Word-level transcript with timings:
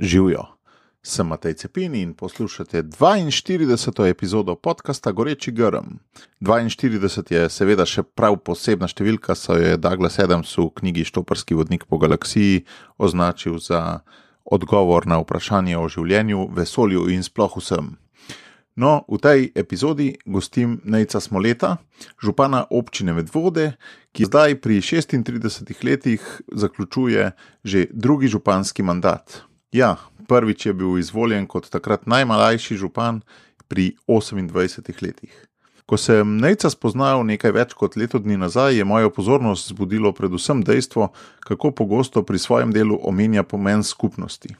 Živijo. 0.00 0.44
Sem 1.02 1.26
Matej 1.26 1.54
Cepini 1.54 2.02
in 2.02 2.14
poslušate 2.14 2.82
42. 2.82 4.06
epizodo 4.06 4.54
podcasta 4.54 5.12
Goreči 5.12 5.52
grm. 5.52 5.84
42 6.40 7.32
je 7.32 7.48
seveda 7.50 7.86
še 7.86 8.02
prav 8.02 8.36
posebna 8.44 8.90
številka, 8.90 9.34
saj 9.34 9.62
je 9.62 9.78
Douglas 9.80 10.18
Adams 10.18 10.52
v 10.58 10.66
knjigi 10.80 11.06
Štoprski 11.08 11.56
vodnik 11.56 11.86
po 11.88 11.96
galaksiji 12.02 12.66
označil 12.98 13.56
za 13.58 14.02
odgovor 14.44 15.06
na 15.06 15.16
vprašanje 15.22 15.78
o 15.78 15.88
življenju, 15.88 16.50
vesolju 16.52 17.08
in 17.08 17.24
sploh 17.24 17.56
vsem. 17.56 17.96
No, 18.76 19.06
v 19.08 19.16
tej 19.16 19.48
epizodi 19.56 20.12
gostim 20.26 20.82
Nejca 20.84 21.24
Smoleta, 21.24 21.78
župana 22.20 22.66
občine 22.68 23.16
Medvode, 23.16 23.72
ki 24.12 24.28
zdaj 24.28 24.60
pri 24.60 24.84
36 24.84 25.72
letih 25.80 26.20
zaključuje 26.52 27.32
že 27.64 27.88
drugi 27.94 28.28
županski 28.28 28.84
mandat. 28.84 29.46
Ja, 29.76 29.96
prvič 30.28 30.66
je 30.66 30.72
bil 30.72 30.98
izvoljen 30.98 31.44
kot 31.46 31.68
takrat 31.68 32.06
najmlajši 32.06 32.78
župan 32.80 33.20
pri 33.68 33.92
28 34.08 35.02
letih. 35.02 35.34
Ko 35.86 35.98
sem 36.00 36.38
Nejca 36.40 36.70
spoznal 36.72 37.20
nekaj 37.28 37.52
več 37.52 37.74
kot 37.76 37.98
leto 38.00 38.16
dni 38.18 38.38
nazaj, 38.40 38.78
je 38.78 38.88
mojo 38.88 39.12
pozornost 39.12 39.68
zbudilo 39.68 40.14
predvsem 40.16 40.64
dejstvo, 40.64 41.10
kako 41.44 41.70
pogosto 41.70 42.22
pri 42.22 42.38
svojem 42.38 42.72
delu 42.72 42.96
omenja 43.02 43.42
pomen 43.42 43.84
skupnosti. 43.84 44.56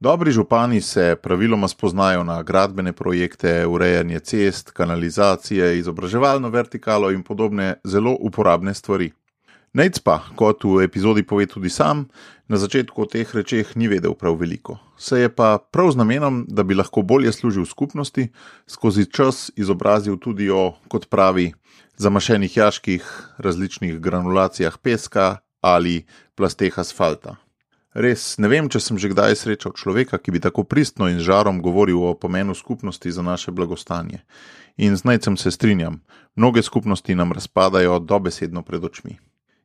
Dobri 0.00 0.30
župani 0.36 0.80
se 0.84 1.16
praviloma 1.22 1.68
spoznajo 1.68 2.24
na 2.24 2.42
gradbene 2.42 2.92
projekte, 2.92 3.62
urejanje 3.66 4.20
cest, 4.20 4.70
kanalizacije, 4.70 5.78
izobraževalno 5.78 6.52
vertikalo 6.52 7.10
in 7.10 7.22
podobne 7.22 7.78
zelo 7.84 8.12
uporabne 8.20 8.74
stvari. 8.74 9.14
Nec 9.76 9.98
pa, 10.00 10.22
kot 10.36 10.64
v 10.64 10.86
epizodi 10.86 11.20
pove 11.20 11.44
tudi 11.46 11.68
sam, 11.68 12.06
na 12.48 12.56
začetku 12.56 13.02
o 13.02 13.06
teh 13.06 13.26
rečeh 13.34 13.76
ni 13.76 13.88
vedel 13.90 14.14
prav 14.14 14.38
veliko. 14.38 14.78
Se 14.98 15.20
je 15.20 15.28
pa 15.28 15.58
prav 15.58 15.90
z 15.92 15.96
namenom, 15.96 16.44
da 16.48 16.62
bi 16.62 16.74
lahko 16.74 17.02
bolje 17.02 17.32
služil 17.32 17.66
skupnosti, 17.66 18.28
skozi 18.66 19.06
čas 19.10 19.50
izobrazil 19.56 20.16
tudi 20.16 20.50
o, 20.50 20.74
kot 20.88 21.10
pravi, 21.10 21.52
zamašenih 21.96 22.56
jaških, 22.56 23.02
različnih 23.38 24.00
granulacijah 24.00 24.78
peska 24.78 25.38
ali 25.60 26.06
plasteh 26.34 26.78
asfalta. 26.78 27.36
Res 27.96 28.36
ne 28.36 28.48
vem, 28.52 28.68
če 28.68 28.80
sem 28.80 28.98
že 29.00 29.08
kdaj 29.08 29.34
srečal 29.40 29.72
človeka, 29.72 30.20
ki 30.20 30.34
bi 30.36 30.40
tako 30.44 30.66
pristno 30.68 31.08
in 31.08 31.16
žarom 31.16 31.62
govoril 31.64 32.02
o 32.04 32.12
pomenu 32.12 32.52
skupnosti 32.54 33.08
za 33.08 33.24
naše 33.24 33.50
blagostanje. 33.56 34.20
In 34.76 34.92
z 34.96 35.08
najcem 35.08 35.36
se 35.40 35.50
strinjam, 35.50 36.02
mnoge 36.36 36.62
skupnosti 36.62 37.14
nam 37.16 37.32
razpadajo 37.32 37.98
dobesedno 37.98 38.62
pred 38.62 38.84
očmi. 38.84 39.16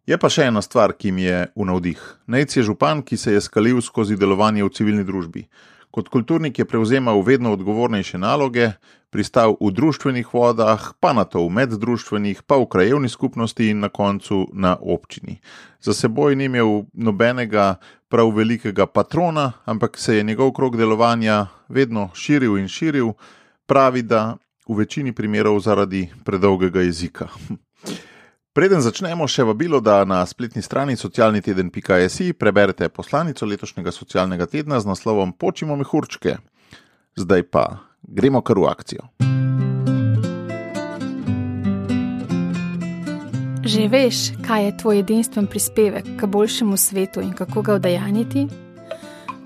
Je 0.10 0.18
pa 0.18 0.32
še 0.34 0.48
ena 0.50 0.64
stvar, 0.66 0.96
ki 0.98 1.12
mi 1.14 1.28
je 1.28 1.44
v 1.54 1.66
navdih. 1.70 2.00
Najc 2.26 2.58
je 2.58 2.64
župan, 2.66 3.04
ki 3.06 3.18
se 3.22 3.36
je 3.36 3.42
skalil 3.42 3.82
skozi 3.86 4.18
delovanje 4.18 4.66
v 4.66 4.74
civilni 4.74 5.06
družbi. 5.06 5.46
Kot 5.92 6.10
kulturnik 6.10 6.58
je 6.58 6.66
prevzemal 6.66 7.22
vedno 7.22 7.52
odgovornejše 7.54 8.18
naloge, 8.18 8.72
pristal 9.12 9.58
v 9.60 9.70
družbenih 9.76 10.26
vodah, 10.34 10.80
pa 10.98 11.12
na 11.14 11.28
to 11.28 11.44
v 11.46 11.54
meddružbenih, 11.54 12.42
pa 12.48 12.58
v 12.58 12.66
krajevni 12.72 13.12
skupnosti 13.12 13.68
in 13.68 13.84
na 13.84 13.92
koncu 13.94 14.48
na 14.56 14.74
občini. 14.80 15.38
Za 15.84 15.94
seboj 15.94 16.34
ni 16.34 16.48
imel 16.50 16.88
nobenega 16.96 17.78
prav 18.10 18.32
velikega 18.34 18.88
patrona, 18.88 19.52
ampak 19.68 20.00
se 20.00 20.18
je 20.18 20.24
njegov 20.24 20.56
krog 20.58 20.80
delovanja 20.80 21.52
vedno 21.70 22.10
širil 22.16 22.58
in 22.58 22.72
širil, 22.72 23.14
pravi, 23.68 24.02
da 24.02 24.40
v 24.66 24.82
večini 24.82 25.14
primerov 25.14 25.60
zaradi 25.60 26.08
predolgega 26.26 26.82
jezika. 26.82 27.30
Preden 28.52 28.82
začnemo, 28.84 29.24
še 29.32 29.46
vabilo, 29.48 29.80
da 29.80 30.02
na 30.04 30.18
spletni 30.28 30.60
strani 30.60 30.98
socialniteden.js 31.00 32.18
preberete 32.36 32.90
poslanico 32.92 33.48
letošnjega 33.48 33.94
socialnega 33.96 34.44
tedna 34.44 34.76
z 34.84 34.90
naslovom 34.92 35.32
Počimo 35.32 35.78
mehurčke. 35.80 36.36
Zdaj 37.16 37.46
pa 37.48 37.64
gremo 38.04 38.42
kar 38.44 38.60
v 38.60 38.68
akcijo. 38.68 39.08
Že 43.64 43.88
veš, 43.88 44.20
kaj 44.44 44.66
je 44.66 44.76
tvoj 44.84 45.00
edinstven 45.00 45.48
prispevek 45.48 46.12
k 46.20 46.28
boljšemu 46.28 46.76
svetu 46.76 47.24
in 47.24 47.32
kako 47.32 47.64
ga 47.64 47.80
udejaniti? 47.80 48.50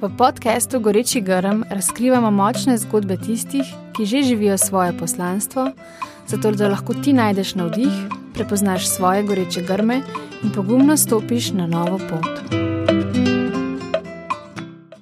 V 0.01 0.09
podkastu 0.17 0.81
Goreči 0.81 1.21
grm 1.21 1.61
razkrivamo 1.69 2.33
močne 2.33 2.73
zgodbe 2.81 3.21
tistih, 3.21 3.69
ki 3.93 4.09
že 4.09 4.25
živijo 4.33 4.57
svoje 4.57 4.97
poslanstvo 4.97 5.69
zato 6.27 6.51
da 6.51 6.67
lahko 6.67 6.93
ti 6.93 7.13
najdeš 7.13 7.55
navdih, 7.55 7.91
prepoznaš 8.33 8.89
svoje 8.89 9.23
goreče 9.23 9.61
grme 9.61 10.01
in 10.43 10.51
pogumno 10.51 10.97
stopiš 10.97 11.51
na 11.51 11.67
novo 11.67 11.99
pot. 12.09 12.55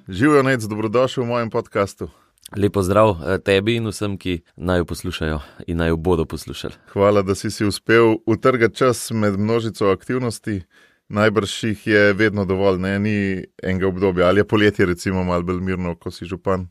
Živijo 0.08 0.42
nec, 0.42 0.62
dobrodošli 0.64 1.22
v 1.22 1.26
mojem 1.26 1.50
podkastu. 1.50 2.08
Lepo 2.56 2.82
zdrav 2.82 3.10
eh, 3.10 3.38
tebi 3.38 3.76
in 3.76 3.88
vsem, 3.88 4.18
ki 4.18 4.42
naj 4.56 4.78
jo 4.78 4.84
poslušajo 4.84 5.40
in 5.66 5.76
naj 5.76 5.88
jo 5.88 5.96
bodo 5.96 6.24
poslušali. 6.24 6.74
Hvala, 6.92 7.22
da 7.22 7.34
si 7.34 7.50
si 7.50 7.64
uspel 7.64 8.16
utrgati 8.26 8.76
čas 8.76 9.10
med 9.10 9.38
množico 9.38 9.90
aktivnosti. 9.90 10.62
Najbrž 11.08 11.64
jih 11.64 11.86
je 11.86 12.12
vedno 12.16 12.44
dovolj, 12.48 12.78
ne? 12.80 12.98
ni 12.98 13.16
enega 13.62 13.88
obdobja. 13.88 14.26
Ali 14.26 14.40
je 14.40 14.46
poletje, 14.48 14.86
recimo, 14.86 15.24
malo 15.24 15.42
bolj 15.42 15.60
mirno, 15.60 15.94
ko 16.00 16.10
si 16.10 16.24
župan? 16.24 16.64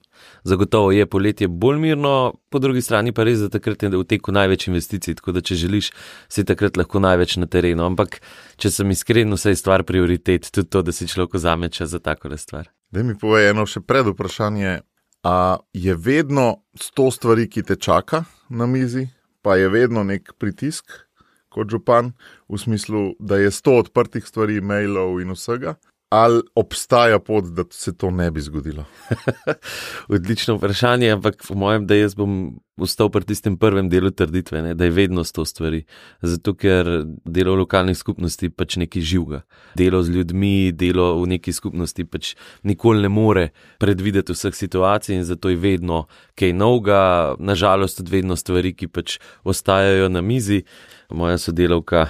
Zagotovo 0.44 0.91
je 0.91 1.05
poletje 1.05 1.47
bolj 1.47 1.77
mirno, 1.79 2.33
po 2.49 2.59
drugi 2.59 2.81
strani 2.81 3.11
pa 3.13 3.23
res, 3.23 3.44
da 3.45 3.49
takrat 3.53 3.83
je 3.83 3.91
v 3.94 4.03
teku 4.09 4.33
največ 4.33 4.67
investicij, 4.67 5.19
tako 5.21 5.35
da 5.38 5.41
če 5.41 5.55
želiš, 5.55 5.91
si 6.33 6.45
takrat 6.49 6.77
lahko 6.81 6.99
največ 6.99 7.38
na 7.38 7.45
terenu. 7.45 7.85
Ampak, 7.85 8.19
če 8.57 8.73
sem 8.73 8.89
iskren, 8.89 9.33
vse 9.38 9.53
je 9.53 9.61
stvar 9.61 9.85
prioritet, 9.85 10.50
tudi 10.50 10.69
to, 10.69 10.81
da 10.81 10.91
si 10.91 11.07
človek 11.07 11.38
vzame 11.38 11.69
čas 11.69 11.94
za 11.94 12.01
tako 12.01 12.33
stvar. 12.38 12.71
Da 12.91 13.03
mi 13.03 13.13
povej 13.13 13.51
eno 13.53 13.67
še 13.69 13.85
pred 13.85 14.09
vprašanje. 14.09 14.81
A 15.23 15.57
je 15.73 15.94
vedno 15.95 16.65
sto 16.75 17.07
stvari, 17.11 17.45
ki 17.47 17.61
te 17.63 17.77
čaka 17.79 18.25
na 18.50 18.65
mizi, 18.67 19.05
pa 19.41 19.55
je 19.55 19.69
vedno 19.69 20.03
nek 20.03 20.33
pritisk? 20.35 20.83
Kot 21.53 21.72
župan, 21.72 22.12
v 22.50 22.59
smislu, 22.59 23.14
da 23.19 23.40
je 23.41 23.52
sto 23.53 23.78
odprtih 23.84 24.25
stvari, 24.28 24.62
mailov 24.62 25.22
in 25.22 25.34
vsega, 25.36 25.78
ali 26.14 26.41
obstaja 26.56 27.19
pot, 27.19 27.47
da 27.53 27.66
se 27.72 27.96
to 27.97 28.12
ne 28.12 28.30
bi 28.31 28.41
zgodilo? 28.41 28.86
Odlično 30.13 30.58
vprašanje, 30.59 31.12
ampak 31.16 31.42
po 31.47 31.56
mojem, 31.58 31.88
da 31.88 31.97
jaz 31.97 32.13
bom 32.16 32.59
ostal 32.78 33.09
pri 33.13 33.25
tistem 33.25 33.57
prvem 33.57 33.89
delu 33.89 34.11
trditve, 34.11 34.61
ne, 34.61 34.73
da 34.73 34.85
je 34.85 34.91
vedno 34.91 35.23
sto 35.23 35.45
stvari. 35.45 35.84
Zato, 36.22 36.56
ker 36.57 37.06
delo 37.25 37.53
v 37.53 37.63
lokalnih 37.63 37.97
skupnosti 37.97 38.50
pač 38.50 38.78
nekaj 38.81 39.01
živega. 39.01 39.44
Delo 39.78 40.01
z 40.03 40.16
ljudmi, 40.16 40.72
delo 40.72 41.12
v 41.22 41.28
neki 41.35 41.53
skupnosti 41.53 42.06
pač 42.06 42.33
nikoli 42.63 43.06
ne 43.06 43.13
more 43.13 43.50
predvideti 43.79 44.33
vseh 44.33 44.56
situacij 44.56 45.16
in 45.16 45.23
zato 45.23 45.53
je 45.53 45.59
vedno 45.62 46.06
kaj 46.39 46.53
novega, 46.53 47.35
nažalost, 47.39 48.01
tudi 48.01 48.17
vedno 48.17 48.35
stvari, 48.35 48.73
ki 48.73 48.89
pač 48.89 49.19
ostajajo 49.44 50.09
na 50.09 50.22
mizi 50.22 50.63
moja 51.13 51.38
sodelavka, 51.38 52.07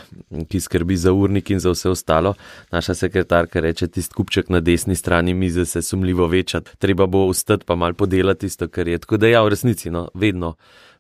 ki 0.50 0.60
skrbi 0.60 0.96
za 0.98 1.14
urnik 1.14 1.50
in 1.52 1.60
za 1.60 1.72
vse 1.74 1.90
ostalo, 1.90 2.34
naša 2.72 2.96
sekretarka 2.96 3.60
reče: 3.60 3.88
tisti 3.88 4.16
kupček 4.16 4.50
na 4.50 4.60
desni 4.60 4.96
strani 4.96 5.34
mize 5.34 5.66
se 5.66 5.82
sumljivo 5.82 6.28
veča, 6.28 6.62
treba 6.80 7.06
bo 7.06 7.26
ustati 7.26 7.66
pa 7.66 7.76
mal 7.76 7.94
podelati 7.94 8.40
tisto, 8.40 8.68
kar 8.68 8.88
je. 8.88 8.98
Tako 8.98 9.18
da 9.18 9.28
ja, 9.28 9.44
v 9.44 9.50
resnici, 9.50 9.92
no, 9.92 10.08
vedno, 10.14 10.53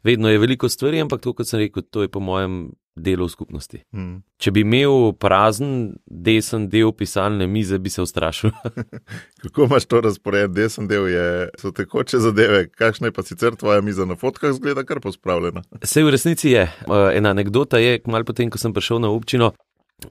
vedno 0.04 0.30
je 0.30 0.40
veliko 0.40 0.70
stvari, 0.70 1.02
ampak 1.02 1.22
to, 1.22 1.34
kot 1.34 1.48
sem 1.48 1.64
rekel, 1.66 1.84
to 1.90 2.06
je 2.06 2.12
po 2.12 2.20
mojem 2.20 2.72
delo 2.96 3.26
v 3.26 3.34
skupnosti. 3.34 3.80
Mm. 3.96 4.22
Če 4.38 4.52
bi 4.54 4.62
imel 4.62 5.14
prazen, 5.18 5.96
desen 6.06 6.68
del 6.70 6.94
pisalne 6.94 7.48
mize, 7.50 7.80
bi 7.82 7.90
se 7.90 8.04
ustrašil. 8.06 8.54
Kako 9.42 9.68
imaš 9.68 9.88
to 9.90 10.02
razpored, 10.06 10.54
desen 10.54 10.88
del 10.88 11.10
je, 11.10 11.28
so 11.60 11.74
tekoče 11.74 12.22
zadeve, 12.22 12.68
kakšna 12.70 13.10
je 13.10 13.16
pa 13.16 13.26
sicer 13.26 13.58
tvoja 13.60 13.82
miza 13.82 14.06
na 14.06 14.18
fotkah, 14.20 14.54
zgleda 14.54 14.86
kar 14.86 15.02
pospravljena. 15.02 15.66
Se 15.90 16.04
v 16.04 16.14
resnici 16.14 16.54
je. 16.54 16.68
Ena 17.14 17.34
anekdota 17.34 17.82
je, 17.82 18.00
malo 18.06 18.30
potem, 18.30 18.52
ko 18.54 18.62
sem 18.62 18.74
prišel 18.74 19.02
na 19.02 19.14
občino. 19.14 19.54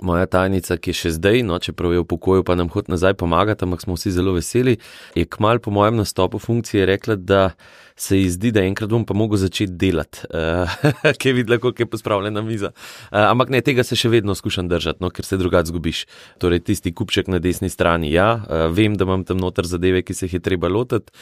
Moja 0.01 0.25
tajnica, 0.31 0.79
ki 0.81 0.93
je 0.93 0.97
še 0.97 1.11
zdaj, 1.19 1.43
no, 1.45 1.59
čeprav 1.61 1.93
je 1.93 2.01
v 2.01 2.07
pokoju, 2.09 2.45
pa 2.49 2.55
nam 2.57 2.71
hod 2.73 2.89
nazaj 2.89 3.13
pomagati, 3.21 3.67
ampak 3.67 3.83
smo 3.85 3.97
vsi 3.99 4.15
zelo 4.15 4.33
veseli, 4.33 4.79
je 5.19 5.27
kmalu 5.29 5.61
po 5.61 5.75
mojem 5.75 5.99
nastopu 6.01 6.41
funkcije 6.41 6.87
rekla, 6.89 7.19
da 7.21 7.43
se 7.97 8.19
ji 8.19 8.31
zdi, 8.31 8.53
da 8.53 8.65
enkrat 8.67 8.91
bom 8.91 9.05
pa 9.07 9.15
mogel 9.15 9.41
začeti 9.41 9.73
delati, 9.79 10.25
uh, 10.35 11.13
ki 11.19 11.29
je 11.29 11.35
videla, 11.37 11.59
kako 11.63 11.83
je 11.83 11.87
pospravljena 11.87 12.43
miza. 12.43 12.73
Uh, 13.11 13.19
ampak 13.31 13.53
ne, 13.55 13.61
tega 13.65 13.85
se 13.85 13.97
še 13.99 14.11
vedno 14.13 14.35
skušam 14.39 14.69
držati, 14.69 15.03
no, 15.05 15.11
ker 15.11 15.27
se 15.27 15.39
drugače 15.41 15.73
zgubiš. 15.73 16.05
Torej, 16.43 16.63
tisti 16.69 16.93
kupček 16.97 17.31
na 17.33 17.41
desni 17.43 17.71
strani, 17.73 18.13
ja, 18.13 18.29
uh, 18.39 18.67
vem, 18.75 18.97
da 18.99 19.07
imam 19.09 19.25
tam 19.29 19.41
noter 19.43 19.69
zadeve, 19.69 20.03
ki 20.07 20.17
se 20.17 20.29
jih 20.29 20.39
je 20.39 20.45
treba 20.45 20.71
lotiti. 20.73 21.13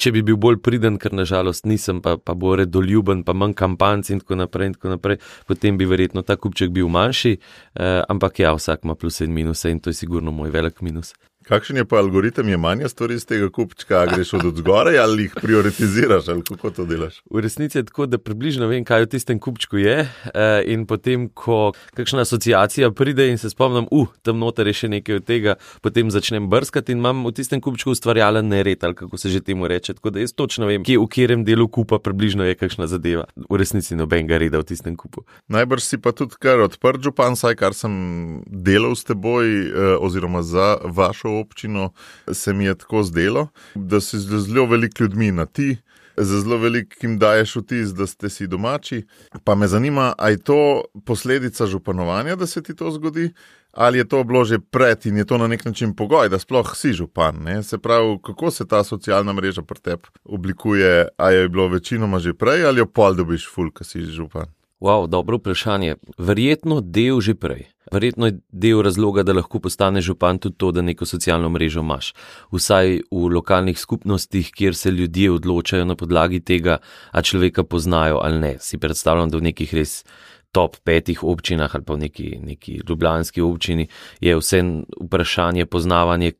Če 0.00 0.12
bi 0.16 0.24
bil 0.26 0.40
bolj 0.40 0.60
priden, 0.64 1.00
ker 1.02 1.14
nažalost 1.16 1.66
nisem, 1.68 2.02
pa, 2.04 2.16
pa 2.18 2.36
bo 2.38 2.56
redoljuben, 2.58 3.24
pa 3.26 3.36
manj 3.36 3.56
kampanc 3.58 4.10
in 4.12 4.22
tako 4.24 4.40
naprej, 4.42 4.72
in 4.72 4.76
tako 4.78 4.96
naprej, 4.96 5.20
potem 5.48 5.78
bi 5.78 5.88
verjetno 5.88 6.24
ta 6.26 6.36
kupček 6.40 6.74
bil 6.74 6.90
manjši. 6.92 7.36
Uh, 7.36 8.02
ampak 8.12 8.42
ja, 8.42 8.54
vsak 8.56 8.84
ima 8.84 8.98
plus 8.98 9.22
in 9.24 9.34
minuse 9.36 9.70
in 9.70 9.80
to 9.80 9.90
je 9.92 10.00
sigurno 10.00 10.34
moj 10.34 10.52
velik 10.54 10.82
minus. 10.82 11.14
Kakšen 11.46 11.76
je 11.76 11.84
pa 11.86 12.00
algoritem 12.02 12.48
jemanja 12.48 12.88
stvari 12.88 13.14
iz 13.14 13.22
tega 13.26 13.46
kupčka? 13.54 14.00
A 14.00 14.06
greš 14.10 14.32
od 14.34 14.56
zgoraj 14.58 14.98
ali 14.98 15.22
jih 15.22 15.34
prioritiziraš, 15.42 16.28
ali 16.28 16.42
kako 16.42 16.70
to 16.70 16.84
delaš? 16.84 17.20
V 17.30 17.38
resnici 17.38 17.78
je 17.78 17.84
tako, 17.86 18.06
da 18.10 18.18
približno 18.18 18.66
vem, 18.66 18.82
kaj 18.84 19.04
v 19.04 19.10
tistem 19.14 19.38
kupčku 19.38 19.78
je. 19.78 20.08
eh, 20.34 20.62
In 20.66 20.86
potem, 20.90 21.28
ko 21.28 21.70
kakšna 21.94 22.24
asociacija 22.26 22.90
pride 22.90 23.28
in 23.30 23.38
se 23.38 23.50
spomnim, 23.50 23.86
uh, 23.90 24.08
tam 24.22 24.38
noter 24.42 24.66
je 24.66 24.72
še 24.72 24.88
nekaj 24.88 25.20
od 25.20 25.24
tega, 25.24 25.54
potem 25.86 26.10
začnem 26.10 26.48
brskati 26.50 26.92
in 26.92 26.98
imam 26.98 27.22
v 27.22 27.32
tistem 27.38 27.62
kupčku 27.62 27.94
ustvarjalen 27.94 28.48
nered, 28.48 28.82
ali 28.84 28.94
kako 28.94 29.14
se 29.16 29.30
že 29.30 29.40
temu 29.40 29.68
reče. 29.70 29.94
Tako 29.94 30.10
da 30.10 30.20
jaz 30.20 30.34
točno 30.34 30.66
vem, 30.66 30.82
kje 30.82 30.98
v 30.98 31.06
katerem 31.06 31.44
delu 31.46 31.68
kupa 31.68 32.02
približno 32.02 32.42
je 32.42 32.58
kakšna 32.58 32.90
zadeva. 32.90 33.30
V 33.36 33.54
resnici 33.54 33.94
nobenega 33.94 34.38
reda 34.38 34.58
v 34.58 34.66
tistem 34.66 34.96
kupu. 34.96 35.22
Najbrž 35.46 35.82
si 35.82 36.02
pa 36.02 36.10
tudi 36.10 36.34
kar 36.42 36.58
odprt, 36.66 37.06
župan, 37.06 37.38
saj 37.38 37.54
kar 37.54 37.70
sem 37.70 38.42
delal 38.50 38.98
s 38.98 39.06
teboj, 39.06 39.46
eh, 39.46 39.96
oziroma 40.02 40.42
za 40.42 40.82
vašo 40.82 41.35
občino, 41.40 41.92
se 42.32 42.52
mi 42.52 42.64
je 42.64 42.74
tako 42.74 43.02
zdelo, 43.02 43.48
da 43.74 44.00
si 44.00 44.18
z 44.18 44.38
zelo 44.38 44.66
veliko 44.66 45.02
ljudmi 45.02 45.32
na 45.32 45.46
ti. 45.46 45.76
Za 46.16 46.40
zelo 46.40 46.56
velikim 46.56 47.18
daješ 47.18 47.56
vtis, 47.56 47.90
da 47.92 48.06
ste 48.06 48.30
si 48.32 48.46
domači. 48.46 49.02
Pa 49.44 49.54
me 49.54 49.66
zanima, 49.68 50.14
ali 50.18 50.32
je 50.32 50.42
to 50.48 50.84
posledica 51.04 51.66
županovanja, 51.66 52.36
da 52.36 52.46
se 52.46 52.62
ti 52.62 52.74
to 52.74 52.90
zgodi, 52.90 53.32
ali 53.76 53.98
je 53.98 54.08
to 54.08 54.24
bilo 54.24 54.44
že 54.44 54.58
pred 54.58 55.06
in 55.06 55.16
je 55.16 55.24
to 55.24 55.38
na 55.38 55.46
nek 55.46 55.64
način 55.64 55.92
pogoj, 55.96 56.28
da 56.28 56.38
sploh 56.38 56.72
si 56.76 56.92
župan. 56.92 57.36
Ne? 57.44 57.62
Se 57.62 57.78
pravi, 57.78 58.18
kako 58.24 58.50
se 58.50 58.66
ta 58.66 58.84
socialna 58.84 59.32
mreža 59.32 59.62
pri 59.62 59.80
tebi 59.80 60.08
oblikuje, 60.24 61.08
ali 61.16 61.36
je 61.36 61.48
bilo 61.48 61.68
večinoma 61.68 62.18
že 62.18 62.34
prej 62.34 62.64
ali 62.64 62.78
jo 62.80 62.86
pol 62.86 63.14
dobiš 63.14 63.48
ful, 63.52 63.70
ki 63.70 63.84
si 63.84 64.00
župan. 64.00 64.55
Wow, 64.80 65.06
dobro 65.08 65.36
vprašanje. 65.36 65.94
Verjetno 66.18 66.80
del 66.80 67.20
že 67.20 67.34
prej. 67.34 67.64
Verjetno 67.92 68.26
je 68.26 68.38
del 68.52 68.82
razloga, 68.82 69.22
da 69.22 69.32
lahko 69.32 69.60
postaneš 69.60 70.04
župan 70.04 70.38
tudi 70.38 70.56
to, 70.58 70.70
da 70.72 70.82
neko 70.82 71.06
socialno 71.06 71.48
mrežo 71.48 71.80
imaš. 71.80 72.12
Vsaj 72.52 73.00
v 73.10 73.28
lokalnih 73.32 73.78
skupnostih, 73.78 74.50
kjer 74.52 74.74
se 74.76 74.90
ljudje 74.90 75.30
odločajo 75.32 75.84
na 75.84 75.96
podlagi 75.96 76.40
tega, 76.40 76.78
a 77.10 77.22
človeka 77.22 77.64
poznajo 77.64 78.20
ali 78.22 78.38
ne. 78.38 78.56
Si 78.60 78.78
predstavljam, 78.78 79.30
da 79.30 79.38
v 79.38 79.48
nekih 79.48 79.74
res 79.74 80.04
top 80.52 80.76
petih 80.84 81.24
občinah 81.24 81.74
ali 81.74 81.84
pa 81.84 81.94
v 81.94 81.98
neki, 81.98 82.38
neki 82.44 82.80
ljubljanski 82.88 83.40
občini 83.40 83.88
je 84.20 84.36
vse 84.36 84.62
vprašanje 85.00 85.66
poznavanje 85.66 86.32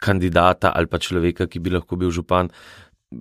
kandidata 0.00 0.72
ali 0.74 0.86
pa 0.86 0.98
človeka, 0.98 1.46
ki 1.46 1.60
bi 1.64 1.70
lahko 1.70 1.96
bil 1.96 2.10
župan, 2.10 2.50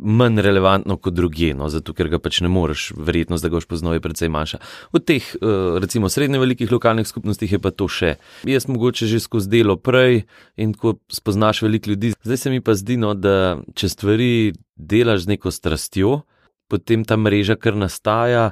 manj 0.01 0.42
relevantno 0.42 0.98
kot 0.98 1.13
druge, 1.13 1.54
no, 1.57 1.69
zato 1.69 1.94
ker 1.94 2.10
ga 2.12 2.19
pač 2.22 2.42
ne 2.45 2.50
moreš, 2.51 2.92
verjetnost, 2.98 3.44
da 3.44 3.51
ga 3.51 3.60
boš 3.60 3.68
poznal, 3.69 3.98
je 3.98 4.04
precej 4.04 4.31
manjša. 4.34 4.60
V 4.94 5.01
teh, 5.04 5.24
eh, 5.36 5.80
recimo, 5.84 6.10
srednje 6.10 6.42
velikih 6.42 6.72
lokalnih 6.72 7.07
skupnostih 7.07 7.51
je 7.51 7.60
pa 7.60 7.72
to 7.72 7.88
še. 7.88 8.16
Jaz 8.44 8.68
mogoče 8.68 9.07
že 9.07 9.19
skozi 9.19 9.50
delo 9.50 9.78
prej 9.78 10.25
in 10.57 10.74
ko 10.74 10.98
spoznaš 11.12 11.62
veliko 11.62 11.90
ljudi. 11.90 12.13
Zdaj 12.24 12.38
se 12.38 12.50
mi 12.50 12.62
pa 12.62 12.74
zdi, 12.74 12.98
no, 12.98 13.13
da 13.13 13.60
če 13.75 13.90
stvari 13.90 14.54
delaš 14.78 15.25
z 15.25 15.36
neko 15.36 15.51
strastjo, 15.51 16.24
potem 16.68 17.06
ta 17.06 17.18
mreža, 17.18 17.56
kar 17.56 17.75
nastaja, 17.75 18.51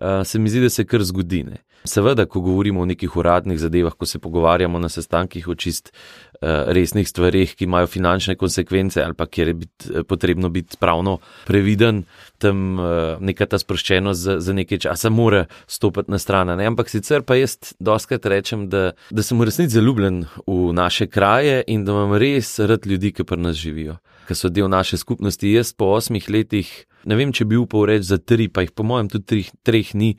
eh, 0.00 0.24
se 0.24 0.38
mi 0.38 0.50
zdi, 0.50 0.60
da 0.60 0.70
se 0.70 0.84
kar 0.84 1.02
zgodi. 1.02 1.44
Ne. 1.44 1.64
Seveda, 1.84 2.24
ko 2.24 2.40
govorimo 2.40 2.80
o 2.80 2.86
nekih 2.88 3.16
uradnih 3.16 3.58
zadevah, 3.60 3.92
ko 3.92 4.06
se 4.06 4.18
pogovarjamo 4.18 4.78
na 4.78 4.88
sestankih 4.88 5.48
o 5.48 5.54
čist 5.54 5.90
uh, 5.92 6.48
resnih 6.72 7.08
stvarih, 7.08 7.50
ki 7.54 7.66
imajo 7.68 7.90
finančne 7.92 8.38
konsekvence, 8.40 9.02
ali 9.04 9.12
pa 9.14 9.26
kjer 9.26 9.48
je 9.48 9.54
bit, 9.54 9.88
potrebno 10.08 10.48
biti 10.48 10.78
pravno 10.80 11.18
previden, 11.44 12.06
tam 12.38 12.78
uh, 12.78 12.86
neka 13.20 13.46
ta 13.46 13.58
sproščenost 13.60 14.20
za, 14.20 14.38
za 14.40 14.54
nekaj 14.56 14.80
časa 14.86 15.10
mora 15.12 15.42
stopiti 15.66 16.10
na 16.10 16.18
stran. 16.18 16.54
Ne? 16.56 16.64
Ampak 16.72 16.88
sicer 16.88 17.20
pa 17.20 17.36
jaz 17.36 17.74
doskrat 17.76 18.24
rečem, 18.32 18.64
da, 18.72 18.94
da 19.10 19.22
sem 19.22 19.36
v 19.36 19.48
resnici 19.50 19.76
zaljubljen 19.76 20.22
v 20.46 20.72
naše 20.72 21.06
kraje 21.06 21.58
in 21.68 21.84
da 21.84 21.92
imam 21.92 22.16
res 22.16 22.54
rad 22.64 22.88
ljudi, 22.88 23.12
ki 23.12 23.26
pri 23.28 23.44
nas 23.44 23.60
živijo, 23.60 23.98
ki 24.24 24.38
so 24.40 24.48
del 24.48 24.72
naše 24.72 24.96
skupnosti. 24.96 25.52
Jaz 25.52 25.74
po 25.76 25.92
osmih 25.98 26.30
letih, 26.32 26.72
ne 27.04 27.20
vem, 27.20 27.36
če 27.36 27.44
bi 27.44 27.60
upal 27.60 27.84
reči 27.92 28.08
za 28.08 28.18
tri, 28.18 28.48
pa 28.48 28.64
jih 28.64 28.72
po 28.72 28.88
mojem 28.88 29.12
tudi 29.12 29.28
treh, 29.28 29.52
treh 29.68 29.92
ni 29.92 30.14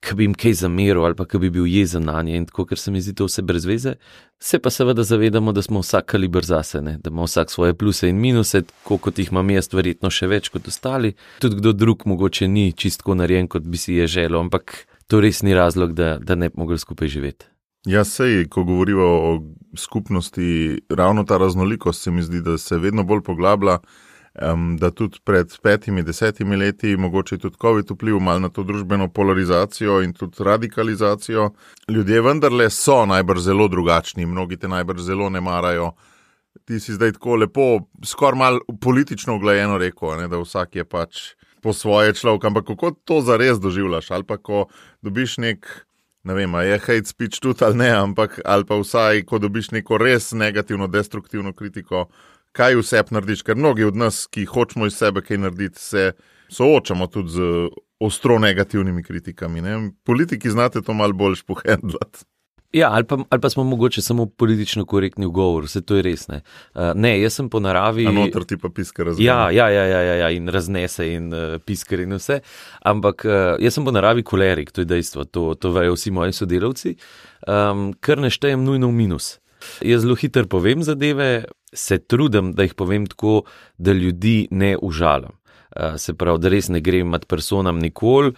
ki 0.00 0.14
bi 0.14 0.26
jim 0.28 0.34
kaj 0.38 0.52
zameril 0.60 1.04
ali 1.04 1.16
pa 1.18 1.26
ki 1.26 1.40
bi 1.42 1.50
bil 1.50 1.66
jezen 1.66 2.04
na 2.06 2.20
nje 2.22 2.36
in 2.38 2.46
tako, 2.46 2.64
ker 2.70 2.78
se 2.78 2.90
mi 2.94 3.00
zdi 3.02 3.14
to 3.18 3.26
vse 3.26 3.42
brez 3.42 3.66
veze. 3.66 3.96
Se 4.38 4.58
pa 4.62 4.70
seveda 4.70 5.02
zavedamo, 5.02 5.52
da 5.52 5.62
smo 5.62 5.82
vsak 5.82 6.06
kaliber 6.12 6.44
zase, 6.46 6.80
ne? 6.82 6.98
da 7.02 7.10
ima 7.10 7.26
vsak 7.26 7.50
svoje 7.50 7.74
pluse 7.74 8.08
in 8.08 8.20
minuse, 8.20 8.62
tako 8.62 8.98
kot 8.98 9.18
jih 9.18 9.32
imam 9.32 9.50
jaz, 9.50 9.72
verjetno 9.74 10.10
še 10.10 10.30
več 10.30 10.52
kot 10.54 10.68
ostali. 10.70 11.14
Tudi 11.42 11.58
kdo 11.58 11.72
drug 11.72 12.06
mogoče 12.06 12.48
ni 12.48 12.72
čistko 12.72 13.18
narejen, 13.18 13.50
kot 13.50 13.66
bi 13.66 13.78
si 13.78 13.98
je 13.98 14.06
želel, 14.06 14.40
ampak 14.46 14.86
to 15.10 15.20
res 15.20 15.42
ni 15.42 15.54
razlog, 15.54 15.94
da, 15.98 16.18
da 16.22 16.38
ne 16.38 16.52
bi 16.52 16.62
mogli 16.62 16.78
skupaj 16.78 17.10
živeti. 17.10 17.50
Ja, 17.88 18.04
sej, 18.04 18.44
ko 18.52 18.64
govorimo 18.68 19.04
o 19.04 19.30
skupnosti, 19.78 20.78
ravno 20.90 21.24
ta 21.24 21.38
raznolikost 21.38 22.02
se 22.02 22.10
mi 22.10 22.22
zdi, 22.22 22.42
da 22.42 22.58
se 22.58 22.78
vedno 22.78 23.04
bolj 23.04 23.22
poglablja. 23.26 23.78
Um, 24.34 24.76
da 24.76 24.90
tudi 24.90 25.18
pred 25.24 25.50
petimi, 25.62 26.02
desetimi 26.02 26.56
leti, 26.56 26.96
mogoče 26.96 27.38
tudi 27.38 27.56
COVID 27.60 27.90
vpliv 27.90 28.20
malo 28.20 28.38
na 28.38 28.48
to 28.48 28.62
družbeno 28.62 29.08
polarizacijo 29.08 30.02
in 30.02 30.12
tudi 30.12 30.44
radikalizacijo. 30.44 31.50
Ljudje 31.88 32.20
vendarle 32.22 32.70
so 32.70 33.06
najbrž 33.06 33.40
zelo 33.40 33.68
drugačni, 33.68 34.26
mnogi 34.26 34.56
te 34.56 34.68
najbrž 34.68 35.00
zelo 35.02 35.30
ne 35.30 35.40
marajo. 35.40 35.90
Ti 36.64 36.80
si 36.80 36.94
zdaj 36.94 37.12
tako 37.16 37.36
lepo, 37.36 37.80
skoraj 38.04 38.38
malo 38.38 38.78
politično 38.80 39.36
uglajeno 39.36 39.78
rekel, 39.78 40.16
ne, 40.20 40.28
da 40.28 40.38
vsak 40.38 40.76
je 40.76 40.84
pač 40.84 41.20
po 41.62 41.72
svoje 41.72 42.14
človek. 42.14 42.44
Ampak 42.44 42.66
kako 42.66 42.90
to 43.04 43.20
zares 43.20 43.58
doživljaš? 43.58 44.10
Ali 44.10 44.24
pa 44.24 44.36
ko 44.36 44.66
dobiš 45.02 45.38
nek, 45.38 45.66
ne 46.22 46.34
vem, 46.34 46.54
je 46.54 46.78
hate 46.78 47.10
speech 47.10 47.40
tudi 47.40 47.64
ali 47.64 47.76
ne, 47.76 47.90
ampak 47.90 48.40
ali 48.44 48.64
pa 48.64 48.78
vsaj, 48.78 49.24
ko 49.24 49.38
dobiš 49.38 49.70
neko 49.70 49.98
res 49.98 50.32
negativno, 50.32 50.86
destruktivno 50.86 51.52
kritiko 51.52 52.06
kaj 52.52 52.78
vse 52.80 53.02
narediš, 53.10 53.42
ker 53.46 53.56
mnogi 53.56 53.84
od 53.84 53.96
nas, 53.96 54.26
ki 54.26 54.46
hočemo 54.48 54.86
iz 54.86 54.96
sebe 54.96 55.22
kaj 55.22 55.38
narediti, 55.38 55.80
se 55.80 56.12
soočamo 56.48 57.06
tudi 57.06 57.36
z 57.36 57.68
ostro 58.00 58.38
negativnimi 58.38 59.02
kritikami. 59.02 59.60
Ne? 59.60 59.90
Politiki 60.04 60.50
znate 60.50 60.82
to 60.82 60.94
malo 60.94 61.12
bolj 61.12 61.40
špohendlati. 61.42 62.24
Ja, 62.72 62.90
ali 62.92 63.04
pa, 63.04 63.16
ali 63.30 63.40
pa 63.40 63.50
smo 63.50 63.64
mogoče 63.64 64.02
samo 64.02 64.26
politično 64.26 64.84
korektni 64.84 65.26
v 65.26 65.30
govoru, 65.30 65.64
vse 65.64 65.80
to 65.80 65.96
je 65.96 66.02
res. 66.04 66.26
Ne, 66.28 66.42
uh, 66.74 66.90
ne 66.94 67.14
jaz 67.16 67.38
sem 67.40 67.48
po 67.48 67.62
naravi. 67.64 68.04
Notor 68.12 68.44
ti 68.44 68.58
pa 68.60 68.68
piskar 68.68 69.08
raznese. 69.08 69.24
Ja, 69.24 69.48
ja, 69.50 69.70
ja, 69.72 69.84
ja, 69.88 70.02
ja, 70.02 70.14
ja, 70.14 70.28
in 70.36 70.52
raznese 70.52 71.06
in 71.14 71.32
uh, 71.32 71.56
piskar 71.64 72.04
in 72.04 72.12
vse. 72.18 72.42
Ampak 72.84 73.24
uh, 73.24 73.56
jaz 73.64 73.78
sem 73.78 73.88
po 73.88 73.94
naravi 73.96 74.22
kolerik, 74.22 74.72
to 74.76 74.84
je 74.84 74.90
dejstvo, 74.90 75.24
to, 75.32 75.54
to 75.56 75.72
vejo 75.72 75.96
vsi 75.96 76.12
moji 76.12 76.36
sodelavci, 76.36 76.94
um, 77.48 77.88
kar 78.04 78.20
ne 78.20 78.28
štejem 78.28 78.60
nujno 78.68 78.92
v 78.92 79.00
minus. 79.00 79.38
Jaz 79.82 80.02
zelo 80.02 80.14
hitro 80.18 80.46
povem 80.46 80.82
zadeve, 80.82 81.44
se 81.72 81.98
trudim, 81.98 82.52
da 82.52 82.62
jih 82.66 82.74
povem 82.74 83.06
tako, 83.06 83.42
da 83.78 83.92
ljudi 83.92 84.48
ne 84.50 84.76
užalim. 84.82 85.34
Uh, 85.76 85.96
se 85.96 86.14
pravi, 86.14 86.38
da 86.38 86.48
res 86.48 86.68
ne 86.68 86.80
grem 86.80 87.08
med 87.08 87.26
personam 87.28 87.78
nikoli. 87.78 88.32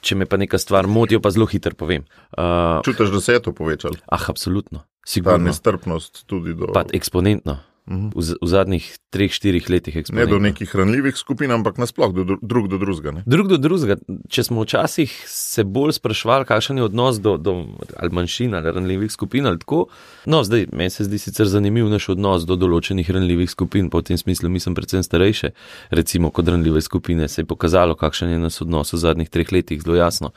Če 0.00 0.14
me 0.14 0.26
pa 0.28 0.36
neka 0.36 0.58
stvar 0.60 0.86
moti, 0.86 1.18
pa 1.18 1.32
zelo 1.34 1.46
hitro 1.50 1.74
povem. 1.74 2.04
Uh, 2.36 2.82
Čutiš, 2.84 3.10
da 3.10 3.20
se 3.20 3.32
je 3.32 3.42
to 3.42 3.52
povečalo? 3.56 3.96
Ah, 4.06 4.28
absolutno. 4.28 4.78
Ta 4.78 5.10
Sigurno. 5.10 5.48
nestrpnost 5.48 6.26
tudi 6.26 6.54
do. 6.54 6.70
Pa 6.74 6.84
eksponentno. 6.92 7.58
Mhm. 7.86 8.10
V, 8.10 8.34
v 8.42 8.46
zadnjih 8.46 8.82
treh, 9.10 9.30
štirih 9.30 9.70
letih 9.70 9.94
Ne 9.94 10.00
eksponentno. 10.00 10.26
do 10.28 10.38
nekih 10.40 10.74
ranljivih 10.74 11.14
skupin, 11.14 11.50
ampak 11.50 11.78
nasploh 11.78 12.12
do 12.12 12.24
dru- 12.24 12.38
drug 12.42 12.68
do 12.68 12.78
drugega. 12.78 13.10
ne. 13.12 13.22
Drug 13.26 13.46
do 13.46 13.56
drugega, 13.56 13.96
če 14.28 14.42
smo 14.42 14.62
včasih 14.62 15.24
se 15.26 15.64
bolj 15.64 15.92
sprašvali, 15.92 16.44
kakšen 16.44 16.76
je 16.76 16.84
odnos 16.84 17.20
do, 17.20 17.36
do 17.36 17.66
ali 17.96 18.10
manjšin 18.10 18.54
ali 18.54 18.72
ranljivih 18.72 19.12
skupin 19.12 19.46
ali 19.46 19.58
tako. 19.58 19.86
No, 20.26 20.42
zdaj 20.42 20.66
meni 20.72 20.90
se 20.90 21.04
zdi 21.04 21.18
sicer 21.18 21.46
zanimiv 21.46 21.86
naš 21.86 22.08
odnos 22.08 22.42
do 22.42 22.56
določenih 22.56 23.06
ranljivih 23.08 23.46
skupin, 23.48 23.86
pa 23.88 23.98
v 23.98 24.02
tem 24.04 24.18
smislu 24.18 24.48
mi 24.48 24.60
smo 24.60 24.74
predvsem 24.74 25.02
starejše, 25.02 25.50
recimo 25.90 26.30
kot 26.30 26.48
ranljive 26.48 26.80
skupine, 26.80 27.28
se 27.28 27.40
je 27.40 27.46
pokazalo, 27.46 27.94
kakšen 27.94 28.28
je 28.28 28.38
nas 28.38 28.60
odnos 28.60 28.92
v 28.92 28.98
zadnjih 28.98 29.28
treh 29.28 29.52
letih, 29.52 29.78
zelo 29.80 29.96
jasno. 29.96 30.32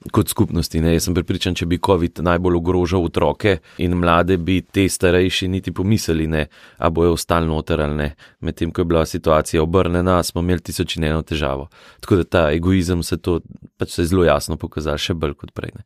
Kot 0.00 0.30
skupnosti, 0.32 0.80
ne? 0.80 0.94
jaz 0.94 1.04
sem 1.04 1.14
pripričan, 1.14 1.52
če 1.52 1.66
bi 1.68 1.76
COVID 1.76 2.22
najbolj 2.24 2.54
ogrožal 2.56 3.02
otroke 3.04 3.58
in 3.84 3.98
mlade, 4.00 4.38
bi 4.40 4.62
te 4.64 4.86
starejši 4.88 5.48
niti 5.52 5.74
pomislili, 5.76 6.24
ne, 6.24 6.46
a 6.80 6.88
bojo 6.88 7.12
ostali 7.18 7.44
noter 7.46 7.82
ali 7.84 7.98
ne. 7.98 8.06
Medtem 8.40 8.72
ko 8.72 8.80
je 8.80 8.88
bila 8.88 9.04
situacija 9.04 9.60
obrnjena, 9.60 10.22
smo 10.24 10.40
imeli 10.40 10.64
tisoč 10.64 10.96
in 10.96 11.04
eno 11.10 11.20
težavo. 11.20 11.68
Tako 12.00 12.22
da 12.22 12.24
ta 12.24 12.46
egoizem 12.56 13.02
se 13.04 13.20
to 13.20 13.42
pač 13.76 13.92
se 13.92 14.02
je 14.02 14.12
zelo 14.14 14.24
jasno 14.24 14.56
pokazal, 14.56 14.96
še 14.96 15.18
bolj 15.20 15.36
kot 15.42 15.52
prej. 15.52 15.76
Ne. 15.76 15.84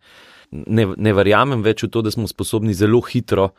Ne, 0.52 0.87
ne 0.94 1.14
verjamem 1.16 1.66
več 1.66 1.83
v 1.83 1.90
to, 1.90 2.04
da 2.06 2.14
smo 2.14 2.30
sposobni 2.30 2.75
zelo 2.75 3.02
hitro. 3.11 3.50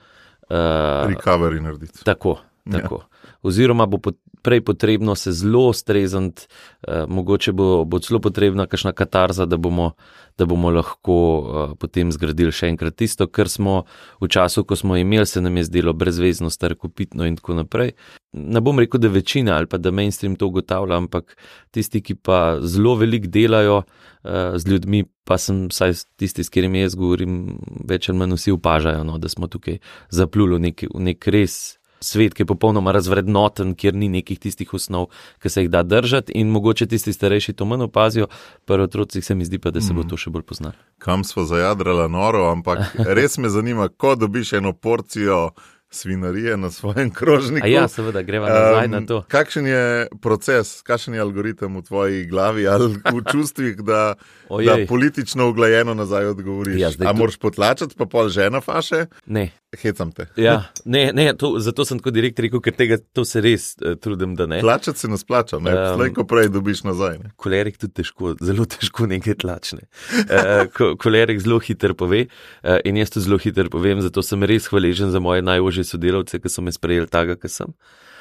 Uh, 0.48 1.04
Recovery 1.12 1.60
narediti. 1.60 2.06
tako. 2.08 2.38
tako. 2.72 3.04
Oziroma 3.46 3.90
bo 3.92 4.00
pot, 4.00 4.16
prej 4.46 4.62
potrebno 4.62 5.16
se 5.18 5.34
zelo 5.34 5.74
strezniti, 5.74 6.46
uh, 6.88 7.06
mogoče 7.10 7.52
bo, 7.52 7.86
bo 7.86 8.00
celo 8.00 8.22
potrebna 8.22 8.68
kakšna 8.70 8.94
katarza, 8.94 9.48
da 9.50 9.58
bomo, 9.58 9.92
da 10.38 10.46
bomo 10.46 10.70
lahko 10.70 11.16
uh, 11.18 11.74
potem 11.82 12.12
zgradili 12.14 12.54
še 12.54 12.70
enkrat 12.74 13.00
tisto, 13.02 13.28
kar 13.28 13.50
smo 13.50 13.84
v 14.22 14.30
času, 14.30 14.64
ko 14.64 14.78
smo 14.78 15.00
imeli, 15.02 15.26
se 15.26 15.42
nam 15.42 15.58
je 15.58 15.66
zdelo 15.72 15.94
brezvezno, 15.98 16.52
starkopitno 16.54 17.26
in 17.26 17.40
tako 17.42 17.58
naprej. 17.62 17.96
Ne 18.36 18.62
bom 18.62 18.80
rekel, 18.80 19.02
da 19.02 19.10
večina 19.10 19.56
ali 19.58 19.70
pa 19.72 19.80
da 19.82 19.92
mainstream 19.92 20.36
to 20.36 20.48
ugotavlja, 20.52 20.98
ampak 21.02 21.38
tisti, 21.72 22.04
ki 22.06 22.16
pa 22.16 22.60
zelo 22.62 22.96
veliko 23.00 23.32
delajo 23.32 23.82
uh, 23.82 24.58
z 24.60 24.70
ljudmi, 24.70 25.06
pa 25.26 25.40
sem 25.42 25.66
vsaj 25.72 25.98
tisti, 26.20 26.44
s 26.44 26.54
katerimi 26.54 26.84
jaz 26.84 27.00
govorim, 27.00 27.58
več 27.90 28.12
ali 28.12 28.22
manj 28.22 28.38
vsi 28.38 28.54
opažajo, 28.54 29.02
no, 29.08 29.18
da 29.18 29.32
smo 29.32 29.50
tukaj 29.50 29.82
zapluli 30.14 30.60
v 30.60 30.64
nek, 30.70 30.86
v 30.94 31.08
nek 31.10 31.34
res 31.34 31.80
svet, 32.06 32.34
ki 32.34 32.46
je 32.46 32.50
popolnoma 32.50 32.94
razvrednoten, 32.94 33.74
kjer 33.76 33.94
ni 33.94 34.10
nekih 34.10 34.40
tistih 34.40 34.74
osnov, 34.74 35.10
ki 35.42 35.50
se 35.50 35.62
jih 35.62 35.70
da 35.70 35.84
držati, 35.84 36.32
in 36.36 36.48
mogoče 36.50 36.86
tisti 36.88 37.14
starejši 37.14 37.54
to 37.54 37.66
manj 37.66 37.84
opazijo, 37.84 38.28
pri 38.66 38.82
otrocih 38.82 39.26
se 39.26 39.36
mi 39.36 39.46
zdi 39.46 39.60
pa, 39.60 39.72
da 39.72 39.82
se 39.82 39.94
bo 39.94 40.04
to 40.04 40.18
še 40.18 40.30
bolj 40.30 40.44
poznalo. 40.44 40.78
Kam 40.98 41.24
smo 41.24 41.44
zajadrali 41.44 42.10
noro, 42.10 42.46
ampak 42.52 42.80
res 43.18 43.38
me 43.38 43.50
zanima, 43.50 43.90
ko 43.90 44.16
dobiš 44.16 44.54
eno 44.54 44.74
porcijo 44.74 45.50
svinarije 45.90 46.58
na 46.58 46.72
svojem 46.72 47.10
krožniku. 47.10 47.64
A 47.64 47.70
ja, 47.70 47.88
seveda, 47.88 48.22
greva 48.22 48.50
nazaj 48.50 48.86
Em, 48.86 48.92
na 48.92 49.02
to. 49.02 49.22
Kakšen 49.28 49.68
je 49.68 49.84
proces, 50.22 50.82
kakšen 50.82 51.14
je 51.14 51.22
algoritem 51.22 51.78
v 51.78 51.82
tvoji 51.82 52.26
glavi 52.26 52.68
ali 52.68 52.90
v 52.96 53.22
čustvih, 53.32 53.76
da, 53.78 54.16
da 54.50 54.76
politično 54.88 55.50
uglajeno 55.50 55.94
nazaj 55.94 56.26
odgovoriš? 56.26 56.76
Ja, 56.82 56.90
A 56.90 57.14
tu- 57.14 57.18
moraš 57.18 57.38
potlačati, 57.38 57.96
pa 57.96 58.06
pol 58.06 58.28
žena 58.30 58.60
faše? 58.62 59.06
Ne. 59.26 59.52
Hecam 59.82 60.12
te. 60.16 60.28
Ja, 60.40 60.56
ne, 60.86 61.10
ne 61.16 61.28
to, 61.38 61.56
zato 61.64 61.86
sem 61.88 62.00
tako 62.00 62.14
direkt 62.16 62.40
rekel, 62.44 62.62
ker 62.64 62.76
tega 62.78 62.98
to 63.16 63.26
se 63.28 63.42
res 63.44 63.68
uh, 63.82 63.96
trudim, 64.02 64.36
da 64.40 64.48
ne. 64.50 64.60
Tlačati 64.64 65.04
se 65.04 65.10
ne 65.12 65.20
splača, 65.20 65.60
ne? 65.64 65.74
Em, 65.74 65.98
Slej, 65.98 66.14
ko 66.18 66.26
prej 66.30 66.50
dobiš 66.54 66.86
nazaj. 66.88 67.20
Ne? 67.24 67.34
Kolerik 67.42 67.80
tudi 67.82 67.98
težko, 68.02 68.36
zelo 68.44 68.68
težko 68.70 69.10
nekaj 69.12 69.40
tlačne. 69.44 69.86
Uh, 70.26 70.66
ko, 70.76 70.94
kolerik 71.02 71.42
zelo 71.44 71.60
hitro 71.64 71.98
pove 71.98 72.26
uh, 72.28 72.80
in 72.88 73.02
jaz 73.02 73.14
to 73.16 73.24
zelo 73.24 73.40
hitro 73.42 73.70
povem, 73.74 74.04
zato 74.06 74.24
sem 74.26 74.44
res 74.48 74.70
hvaležen 74.72 75.14
za 75.14 75.24
moje 75.24 75.46
najožje 75.46 75.88
sodelavce, 75.92 76.42
ki 76.42 76.52
so 76.52 76.66
me 76.66 76.76
sprejeli 76.76 77.12
tako, 77.12 77.40
kot 77.42 77.54
sem. 77.54 77.76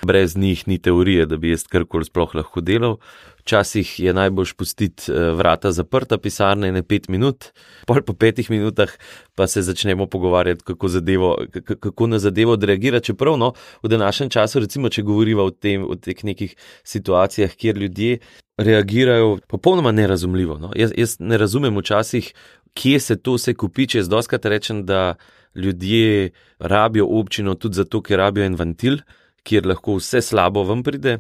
Brez 0.05 0.37
njih 0.37 0.67
ni 0.69 0.79
teorije, 0.79 1.25
da 1.27 1.37
bi 1.41 1.55
jaz 1.55 1.65
karkoli 1.71 2.05
sploh 2.05 2.35
lahko 2.37 2.61
delal. 2.61 2.99
Včasih 3.45 4.01
je 4.01 4.13
najbolj 4.17 4.47
spustiti 4.47 5.13
eh, 5.13 5.31
vrata 5.37 5.73
zaprta 5.73 6.17
pisarne 6.19 6.71
ne 6.73 6.81
pet 6.83 7.11
minut, 7.13 7.51
pol 7.87 8.01
po 8.01 8.15
petih 8.17 8.49
minutah 8.51 8.89
pa 9.37 9.47
se 9.47 9.63
začnemo 9.63 10.07
pogovarjati, 10.07 10.65
kako, 10.65 10.89
zadevo, 10.89 11.37
kako 11.81 12.07
na 12.07 12.19
zadevo 12.19 12.57
odreagira. 12.57 13.01
Čeprav 13.05 13.37
no, 13.37 13.53
v 13.83 13.89
današnjem 13.89 14.31
času, 14.31 14.65
recimo, 14.65 14.89
če 14.89 15.03
govorimo 15.03 15.45
o, 15.45 15.53
o 15.89 15.97
teh 15.97 16.25
nekih 16.25 16.57
situacijah, 16.85 17.53
kjer 17.53 17.77
ljudje 17.77 18.19
reagirajo 18.57 19.39
popolnoma 19.49 19.93
nerazumljivo. 19.93 20.59
No. 20.59 20.73
Jaz, 20.77 20.93
jaz 20.97 21.17
ne 21.21 21.39
razumem 21.39 21.77
včasih, 21.79 22.33
kje 22.75 23.01
se 23.01 23.19
to 23.23 23.37
vse 23.37 23.55
kupiče. 23.55 23.99
Jaz 23.99 24.09
doskrat 24.09 24.47
rečem, 24.47 24.87
da 24.87 25.15
ljudje 25.55 26.31
rabijo 26.59 27.07
občino 27.07 27.55
tudi 27.55 27.75
zato, 27.75 28.03
ker 28.03 28.19
rabijo 28.19 28.47
en 28.47 28.57
ventil, 28.57 28.99
kjer 29.43 29.67
lahko 29.67 29.99
vse 30.01 30.23
slabo 30.23 30.65
vam 30.65 30.83
pride. 30.83 31.19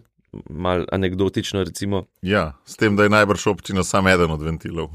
Mal 0.50 0.86
anekdotično, 0.92 1.64
recimo. 1.64 2.04
Ja, 2.22 2.52
s 2.66 2.76
tem, 2.76 2.96
da 2.96 3.02
je 3.02 3.14
najbrž 3.14 3.46
občina 3.46 3.84
samo 3.84 4.10
eden 4.10 4.30
od 4.30 4.42
ventilov. 4.42 4.90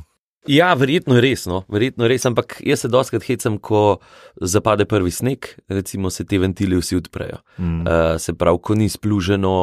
Ja, 0.47 0.71
verjetno 0.73 1.17
je 1.17 1.21
res, 1.21 1.43
no, 1.51 1.65
verjetno 1.67 2.05
je 2.05 2.13
res, 2.13 2.23
ampak 2.29 2.55
jaz 2.63 2.85
se 2.85 2.89
doskrat 2.91 3.25
hecam, 3.27 3.57
ko 3.59 3.99
zapade 4.39 4.85
prvi 4.87 5.11
sneg, 5.11 5.51
recimo 5.67 6.09
se 6.09 6.23
te 6.23 6.39
ventili 6.39 6.79
vsi 6.79 6.95
odprejo. 7.01 7.41
Mm. 7.57 7.81
Uh, 7.83 8.15
se 8.17 8.33
pravi, 8.33 8.61
ko 8.63 8.75
ni 8.79 8.87
spluženo 8.89 9.53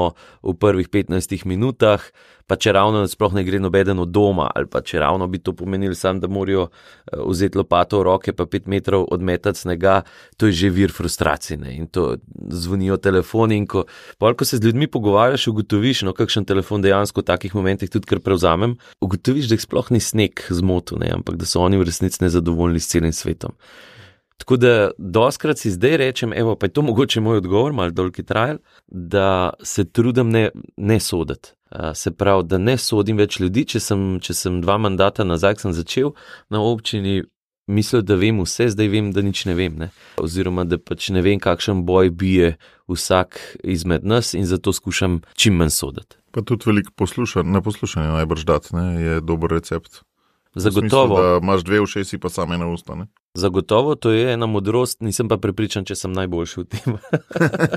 v 0.44 0.54
prvih 0.60 0.90
15 0.92 1.46
minutah, 1.48 2.04
pa 2.46 2.54
če 2.60 2.76
ravno 2.76 3.00
sploh 3.10 3.32
ne 3.34 3.42
gre 3.42 3.58
nobeden 3.58 3.98
od 3.98 4.12
doma, 4.14 4.50
ali 4.54 4.68
pa 4.70 4.82
če 4.84 5.00
ravno 5.02 5.26
bi 5.26 5.40
to 5.42 5.56
pomenili 5.56 5.96
sam, 5.98 6.20
da 6.20 6.28
morajo 6.28 6.68
uh, 6.68 7.24
vzeti 7.24 7.58
lopato 7.58 8.02
v 8.02 8.06
roke, 8.10 8.36
pa 8.36 8.44
5 8.44 8.68
metrov 8.70 9.08
odmetati 9.16 9.64
snega, 9.64 10.02
to 10.36 10.52
je 10.52 10.60
že 10.60 10.70
vir 10.70 10.92
frustracije. 10.92 11.56
ne, 11.56 11.72
In 11.72 11.88
to 11.88 12.18
zvonijo 12.52 13.00
telefoni. 13.00 13.56
In 13.56 13.66
ko, 13.66 13.86
pol, 14.18 14.36
ko 14.36 14.44
se 14.44 14.60
z 14.60 14.68
ljudmi 14.68 14.86
pogovarjaš, 14.86 15.48
ugotoviš, 15.48 16.04
no, 16.04 16.12
kakšen 16.12 16.44
telefon 16.44 16.84
dejansko 16.84 17.24
v 17.24 17.28
takih 17.32 17.54
momentih 17.56 17.90
tudi 17.90 18.06
kar 18.06 18.20
prevzamem, 18.20 18.76
ugotoviš, 19.00 19.48
da 19.48 19.56
jih 19.56 19.64
sploh 19.64 19.90
ni 19.90 20.04
sneg 20.04 20.46
zmotil, 20.66 20.98
ne, 21.00 21.14
ampak 21.14 21.38
da 21.38 21.46
so 21.46 21.62
oni 21.62 21.78
v 21.78 21.86
resnici 21.86 22.24
nezadovoljni 22.24 22.82
s 22.82 22.90
celim 22.90 23.14
svetom. 23.14 23.54
Tako 24.36 24.56
da 24.60 24.90
doskrat 24.98 25.58
si 25.58 25.70
zdaj 25.72 25.96
rečem, 25.96 26.32
evo, 26.36 26.56
pa 26.56 26.66
je 26.66 26.72
to 26.76 26.82
mogoče 26.82 27.20
moj 27.20 27.40
odgovor, 27.40 27.72
malo 27.72 27.90
dolgi 27.90 28.22
trajal, 28.22 28.58
da 28.86 29.50
se 29.62 29.84
trudim 29.84 30.30
ne, 30.30 30.50
ne 30.76 31.00
soditi. 31.00 31.54
Se 31.94 32.10
pravi, 32.10 32.44
da 32.44 32.58
ne 32.58 32.76
sodim 32.78 33.16
več 33.16 33.40
ljudi. 33.40 33.64
Če 33.66 33.80
sem, 33.80 34.04
če 34.22 34.34
sem 34.36 34.60
dva 34.60 34.76
mandata 34.78 35.24
nazaj, 35.24 35.56
sem 35.64 35.72
začel 35.74 36.12
na 36.52 36.60
občini, 36.62 37.22
mislil, 37.66 38.04
da 38.06 38.14
vem 38.20 38.38
vse, 38.44 38.68
zdaj 38.76 38.90
vem, 38.92 39.10
da 39.12 39.24
nič 39.24 39.46
ne 39.48 39.56
vem. 39.58 39.80
Ne? 39.80 39.88
Oziroma, 40.22 40.66
da 40.68 40.78
pač 40.78 41.08
ne 41.16 41.24
vem, 41.26 41.40
kakšen 41.42 41.82
boj 41.88 42.12
bije 42.12 42.54
vsak 42.92 43.40
izmed 43.64 44.04
nas 44.06 44.34
in 44.38 44.46
zato 44.46 44.72
skušam 44.72 45.22
čim 45.34 45.56
manj 45.58 45.74
soditi. 45.74 46.20
Pa 46.30 46.44
tudi 46.44 46.68
veliko 46.68 46.92
poslušanja, 46.94 47.48
ne 47.50 47.64
poslušanja 47.64 48.12
najbrž 48.20 48.44
dati, 48.44 48.76
ne, 48.76 48.86
je 49.02 49.20
dober 49.24 49.56
recept. 49.56 50.04
Zagotovo. 50.56 51.16
Smislu, 51.16 51.38
imaš 51.42 51.64
dve 51.64 51.80
ušesi, 51.80 52.18
pa 52.18 52.28
samo 52.28 52.54
ena 52.54 52.66
usta. 52.66 52.94
Ne? 52.94 53.06
Zagotovo 53.34 53.94
to 53.94 54.10
je 54.10 54.32
ena 54.32 54.46
modrost, 54.46 55.00
nisem 55.00 55.28
pa 55.28 55.36
prepričan, 55.36 55.84
če 55.84 55.94
sem 55.94 56.12
najboljši 56.16 56.60
v 56.60 56.64
tem. 56.64 56.96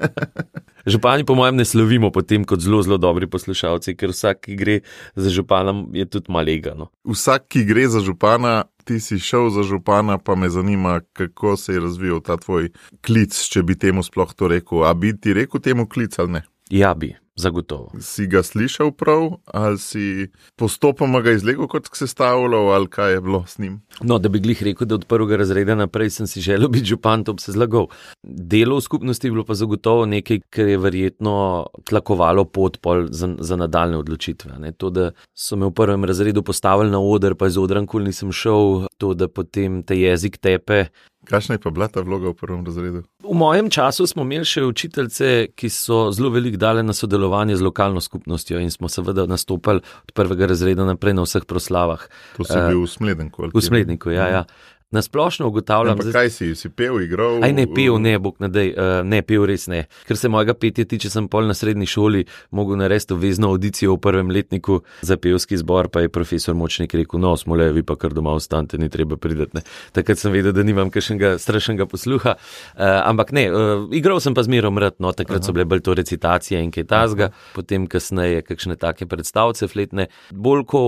Župani, 0.92 1.26
po 1.28 1.36
mojem, 1.36 1.60
ne 1.60 1.66
slovimo 1.68 2.08
po 2.12 2.24
tem 2.24 2.46
kot 2.48 2.64
zelo, 2.64 2.80
zelo 2.82 2.98
dobri 2.98 3.28
poslušalci, 3.28 3.98
ker 4.00 4.16
vsak, 4.16 4.46
ki 4.48 4.56
gre 4.56 4.78
za 5.20 5.30
županom, 5.30 5.90
je 5.94 6.08
tudi 6.08 6.32
malega. 6.32 6.72
No. 6.80 6.88
Vsak, 7.04 7.50
ki 7.52 7.66
gre 7.68 7.90
za 7.92 8.00
župana, 8.00 8.64
ti 8.88 9.02
si 9.04 9.20
šel 9.20 9.52
za 9.52 9.68
župana, 9.68 10.16
pa 10.18 10.40
me 10.40 10.50
zanima, 10.50 11.02
kako 11.14 11.58
se 11.60 11.76
je 11.76 11.84
razvijal 11.84 12.24
ta 12.24 12.40
tvoj 12.40 12.72
klic, 13.06 13.36
če 13.36 13.64
bi 13.68 13.76
temu 13.76 14.08
sploh 14.08 14.32
to 14.34 14.48
rekel. 14.48 14.88
A 14.88 14.96
bi 14.96 15.12
ti 15.12 15.36
rekel 15.36 15.60
temu 15.60 15.84
klic 15.84 16.16
ali 16.20 16.40
ne? 16.40 16.44
Ja, 16.72 16.94
bi, 16.96 17.12
zagotovo. 17.40 17.92
Si 18.04 18.28
ga 18.28 18.44
slišal 18.44 18.92
prav, 18.92 19.40
ali 19.46 19.80
si 19.80 20.28
postopoma 20.60 21.22
ga 21.22 21.32
izlegel 21.32 21.68
kot 21.72 21.90
sestavljal, 21.94 22.72
ali 22.76 22.88
kaj 22.88 23.14
je 23.14 23.22
bilo 23.22 23.44
s 23.48 23.58
njim? 23.58 23.80
No, 24.02 24.20
da 24.20 24.30
bi 24.30 24.40
glih 24.40 24.64
rekel, 24.64 24.88
da 24.88 24.96
od 24.96 25.06
prvega 25.08 25.40
razreda 25.40 25.76
naprej 25.76 26.10
sem 26.10 26.28
si 26.28 26.42
želel 26.42 26.70
biti 26.70 26.92
župan, 26.94 27.24
to 27.24 27.34
bi 27.34 27.42
se 27.42 27.52
zlagal. 27.52 27.88
Delo 28.24 28.78
v 28.78 28.82
skupnosti 28.82 29.28
je 29.28 29.32
bilo 29.32 29.46
pa 29.46 29.54
zagotovo 29.54 30.06
nekaj, 30.06 30.42
kar 30.50 30.68
je 30.68 30.78
verjetno 30.78 31.68
tlakovalo 31.90 32.46
pot 32.46 32.80
pol 32.82 33.08
za, 33.12 33.32
za 33.40 33.56
nadaljne 33.56 33.98
odločitve. 33.98 34.60
Ne. 34.60 34.72
To, 34.72 34.90
da 34.90 35.12
so 35.34 35.56
me 35.56 35.70
v 35.70 35.76
prvem 35.76 36.06
razredu 36.06 36.44
postavili 36.44 36.92
na 36.92 37.00
oder, 37.00 37.36
pa 37.36 37.48
iz 37.48 37.58
odra 37.58 37.82
nikoli 37.82 38.12
nisem 38.12 38.32
šel, 38.32 38.88
to, 38.98 39.14
da 39.14 39.28
potem 39.28 39.84
te 39.84 40.00
jezik 40.00 40.38
tepe. 40.38 40.86
Kakšna 41.26 41.56
je 41.56 41.60
pa 41.60 41.70
bila 41.70 41.88
ta 41.88 42.02
vloga 42.02 42.30
v 42.30 42.34
prvem 42.34 42.66
razredu? 42.66 43.04
V 43.20 43.34
mojem 43.36 43.70
času 43.70 44.08
smo 44.08 44.24
imeli 44.24 44.46
še 44.48 44.64
učiteljice, 44.64 45.48
ki 45.56 45.70
so 45.70 46.12
zelo 46.16 46.30
veliko 46.30 46.58
dale 46.58 46.84
na 46.84 46.94
sodelovanje 46.94 47.58
z 47.60 47.62
lokalno 47.62 48.02
skupnostjo 48.02 48.60
in 48.60 48.72
smo 48.72 48.90
seveda 48.90 49.26
nastopali 49.28 49.84
od 49.84 50.12
prvega 50.16 50.48
razreda 50.48 50.86
naprej 50.88 51.14
na 51.14 51.28
vseh 51.28 51.46
proslavah. 51.46 52.08
To 52.38 52.44
si 52.44 52.56
Eh, 52.56 52.68
bil 52.70 52.82
v 52.82 52.88
Smledniku. 52.88 53.44
ali 53.44 53.52
V 53.52 53.60
kje? 53.60 53.68
Smledniku, 53.68 54.10
ja, 54.10 54.28
ja. 54.28 54.44
Na 54.92 55.02
splošno 55.02 55.48
ugotavljam, 55.48 55.92
Ampak 56.00 56.12
kaj 56.12 56.30
si, 56.30 56.56
si 56.56 56.70
pel, 56.70 56.96
igral? 57.04 57.44
Aj 57.46 57.52
ne 57.54 57.68
pel, 57.70 58.00
ne, 58.02 58.16
bog 58.18 58.40
ne 58.42 58.48
dej, 58.50 58.72
uh, 58.74 58.88
ne 59.06 59.20
pel 59.22 59.44
res 59.46 59.68
ne. 59.70 59.84
Ker 60.10 60.18
se 60.18 60.32
mojega 60.34 60.56
petja 60.58 60.82
tiče, 60.90 61.12
sem 61.14 61.28
pol 61.30 61.46
na 61.46 61.54
srednji 61.54 61.86
šoli 61.86 62.24
mogel 62.58 62.80
narediti 62.82 63.14
obvezno 63.14 63.52
audicijo 63.54 63.94
v 63.94 64.00
prvem 64.02 64.32
letniku 64.34 64.80
za 65.06 65.20
pevski 65.22 65.60
zbor, 65.62 65.92
pa 65.94 66.02
je 66.02 66.10
profesor 66.10 66.58
močnik 66.58 66.96
rekel, 66.98 67.22
no, 67.22 67.36
smo 67.38 67.54
le, 67.60 67.68
vi 67.76 67.84
pa 67.86 68.00
kar 68.02 68.16
doma 68.18 68.34
ostanete, 68.34 68.80
ni 68.82 68.90
treba 68.90 69.20
prideti. 69.22 69.60
Ne. 69.60 69.64
Takrat 69.94 70.24
sem 70.24 70.34
vedel, 70.34 70.56
da 70.58 70.66
nimam 70.66 70.90
kakšnega 70.90 71.36
strašnega 71.38 71.86
posluha, 71.86 72.34
uh, 72.40 72.82
ampak 73.12 73.36
ne, 73.38 73.46
uh, 73.54 73.86
igral 73.94 74.18
sem 74.26 74.34
pa 74.34 74.42
zmerom 74.50 74.82
rad, 74.82 74.98
no, 74.98 75.14
takrat 75.14 75.46
so 75.46 75.54
bile 75.54 75.68
bolj 75.70 75.86
to 75.86 75.94
recitacije 76.02 76.64
in 76.66 76.74
kaj 76.74 76.88
tasga, 76.90 77.30
potem 77.54 77.86
kasneje 77.86 78.42
kakšne 78.50 78.80
take 78.82 79.06
predstavce 79.06 79.70
fletne. 79.70 80.10
Bolj 80.34 80.66
ko 80.74 80.84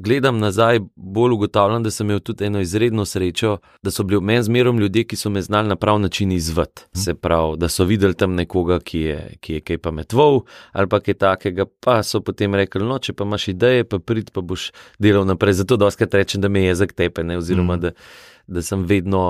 gledam 0.00 0.40
nazaj, 0.40 0.80
bolj 0.96 1.36
ugotavljam, 1.36 1.84
da 1.84 1.92
sem 1.92 2.08
imel 2.08 2.24
tudi 2.24 2.48
eno 2.48 2.64
izredno 2.64 3.04
srečo, 3.04 3.33
da 3.82 3.90
so 3.90 4.04
bili 4.04 4.18
v 4.18 4.24
meni 4.24 4.42
zmerom 4.42 4.78
ljudje, 4.78 5.04
ki 5.04 5.16
so 5.16 5.30
me 5.30 5.42
znali 5.42 5.68
na 5.68 5.76
prav 5.76 5.98
način 5.98 6.32
izvati. 6.32 6.82
Se 6.94 7.14
pravi, 7.14 7.56
da 7.56 7.68
so 7.68 7.84
videli 7.84 8.14
tam 8.14 8.34
nekoga, 8.34 8.78
ki 8.80 9.00
je, 9.00 9.36
ki 9.40 9.58
je 9.58 9.60
kaj 9.60 9.78
pametval 9.78 10.40
ali 10.72 10.88
pa 10.88 11.00
kaj 11.00 11.14
takega, 11.14 11.66
pa 11.80 12.02
so 12.02 12.20
potem 12.20 12.54
rekli, 12.54 12.84
no, 12.84 12.98
če 12.98 13.12
pa 13.12 13.24
imaš 13.24 13.48
ideje, 13.48 13.84
pa 13.84 13.98
prid, 13.98 14.30
pa 14.32 14.40
boš 14.40 14.70
delal 14.98 15.26
naprej. 15.26 15.60
Zato 15.62 15.76
doskrat 15.76 16.14
rečem, 16.14 16.40
da 16.40 16.48
me 16.48 16.64
jezik 16.64 16.92
tepe, 16.92 17.24
ne, 17.24 17.38
oziroma 17.38 17.76
da, 17.76 17.92
da 18.46 18.62
sem 18.62 18.84
vedno 18.86 19.24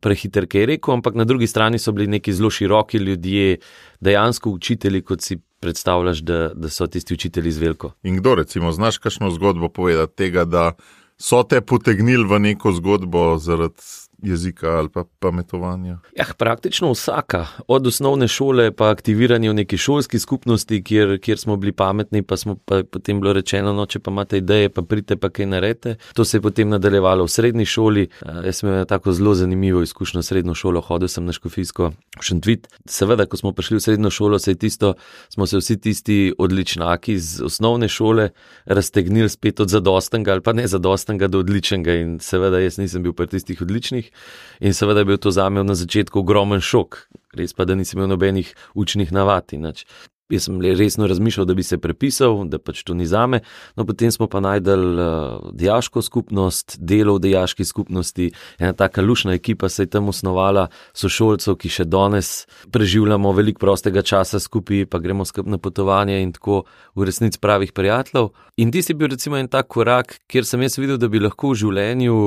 prehiter, 0.00 0.46
kaj 0.50 0.66
rekel, 0.74 0.94
ampak 0.94 1.14
na 1.14 1.24
drugi 1.24 1.46
strani 1.46 1.78
so 1.78 1.92
bili 1.92 2.06
neki 2.06 2.32
zelo 2.32 2.50
široki 2.50 2.98
ljudje, 2.98 3.58
dejansko 4.00 4.50
učitelji, 4.50 5.02
kot 5.02 5.22
si 5.22 5.40
predstavljaš, 5.60 6.18
da, 6.18 6.38
da 6.54 6.68
so 6.68 6.86
tisti 6.86 7.14
učitelji 7.14 7.52
z 7.52 7.58
veliko. 7.58 7.92
In 8.02 8.16
kdo, 8.16 8.34
recimo, 8.34 8.72
znaš 8.72 8.98
kakšno 8.98 9.30
zgodbo 9.30 9.68
povedati 9.68 10.16
tega, 10.16 10.44
da 10.44 10.72
so 11.20 11.42
te 11.44 11.60
potegnili 11.60 12.24
v 12.24 12.38
neko 12.40 12.72
zgodbo 12.72 13.36
zaradi 13.38 14.09
jezika 14.22 14.68
ali 14.78 14.88
pa 14.88 15.04
pametovanja? 15.18 15.98
Ja, 16.16 16.24
praktično 16.38 16.90
vsaka, 16.92 17.46
od 17.68 17.86
osnovne 17.86 18.28
šole 18.28 18.70
pa 18.72 18.90
aktiviranje 18.90 19.50
v 19.50 19.54
neki 19.54 19.78
šolski 19.78 20.18
skupnosti, 20.18 20.82
kjer, 20.84 21.18
kjer 21.20 21.38
smo 21.38 21.56
bili 21.56 21.72
pametni, 21.72 22.22
pa 22.22 22.36
smo 22.36 22.56
pa 22.64 22.82
potem 22.90 23.20
bilo 23.20 23.32
rečeno, 23.32 23.72
no, 23.72 23.86
če 23.86 23.98
pa 23.98 24.10
imate 24.10 24.38
ideje, 24.38 24.68
pa 24.68 24.82
pridite 24.82 25.16
pa 25.16 25.28
kaj 25.28 25.46
naredite. 25.46 25.96
To 26.14 26.24
se 26.24 26.36
je 26.36 26.42
potem 26.42 26.68
nadaljevalo 26.68 27.24
v 27.24 27.28
srednji 27.28 27.64
šoli. 27.66 28.08
Eh, 28.22 28.40
Jaz 28.44 28.60
sem 28.60 28.68
imel 28.68 28.84
tako 28.84 29.12
zelo 29.12 29.34
zanimivo 29.34 29.82
izkušnjo 29.82 30.22
s 30.22 30.30
srednjo 30.30 30.54
šolo, 30.54 30.80
hodil 30.80 31.08
sem 31.08 31.24
na 31.24 31.32
Škofijsko 31.32 31.90
v 31.90 32.22
Šentvit. 32.22 32.68
Seveda, 32.86 33.26
ko 33.26 33.36
smo 33.36 33.52
prišli 33.52 33.76
v 33.76 33.84
srednjo 33.84 34.10
šolo, 34.10 34.38
se 34.38 34.50
je 34.50 34.58
tisto, 34.58 34.94
smo 35.28 35.46
se 35.46 35.58
vsi 35.58 35.76
tisti 35.80 36.18
odličnaki 36.38 37.12
iz 37.12 37.40
osnovne 37.44 37.88
šole 37.88 38.30
raztegnili 38.64 39.28
spet 39.28 39.60
od 39.60 39.68
zadostnega 39.68 40.32
ali 40.32 40.40
pa 40.40 40.52
ne 40.52 40.66
zadostnega 40.66 41.28
do 41.28 41.38
odličnega 41.38 41.94
in 41.94 42.18
seveda 42.20 42.60
jaz 42.60 42.78
nisem 42.78 43.02
bil 43.02 43.12
pri 43.12 43.26
tistih 43.26 43.62
odličnih. 43.62 44.09
Učnih. 44.10 44.60
In 44.60 44.74
seveda 44.74 45.00
je 45.00 45.04
bil 45.04 45.16
to 45.16 45.30
za 45.30 45.48
me 45.48 45.64
na 45.64 45.74
začetku 45.74 46.20
ogromen 46.20 46.60
šok, 46.60 47.08
res 47.34 47.52
pa, 47.52 47.64
da 47.64 47.74
nisem 47.74 47.98
imel 47.98 48.10
nobenih 48.16 48.54
učnih 48.74 49.12
navad. 49.12 49.52
Inač. 49.52 49.84
Jaz 50.30 50.44
sem 50.46 50.60
resno 50.62 51.08
razmišljal, 51.10 51.46
da 51.46 51.54
bi 51.54 51.62
se 51.62 51.78
prepisal, 51.78 52.44
da 52.46 52.60
pač 52.62 52.84
to 52.86 52.94
ni 52.94 53.06
za 53.06 53.24
me. 53.26 53.40
No, 53.74 53.82
potem 53.82 54.12
smo 54.14 54.28
pa 54.30 54.38
najdel 54.38 54.84
uh, 54.94 55.48
diaško 55.50 56.02
skupnost, 56.06 56.76
delo 56.78 57.16
v 57.16 57.24
diaški 57.24 57.64
skupnosti, 57.66 58.28
ena 58.60 58.70
taka 58.72 59.02
lušna 59.02 59.34
ekipa 59.34 59.68
se 59.68 59.82
je 59.82 59.90
tam 59.90 60.08
osnovala, 60.08 60.68
sošolcev, 60.94 61.56
ki 61.58 61.68
še 61.68 61.88
danes 61.90 62.46
preživljamo 62.70 63.32
veliko 63.34 63.58
prostega 63.58 64.06
časa 64.06 64.38
skupaj, 64.38 64.86
pa 64.86 65.02
gremo 65.02 65.26
skupaj 65.26 65.50
na 65.50 65.58
potovanje 65.58 66.20
in 66.22 66.30
tako 66.36 66.62
v 66.94 67.10
resnici 67.10 67.42
pravih 67.42 67.74
prijateljev. 67.74 68.30
In 68.62 68.70
ti 68.70 68.86
si 68.86 68.94
bil 68.94 69.10
recimo 69.10 69.34
en 69.34 69.50
tak 69.50 69.66
korak, 69.66 70.20
kjer 70.30 70.46
sem 70.46 70.62
jaz 70.62 70.78
videl, 70.78 70.94
da 70.94 71.10
bi 71.10 71.18
lahko 71.18 71.56
v 71.56 71.64
življenju 71.64 72.20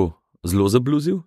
zelo 0.44 0.68
zabluzil. 0.68 1.24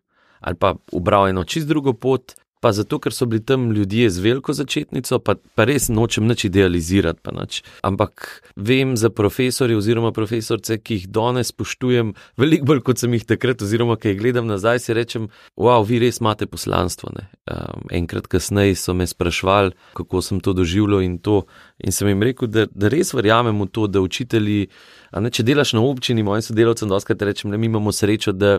Ali 0.46 0.58
pa 0.58 0.76
ubral 0.94 1.28
eno 1.28 1.42
čist 1.44 1.66
drugo 1.66 1.92
pot, 1.92 2.36
pa 2.60 2.72
zato, 2.72 2.98
ker 2.98 3.14
so 3.14 3.26
bili 3.30 3.44
tam 3.44 3.68
ljudje 3.72 4.08
z 4.10 4.22
veliko 4.24 4.54
začetnico, 4.56 5.18
pa, 5.22 5.36
pa 5.54 5.66
res 5.68 5.88
nočem 5.92 6.26
nič 6.26 6.46
idealizirati. 6.48 7.20
Nič. 7.36 7.60
Ampak 7.84 8.42
vem 8.56 8.96
za 8.96 9.10
profesorje 9.12 9.76
oziroma 9.76 10.12
profesorce, 10.16 10.78
ki 10.80 11.00
jih 11.00 11.06
danes 11.12 11.52
spoštujem, 11.52 12.14
veliko 12.40 12.70
bolj 12.72 12.82
kot 12.86 13.02
sem 13.02 13.12
jih 13.14 13.26
takrat, 13.28 13.62
oziroma 13.62 13.98
ki 14.00 14.14
jih 14.14 14.20
gledam 14.22 14.48
nazaj, 14.48 14.80
si 14.82 14.96
rečem, 14.96 15.28
wow, 15.54 15.84
vi 15.86 16.00
res 16.02 16.22
imate 16.22 16.48
poslanstvo. 16.50 17.12
Um, 17.12 17.86
enkrat 17.94 18.26
kasneje 18.30 18.78
so 18.80 18.96
me 18.96 19.06
sprašvali, 19.06 19.76
kako 19.98 20.24
sem 20.24 20.40
to 20.40 20.56
doživljal 20.56 21.04
in 21.04 21.18
to. 21.18 21.44
In 21.78 21.92
sem 21.92 22.08
jim 22.08 22.24
rekel, 22.24 22.48
da, 22.48 22.66
da 22.72 22.90
res 22.90 23.12
verjamem 23.14 23.60
v 23.62 23.68
to, 23.68 23.86
da 23.86 24.02
učitelji, 24.02 24.70
ne, 25.12 25.30
če 25.30 25.44
delaš 25.46 25.76
na 25.76 25.84
občini, 25.84 26.24
mojim 26.24 26.42
sodelavcem, 26.46 26.88
da 26.88 26.98
oskrat 26.98 27.22
rečem, 27.28 27.52
da 27.52 27.60
mi 27.60 27.68
imamo 27.68 27.92
srečo, 27.92 28.32
da 28.32 28.58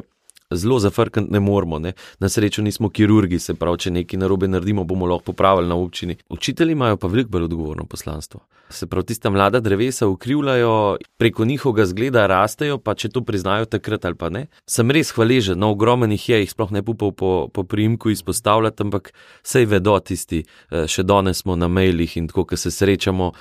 zelo 0.51 0.79
zafrkniti 0.79 1.33
ne 1.33 1.39
moremo. 1.39 1.79
Ne? 1.79 1.93
Na 2.19 2.29
srečo 2.29 2.61
nismo 2.61 2.89
kirurgi, 2.89 3.39
se 3.39 3.53
pravi, 3.53 3.77
če 3.77 3.91
nekaj 3.91 4.19
narobe 4.19 4.47
naredimo, 4.47 4.83
bomo 4.83 5.05
lahko 5.05 5.31
popravili 5.31 5.67
na 5.67 5.75
občini. 5.75 6.17
Učitelji 6.29 6.71
imajo 6.71 6.97
pa 6.97 7.07
veliko 7.07 7.29
bolj 7.29 7.43
odgovorno 7.43 7.85
poslanstvo. 7.85 8.41
Se 8.69 8.87
pravi, 8.87 9.05
tista 9.05 9.29
mlada 9.29 9.59
drevesa 9.59 10.07
ukrivljajo, 10.07 10.97
preko 11.17 11.45
njihovega 11.45 11.85
zgleda 11.85 12.25
rastejo, 12.27 12.77
pa 12.77 12.95
če 12.95 13.09
to 13.09 13.21
priznajo 13.21 13.65
takrat 13.65 14.05
ali 14.05 14.15
pa 14.15 14.29
ne. 14.29 14.47
Sem 14.67 14.91
res 14.91 15.11
hvaležen, 15.15 15.59
no, 15.59 15.71
ogromen 15.71 16.11
jih 16.11 16.29
je, 16.29 16.41
jih 16.43 16.51
sploh 16.51 16.71
ne 16.75 16.83
upal 16.87 17.11
po, 17.11 17.31
po 17.53 17.63
primku 17.63 18.11
izpostavljati, 18.11 18.83
ampak 18.83 19.13
sej 19.43 19.69
vedo 19.71 19.99
tisti, 19.99 20.43
eh, 20.71 20.87
še 20.87 21.03
danes 21.03 21.43
smo 21.43 21.55
na 21.55 21.67
mailih 21.71 22.17
in 22.17 22.27
tako, 22.27 22.45
ko 22.51 22.59
se 22.59 22.71
srečamo, 22.71 23.31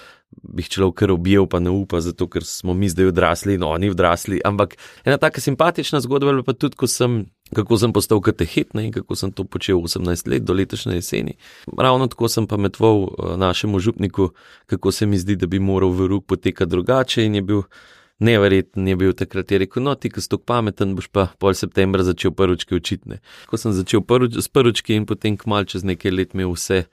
bi 0.42 0.62
jih 0.62 0.68
človek 0.68 0.96
kar 1.00 1.12
objel, 1.14 1.46
pa 1.50 1.60
ne 1.60 1.70
upa, 1.70 2.00
zato 2.00 2.28
ker 2.30 2.44
smo 2.44 2.74
mi 2.74 2.88
zdaj 2.88 3.10
odrasli 3.12 3.56
in 3.56 3.64
oni 3.66 3.90
odrasli. 3.90 4.40
Ampak 4.44 4.76
ena 5.04 5.18
taka 5.18 5.40
simpatična 5.40 6.00
zgodba 6.00 6.34
je 6.36 6.44
pa 6.46 6.52
tudi, 6.52 6.76
ko 6.76 6.86
sem, 6.86 7.24
kako 7.54 7.78
sem 7.78 7.92
postal 7.92 8.20
katehetna 8.20 8.86
in 8.86 8.92
kako 8.92 9.16
sem 9.16 9.32
to 9.32 9.44
počel 9.44 9.80
18 9.80 10.28
let 10.30 10.44
do 10.44 10.54
letošnje 10.54 10.94
jeseni. 10.94 11.36
Ravno 11.78 12.06
tako 12.06 12.28
sem 12.28 12.46
pametval 12.46 13.02
eh, 13.04 13.36
našemu 13.36 13.78
župniku, 13.78 14.30
kako 14.66 14.92
se 14.92 15.06
mi 15.06 15.18
zdi, 15.18 15.36
da 15.36 15.46
bi 15.46 15.58
moral 15.58 15.90
v 15.90 16.06
rok 16.06 16.26
potekati 16.26 16.70
drugače 16.70 17.24
in 17.24 17.34
je 17.34 17.42
bil 17.42 17.62
neverjeten 18.18 18.88
je 18.88 18.96
bil 18.96 19.12
takrat, 19.12 19.50
je 19.50 19.58
rekel: 19.58 19.82
No, 19.82 19.94
ti, 19.94 20.10
ki 20.10 20.22
si 20.22 20.30
tako 20.32 20.44
pameten, 20.48 20.94
boš 20.96 21.08
pa 21.12 21.26
pol 21.40 21.54
septembra 21.56 22.04
začel 22.06 22.32
prvički 22.36 22.78
učitne. 22.78 23.20
Ko 23.50 23.60
sem 23.60 23.74
začel 23.76 24.02
prvič, 24.06 24.38
s 24.40 24.48
prvički 24.48 24.96
in 24.96 25.06
potem 25.08 25.36
kmal 25.36 25.68
čez 25.68 25.84
nekaj 25.84 26.14
let 26.14 26.34
imel 26.36 26.54
vse, 26.54 26.84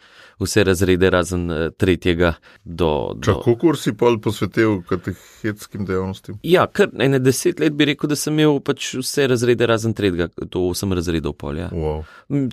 vse 0.43 0.65
razrede, 0.67 1.09
razen 1.13 1.47
uh, 1.51 1.65
tretjega. 1.77 2.33
Do, 2.63 3.13
do... 3.15 3.39
Kako 3.45 3.75
si 3.79 3.95
pol 3.97 4.19
posvetil 4.23 4.81
katehetskim 4.89 5.87
dejavnostim? 5.87 6.39
Ja, 6.43 6.67
kar 6.67 6.91
ene 6.99 7.21
deset 7.23 7.63
let 7.63 7.77
bi 7.79 7.87
rekel, 7.93 8.11
da 8.11 8.19
sem 8.19 8.37
imel 8.37 8.59
pač 8.65 8.93
vse 8.99 9.27
razrede, 9.31 9.67
razen 9.69 9.95
tretjega, 9.95 10.29
to 10.51 10.67
osem 10.69 10.93
razredov 10.93 11.37
pol. 11.39 11.63
Ja. 11.63 11.71
Wow. 11.71 12.03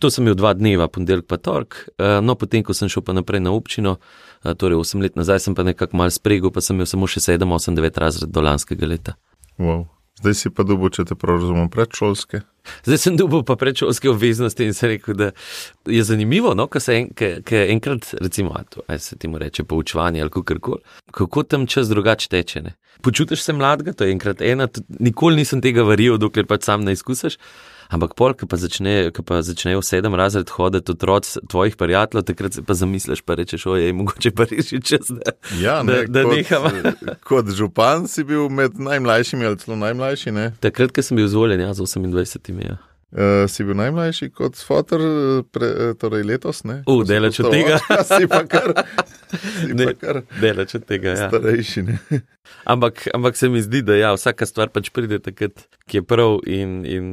To 0.01 0.11
sem 0.13 0.27
imel 0.27 0.39
dva 0.39 0.55
dneva, 0.55 0.89
ponedeljek 0.93 1.27
pa 1.31 1.41
tork, 1.43 1.83
uh, 1.99 2.21
no 2.23 2.39
potem, 2.39 2.65
ko 2.67 2.77
sem 2.77 2.91
šel 2.91 3.03
pa 3.07 3.17
naprej 3.17 3.43
na 3.43 3.55
občino 3.57 3.99
torej 4.43 4.81
8 4.81 5.03
let 5.03 5.17
nazaj 5.17 5.41
sem 5.47 5.55
pa 5.55 5.65
nekako 5.67 5.97
mal 5.97 6.11
spregel, 6.11 6.51
pa 6.51 6.65
sem 6.65 6.77
imel 6.77 6.89
samo 6.89 7.09
še 7.11 7.21
7, 7.21 7.45
8, 7.45 7.77
9 7.77 8.01
razred 8.01 8.31
do 8.33 8.45
lanskega 8.45 8.89
leta. 8.89 9.17
Wow. 9.61 9.87
Zdaj 10.21 10.35
si 10.37 10.51
pa 10.53 10.65
dubo, 10.69 10.91
če 10.93 11.07
te 11.09 11.17
prav 11.17 11.39
razumem, 11.39 11.71
predšolske. 11.73 12.43
Zdaj 12.85 12.99
sem 13.01 13.17
dubo 13.17 13.41
pa 13.47 13.55
predšolske 13.57 14.11
obveznosti 14.11 14.67
in 14.69 14.75
se 14.77 14.91
rekel, 14.91 15.17
da 15.17 15.31
je 15.89 16.03
zanimivo, 16.05 16.53
no, 16.55 16.67
ko 16.69 16.81
se 16.83 16.99
en, 16.99 17.09
enkrat, 17.73 18.11
recimo, 18.21 18.53
aj 18.87 18.99
se 19.01 19.17
ti 19.17 19.31
mu 19.33 19.41
reče 19.41 19.65
poučevanje 19.65 20.21
ali 20.21 20.33
kakorkoli, 20.35 20.85
kako 21.17 21.43
tam 21.49 21.65
čas 21.67 21.89
drugače 21.89 22.29
teče. 22.29 22.63
Ne? 22.67 22.75
Počutiš 23.01 23.47
se 23.47 23.57
mladega, 23.57 23.97
to 23.97 24.05
je 24.05 24.13
enkrat 24.13 24.45
ena, 24.45 24.69
nikoli 25.01 25.41
nisem 25.41 25.65
tega 25.65 25.87
verjel, 25.89 26.21
dokler 26.21 26.45
pač 26.47 26.69
sam 26.69 26.85
ne 26.85 26.93
izkusiš. 26.93 27.39
Ampak 27.91 28.15
pol, 28.15 28.35
ki 28.39 28.47
pa, 28.47 28.55
začne, 28.55 29.11
pa 29.27 29.41
začnejo 29.43 29.83
sedem 29.83 30.15
razred 30.15 30.51
hoditi 30.55 30.95
otroci 30.95 31.41
tvojih 31.51 31.75
prijateljev, 31.77 32.27
takrat 32.29 32.55
se 32.55 32.63
pa 32.63 32.75
zamisliš, 32.79 33.25
pa 33.27 33.35
rečeš, 33.35 33.67
ojej, 33.67 33.93
mogoče 33.99 34.31
pa 34.31 34.47
reči 34.51 34.79
čas, 34.79 35.11
da, 35.11 35.35
ja, 35.59 35.81
ne, 35.83 36.05
da, 36.07 36.23
da 36.23 36.25
kot, 36.29 36.37
neham. 36.37 36.95
kot 37.29 37.51
župan 37.51 38.07
si 38.09 38.25
bil 38.25 38.47
med 38.49 38.79
najmlajšimi 38.79 39.47
ali 39.47 39.59
celo 39.59 39.81
najmlajši, 39.83 40.35
ne? 40.37 40.53
Takrat, 40.63 40.95
ko 40.95 41.03
sem 41.03 41.19
bil 41.19 41.27
izvoljen, 41.27 41.67
ja, 41.67 41.75
z 41.75 41.83
28. 41.83 42.63
Ja. 42.63 42.79
Uh, 43.11 43.49
si 43.51 43.65
bil 43.67 43.75
najmlajši 43.75 44.29
kot 44.31 44.55
fotor, 44.63 45.03
pre, 45.51 45.71
torej 45.99 46.23
letos? 46.29 46.63
Uf, 46.63 47.03
delač 47.09 47.41
od 47.43 47.51
tega. 47.51 47.81
si 48.07 48.29
pa 48.31 48.45
kar. 48.47 48.71
Delač 50.39 50.77
od 50.79 50.85
tega. 50.87 51.17
Ja. 51.19 51.27
Starejši. 51.27 51.83
ampak, 52.71 53.09
ampak 53.15 53.37
se 53.37 53.51
mi 53.51 53.63
zdi, 53.63 53.83
da 53.83 53.99
ja, 53.99 54.13
vsaka 54.15 54.47
stvar 54.47 54.71
pač 54.71 54.93
pride 54.95 55.19
takrat, 55.19 55.67
ki 55.91 55.99
je 55.99 56.07
prav. 56.07 56.39
In, 56.47 56.85
in 56.87 57.09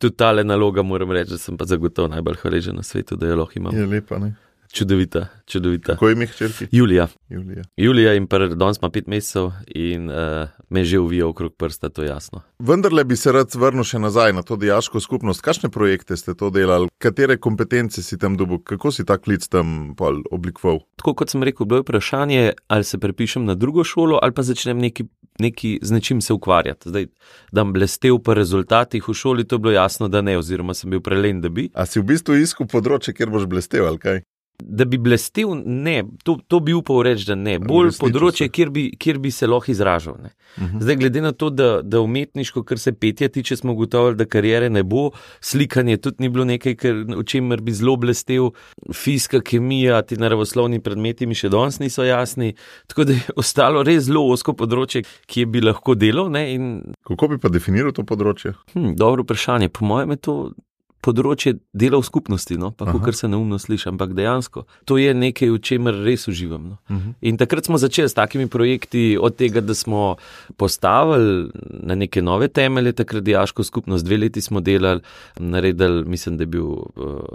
tudi 0.00 0.16
ta 0.16 0.32
le 0.32 0.46
naloga, 0.48 0.80
moram 0.80 1.12
reči, 1.12 1.34
da 1.36 1.42
sem 1.42 1.60
pa 1.60 1.68
zagotovo 1.68 2.08
najbolj 2.08 2.40
hvaležen 2.40 2.80
na 2.80 2.86
svetu, 2.86 3.20
da 3.20 3.28
jo 3.28 3.42
lahko 3.42 3.60
imam. 3.60 3.76
Je 3.76 3.84
lepa, 3.92 4.22
ne? 4.24 4.32
Čudovita, 4.72 5.26
čudovita. 5.46 5.92
Kako 5.92 6.08
je 6.08 6.12
ime 6.12 6.26
hčerki? 6.26 6.66
Julija. 6.72 7.08
Julija. 7.28 7.62
Julija 7.76 8.14
in 8.14 8.26
danes 8.54 8.78
ima 8.78 8.90
pet 8.90 9.06
mesecev 9.06 9.50
in 9.66 10.10
uh, 10.10 10.48
me 10.68 10.84
že 10.84 10.98
uvija 10.98 11.26
okrog 11.26 11.54
prsta, 11.56 11.88
to 11.88 12.02
je 12.02 12.08
jasno. 12.08 12.42
Vendar 12.58 12.92
le 12.92 13.04
bi 13.04 13.16
se 13.16 13.32
rad 13.32 13.54
vrnil 13.54 13.84
še 13.84 13.98
nazaj 13.98 14.32
na 14.32 14.42
to 14.42 14.56
diaško 14.56 15.00
skupnost. 15.00 15.42
Kakšne 15.42 15.70
projekte 15.74 16.16
ste 16.16 16.34
to 16.34 16.50
delali, 16.50 16.88
katere 17.02 17.36
kompetence 17.36 18.02
si 18.02 18.18
tam 18.18 18.36
dobil, 18.36 18.62
kako 18.62 18.92
si 18.94 19.04
ta 19.04 19.18
klic 19.18 19.48
tam 19.48 19.94
oblikoval? 20.30 20.84
Tako 21.02 21.14
kot 21.18 21.34
sem 21.34 21.42
rekel, 21.42 21.66
bilo 21.66 21.82
je 21.82 21.88
vprašanje, 21.88 22.52
ali 22.68 22.84
se 22.84 22.98
prepišem 22.98 23.44
na 23.44 23.54
drugo 23.54 23.84
šolo 23.84 24.18
ali 24.22 24.32
pa 24.32 24.42
začnem 24.42 24.78
neki. 24.78 25.08
Neki 25.40 25.78
z 25.82 25.94
nečim 25.94 26.18
se 26.20 26.34
ukvarjati. 26.34 26.90
Zdaj, 26.90 27.06
da 27.52 27.62
bi 27.64 27.72
blestev 27.72 28.18
po 28.20 28.34
rezultatih 28.34 29.06
v 29.08 29.14
šoli, 29.14 29.46
to 29.48 29.56
je 29.56 29.62
bilo 29.64 29.72
jasno, 29.72 30.08
da 30.08 30.20
ne, 30.20 30.34
oziroma 30.36 30.74
sem 30.74 30.90
bil 30.90 31.00
prelen, 31.00 31.40
da 31.40 31.48
bi. 31.48 31.70
A 31.72 31.86
si 31.88 31.96
v 32.02 32.10
bistvu 32.10 32.36
iskal 32.42 32.68
področje, 32.68 33.14
kjer 33.16 33.32
boš 33.32 33.46
blestev 33.48 33.86
ali 33.88 34.02
kaj? 34.02 34.20
Da 34.62 34.84
bi 34.84 34.98
blestel, 34.98 35.54
ne, 35.64 36.02
to, 36.24 36.38
to 36.48 36.60
bi 36.60 36.74
upal 36.74 37.02
reči, 37.06 37.26
da 37.28 37.36
ne. 37.38 37.58
Bolj 37.62 37.92
področje, 38.00 38.48
kjer 38.52 38.70
bi, 38.74 38.86
kjer 39.00 39.18
bi 39.22 39.32
se 39.34 39.48
lahko 39.48 39.70
izražal. 39.72 40.14
Uh 40.14 40.62
mhm. 40.62 40.76
-huh. 40.76 40.82
Zdaj, 40.82 40.96
glede 40.96 41.20
na 41.20 41.32
to, 41.32 41.50
da, 41.50 41.82
da 41.82 42.00
umetniško, 42.00 42.62
kar 42.62 42.78
se 42.78 42.92
petja 42.92 43.28
tiče, 43.28 43.56
smo 43.56 43.72
ugotovili, 43.72 44.16
da 44.16 44.24
karijere 44.24 44.70
ne 44.70 44.82
bo, 44.82 45.10
slikanje 45.40 45.96
tudi 45.96 46.16
ni 46.18 46.28
bilo 46.28 46.44
nekaj, 46.44 46.74
kar, 46.74 46.94
o 47.16 47.22
čemer 47.22 47.60
bi 47.60 47.72
zelo 47.72 47.96
blestev, 47.96 48.50
fizika, 48.92 49.40
kemija, 49.40 50.02
ti 50.02 50.16
naravoslovni 50.16 50.80
predmeti 50.80 51.26
mi 51.26 51.34
še 51.34 51.48
danes 51.48 51.78
niso 51.78 52.04
jasni. 52.04 52.54
Tako 52.86 53.04
da 53.04 53.12
je 53.12 53.20
ostalo 53.36 53.82
res 53.82 54.04
zelo 54.04 54.24
osko 54.32 54.52
področje, 54.52 55.04
ki 55.26 55.46
bi 55.46 55.60
lahko 55.60 55.94
delal. 55.94 56.36
In... 56.36 56.94
Kako 57.06 57.28
bi 57.28 57.38
pa 57.38 57.48
definiral 57.48 57.92
to 57.92 58.02
področje? 58.02 58.54
Hm, 58.74 58.94
dobro 58.96 59.22
vprašanje. 59.22 59.68
Po 59.68 59.84
mojem 59.84 60.10
je 60.10 60.16
to 60.16 60.52
področje 61.00 61.58
dela 61.72 62.00
v 62.00 62.06
skupnosti, 62.06 62.56
no, 62.60 62.70
pa 62.70 62.92
kar 63.00 63.16
se 63.16 63.28
neumno 63.28 63.58
sliši, 63.58 63.88
ampak 63.88 64.12
dejansko 64.16 64.66
to 64.84 64.98
je 64.98 65.14
nekaj, 65.14 65.50
v 65.54 65.58
čemer 65.62 65.94
res 66.04 66.26
uživam. 66.28 66.62
No. 66.68 66.76
Uh 66.88 66.96
mhm. 66.96 67.08
-huh. 67.08 67.14
In 67.20 67.36
takrat 67.36 67.64
smo 67.64 67.78
začeli 67.78 68.08
s 68.08 68.14
takimi 68.14 68.48
projekti, 68.48 69.18
od 69.20 69.36
tega, 69.36 69.60
da 69.60 69.74
smo 69.74 70.16
postavili 70.56 71.50
na 71.70 71.94
neke 71.94 72.22
nove 72.22 72.48
temelje, 72.48 72.92
takrat 72.92 73.22
diaško 73.22 73.64
skupnost, 73.64 74.04
dve 74.04 74.16
leti 74.16 74.40
smo 74.40 74.60
delali, 74.60 75.00
naredili, 75.38 76.04
mislim, 76.04 76.36
da 76.36 76.42
je 76.42 76.46
bil 76.46 76.66
uh, 76.66 76.84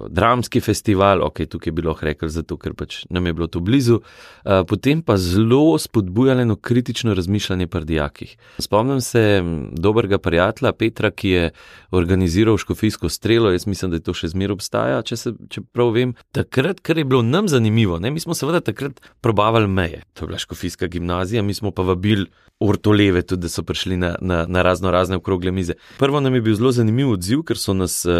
dramski 0.10 0.60
festival, 0.60 1.24
ok, 1.24 1.46
tukaj 1.50 1.68
je 1.68 1.72
bilo 1.72 1.96
rekel, 2.02 2.30
zato 2.30 2.58
ker 2.58 2.74
pač 2.74 3.06
nam 3.10 3.26
je 3.26 3.34
bilo 3.34 3.48
to 3.48 3.60
blizu, 3.60 3.96
uh, 3.96 4.66
potem 4.68 5.02
pa 5.02 5.18
zelo 5.18 5.78
spodbujalo 5.78 6.56
kritično 6.56 7.14
razmišljanje 7.14 7.68
pri 7.68 7.86
dijakih. 7.86 8.38
Spomnim 8.60 9.02
se 9.02 9.44
dobrega 9.72 10.18
prijatelja 10.18 10.72
Petra, 10.74 11.12
ki 11.12 11.30
je 11.30 11.52
organiziral 11.92 12.58
škofijsko 12.58 13.10
strelo 13.10 13.52
jaz 13.56 13.66
mislim, 13.68 13.92
da 13.92 14.00
to 14.04 14.14
še 14.16 14.30
zmeraj 14.34 14.58
obstaja, 14.58 15.02
če, 15.06 15.18
se, 15.20 15.34
če 15.52 15.64
prav 15.74 15.94
vem. 15.96 16.14
Takrat, 16.36 16.82
kar 16.86 17.00
je 17.00 17.08
bilo 17.08 17.24
nam 17.26 17.50
zanimivo, 17.52 18.00
ne? 18.04 18.12
mi 18.12 18.24
smo 18.24 18.36
seveda 18.38 18.62
takrat 18.66 19.02
probavali 19.26 19.70
meje. 19.72 20.04
To 20.14 20.26
je 20.26 20.32
bila 20.32 20.42
škofijska 20.42 20.90
gimnazija, 20.92 21.44
mi 21.44 21.56
smo 21.58 21.72
pa 21.76 21.86
vabili 21.88 22.28
ortoleve, 22.60 23.22
tudi 23.28 23.48
da 23.48 23.50
so 23.52 23.64
prišli 23.68 23.98
na, 23.98 24.14
na, 24.22 24.46
na 24.48 24.62
razno 24.64 24.92
razne 24.92 25.20
okrogle 25.20 25.52
mize. 25.52 25.76
Prvo 26.00 26.20
nam 26.20 26.36
je 26.36 26.42
bil 26.42 26.56
zelo 26.56 26.72
zanimiv 26.72 27.12
odziv, 27.16 27.44
ker 27.48 27.60
so 27.60 27.76
nas 27.76 28.04
uh, 28.08 28.14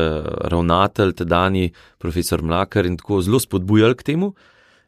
ravnatelj, 0.52 1.16
tedajni 1.22 1.72
profesor 2.02 2.44
Mlakar 2.44 2.86
in 2.86 2.98
tako 3.00 3.22
zelo 3.22 3.40
spodbujali 3.40 3.96
k 3.96 4.12
temu. 4.12 4.34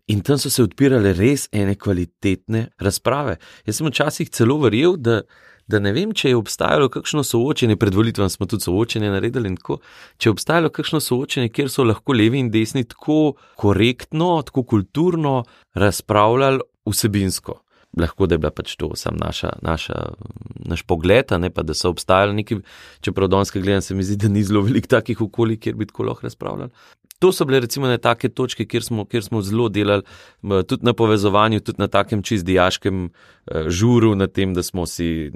In 0.07 0.21
tam 0.23 0.39
so 0.39 0.49
se 0.49 0.63
odpirale 0.63 1.11
res 1.13 1.49
ene 1.51 1.75
kvalitetne 1.75 2.69
razprave. 2.79 3.35
Jaz 3.67 3.79
sem 3.79 3.89
včasih 3.89 4.29
celo 4.31 4.55
verjel, 4.61 4.95
da, 4.95 5.21
da 5.67 5.79
ne 5.83 5.91
vem, 5.95 6.13
če 6.15 6.31
je 6.31 6.39
obstajalo 6.39 6.87
kakšno 6.91 7.23
soočenje, 7.27 7.75
pred 7.79 7.95
volitvami 7.95 8.31
smo 8.31 8.47
tudi 8.47 8.63
soočenje 8.67 9.11
naredili, 9.11 9.51
tako, 9.59 9.79
če 10.17 10.29
je 10.29 10.33
obstajalo 10.33 10.71
kakšno 10.73 11.01
soočenje, 11.03 11.51
kjer 11.53 11.71
so 11.71 11.85
lahko 11.87 12.15
levi 12.15 12.39
in 12.39 12.51
desni 12.53 12.85
tako 12.87 13.35
korektno, 13.59 14.29
tako 14.47 14.63
kulturno 14.63 15.41
razpravljali 15.75 16.63
vsebinsko. 16.87 17.61
Lahko 17.97 18.27
da 18.27 18.35
je 18.35 18.41
bila 18.43 18.51
pač 18.51 18.75
to 18.77 18.91
sam 18.99 19.15
naša, 19.17 19.53
naša, 19.63 19.95
naš 20.69 20.83
pogled, 20.87 21.31
ne 21.39 21.49
pa 21.49 21.63
da 21.63 21.73
so 21.73 21.89
obstajali 21.89 22.35
neki, 22.41 22.59
čeprav 23.01 23.31
danes, 23.31 23.51
gledam, 23.55 23.81
se 23.81 23.95
mi 23.95 24.03
zdi, 24.05 24.19
da 24.21 24.31
ni 24.31 24.43
zelo 24.43 24.61
veliko 24.67 24.91
takih 24.91 25.21
okolij, 25.23 25.59
kjer 25.63 25.75
bi 25.75 25.87
tako 25.87 26.07
lahko 26.11 26.27
razpravljali. 26.27 26.71
To 27.19 27.31
so 27.31 27.45
bile 27.45 27.59
recimo 27.59 27.87
ne 27.87 27.97
take 27.97 28.29
točke, 28.29 28.65
kjer 28.69 28.83
smo, 28.83 29.05
kjer 29.05 29.23
smo 29.23 29.41
zelo 29.41 29.69
delali, 29.69 30.03
tudi 30.41 30.85
na 30.85 30.93
povezovanju, 30.93 31.59
tudi 31.65 31.81
na 31.81 31.87
takem 31.87 32.21
čist 32.21 32.45
diaškem 32.45 33.07
žuru, 33.67 34.13
na 34.15 34.27
tem, 34.27 34.53
da 34.53 34.63
smo 34.63 34.85
si 34.85 35.31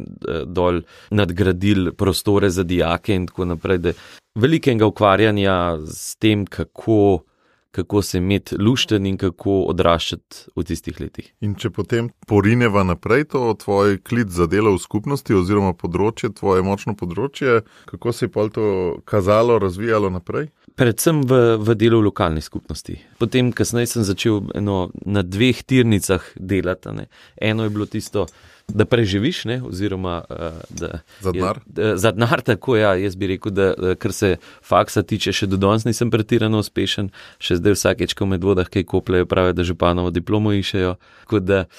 dol 0.45 0.83
nadgradili 1.09 1.93
prostore 1.97 2.49
za 2.49 2.63
dijake 2.63 3.15
in 3.15 3.25
tako 3.27 3.45
naprej. 3.45 3.95
Velikega 4.35 4.85
ukvarjanja 4.85 5.77
s 5.87 6.15
tem, 6.21 6.45
kako 6.45 7.23
kako 7.71 8.01
se 8.01 8.17
imeti 8.17 8.57
lušten 8.57 9.05
in 9.05 9.17
kako 9.17 9.61
odraščati 9.71 10.51
v 10.55 10.63
tistih 10.67 10.99
letih. 10.99 11.31
In 11.41 11.55
če 11.55 11.71
potem 11.71 12.09
porineva 12.27 12.83
naprej 12.83 13.29
to 13.31 13.53
tvoj 13.63 13.97
klic 14.03 14.29
za 14.29 14.47
delo 14.51 14.75
v 14.75 14.81
skupnosti 14.83 15.35
oziroma 15.35 15.73
področje, 15.73 16.33
tvoje 16.35 16.65
močno 16.67 16.95
področje, 16.99 17.61
kako 17.91 18.13
se 18.13 18.27
je 18.27 18.31
pa 18.31 18.47
to 18.51 18.65
kazalo, 19.07 19.59
razvijalo 19.59 20.11
naprej? 20.11 20.49
Predvsem 20.75 21.23
v, 21.27 21.41
v 21.59 21.75
delu 21.75 22.01
v 22.01 22.09
lokalni 22.09 22.41
skupnosti. 22.41 22.97
Potem, 23.19 23.51
kasneje 23.55 23.93
sem 23.93 24.07
začel 24.07 24.41
eno, 24.55 24.89
na 25.05 25.23
dveh 25.23 25.63
tirnicah 25.67 26.23
delati. 26.35 26.95
Ne. 26.95 27.07
Eno 27.39 27.67
je 27.67 27.73
bilo 27.73 27.85
tisto, 27.85 28.27
da 28.67 28.85
preživiš, 28.85 29.45
ne, 29.45 29.61
oziroma 29.63 30.21
da, 30.69 31.01
za 31.21 31.31
denar. 31.31 31.59
Za 31.95 32.11
denar, 32.11 32.41
tako 32.41 32.75
ja, 32.77 32.95
jaz 32.95 33.15
bi 33.15 33.27
rekel, 33.33 33.51
da 33.51 33.95
kar 33.99 34.13
se 34.13 34.35
faksa 34.63 35.03
tiče, 35.03 35.33
še 35.33 35.47
do 35.51 35.59
danes 35.61 35.85
nisem 35.85 36.11
pretirano 36.11 36.61
uspešen, 36.61 37.11
še 37.41 37.57
zdaj 37.59 37.77
vsakeč, 37.77 38.15
ko 38.17 38.27
med 38.29 38.43
vodah 38.43 38.69
kaj 38.69 38.85
kopljajo, 38.91 39.27
pravijo, 39.29 39.57
da 39.57 39.67
županovo 39.67 40.11
diplomo 40.13 40.53
iščejo. 40.55 40.95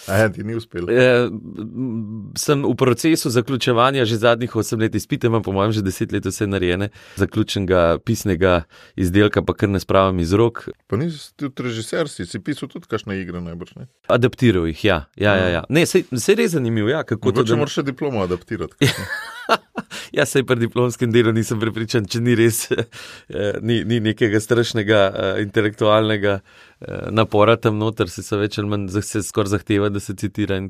Ja, 0.08 0.28
ti 0.32 0.44
ni 0.46 0.56
uspel. 0.56 0.88
Eh, 0.90 1.28
sem 2.38 2.64
v 2.64 2.74
procesu 2.78 3.30
zaključevanja 3.30 4.04
že 4.08 4.16
zadnjih 4.16 4.54
8 4.56 4.80
let 4.80 4.94
izpite, 4.94 5.26
imam 5.26 5.42
po 5.42 5.52
mojem 5.52 5.72
že 5.72 5.82
10 5.82 6.12
let 6.12 6.26
vse 6.26 6.46
narejene, 6.46 6.88
zaključenega 7.16 7.98
pisnega 8.04 8.62
izdelka 8.96 9.42
pa 9.42 9.54
kar 9.54 9.68
ne 9.68 9.80
spravim 9.80 10.20
iz 10.20 10.32
rok. 10.32 10.68
Pa 10.86 10.96
nisi 10.96 11.32
tudi 11.36 11.62
režiser, 11.62 12.08
si, 12.08 12.26
si 12.26 12.40
pisal 12.40 12.68
tudi 12.68 12.88
kakšne 12.88 13.16
igre 13.20 13.40
najbrž, 13.40 13.74
ne? 13.76 13.88
Adaptiral 14.08 14.66
jih, 14.70 14.84
ja. 14.84 14.98
ja, 15.16 15.36
ja, 15.36 15.48
ja. 15.48 15.62
Ne, 15.68 15.86
se, 15.86 16.04
se 16.16 16.34
res 16.38 16.54
zanimivo, 16.56 16.81
ja, 16.88 17.02
kako 17.04 17.28
Mogoče 17.28 17.46
to 17.46 17.54
da... 17.54 17.58
moraš 17.60 17.78
še 17.80 17.84
diplomo 17.86 18.22
adaptirati. 18.24 18.88
ja, 20.18 20.26
sej 20.26 20.46
pri 20.48 20.64
diplomskem 20.64 21.12
delu 21.14 21.32
nisem 21.34 21.60
prepričan, 21.62 22.06
če 22.08 22.22
ni 22.24 22.36
res, 22.38 22.64
ni, 23.66 23.82
ni 23.88 24.00
nekega 24.02 24.40
strašnega 24.40 25.02
intelektualnega 25.44 26.40
napora 27.10 27.56
tam 27.56 27.78
noter, 27.78 28.10
se 28.10 28.22
so 28.22 28.38
več 28.40 28.58
ali 28.58 28.68
manj 28.68 28.88
se 29.02 29.22
skoraj 29.22 29.52
zahteva, 29.54 29.90
da 29.92 30.00
se 30.00 30.14
citira. 30.18 30.58
In, 30.60 30.68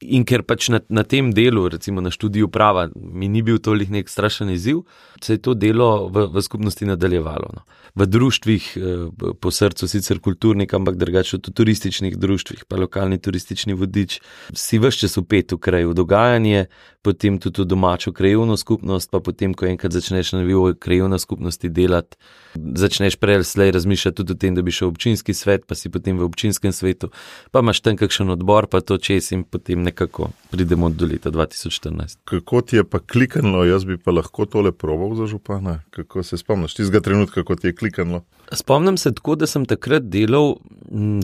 in 0.00 0.24
ker 0.28 0.44
pač 0.46 0.68
na, 0.72 0.80
na 0.88 1.04
tem 1.04 1.32
delu, 1.34 1.66
recimo 1.72 2.04
na 2.04 2.12
študiju 2.14 2.48
prava, 2.52 2.88
mi 2.94 3.28
ni 3.28 3.42
bil 3.44 3.60
tolik 3.62 3.92
nek 3.92 4.10
strašen 4.10 4.50
izziv, 4.54 4.84
se 5.22 5.36
je 5.36 5.42
to 5.44 5.54
delo 5.54 6.08
v, 6.08 6.26
v 6.32 6.44
skupnosti 6.44 6.88
nadaljevalo. 6.88 7.50
No. 7.58 7.64
V 7.94 8.08
društvih, 8.10 8.70
po 9.40 9.52
srcu 9.54 9.88
sicer 9.88 10.18
kulturnik, 10.22 10.72
ampak 10.74 10.96
drugače 10.98 11.38
v 11.38 11.54
turističnih 11.54 12.16
društvih, 12.18 12.64
pa 12.68 12.80
lokalni 12.80 13.20
turistični 13.22 13.76
vodič, 13.78 14.18
si 14.50 14.80
vse 14.82 15.04
čas 15.04 15.18
upet 15.20 15.54
v 15.54 15.60
kraju 15.62 15.94
dogajanje, 15.94 16.66
potem 17.04 17.36
tudi 17.38 17.62
v 17.62 17.68
domačo 17.68 18.12
krajovno 18.16 18.56
skupnost, 18.56 19.10
pa 19.12 19.20
potem, 19.20 19.52
ko 19.54 19.68
enkrat 19.68 19.92
začneš 19.92 20.32
na 20.32 20.40
nivoju 20.40 20.78
krajovne 20.80 21.18
skupnosti 21.20 21.68
delati, 21.68 22.16
začneš 22.56 23.18
prej 23.20 23.44
slej 23.44 23.74
razmišljati 23.76 24.16
tudi 24.16 24.32
o 24.32 24.40
tem, 24.40 24.56
da 24.56 24.64
bi 24.64 24.72
šel 24.72 24.88
v 24.88 24.94
občinski 24.96 25.34
svet, 25.36 25.66
pa 25.68 25.76
si 25.76 25.92
potem 25.92 26.16
v 26.18 26.24
občinskem 26.24 26.72
svetu, 26.72 27.12
pa 27.52 27.60
imaš 27.60 27.82
tam 27.84 28.00
kakšen 28.00 28.32
odbor, 28.32 28.66
pa 28.72 28.80
to 28.80 28.96
čez 28.96 29.32
in 29.36 29.44
potem 29.44 29.84
nekako 29.84 30.30
pridemo 30.50 30.88
do 30.88 31.04
leta 31.10 31.30
2014. 31.34 32.24
Kako 32.24 32.64
ti 32.64 32.80
je 32.80 32.84
pa 32.88 32.98
kliknilo, 32.98 33.66
jaz 33.68 33.84
bi 33.84 34.00
pa 34.00 34.14
lahko 34.16 34.48
tole 34.48 34.72
probal 34.72 35.12
za 35.20 35.28
župana? 35.28 35.82
Kako 35.92 36.22
se 36.22 36.40
spomniš 36.40 36.80
tistega 36.80 37.04
trenutka, 37.04 37.44
ko 37.44 37.56
ti 37.56 37.68
je 37.68 37.76
kliknilo? 37.76 38.24
Spomnim 38.52 38.96
se 38.96 39.14
tako, 39.14 39.34
da 39.34 39.46
sem 39.46 39.64
takrat 39.66 40.08
delal 40.12 40.56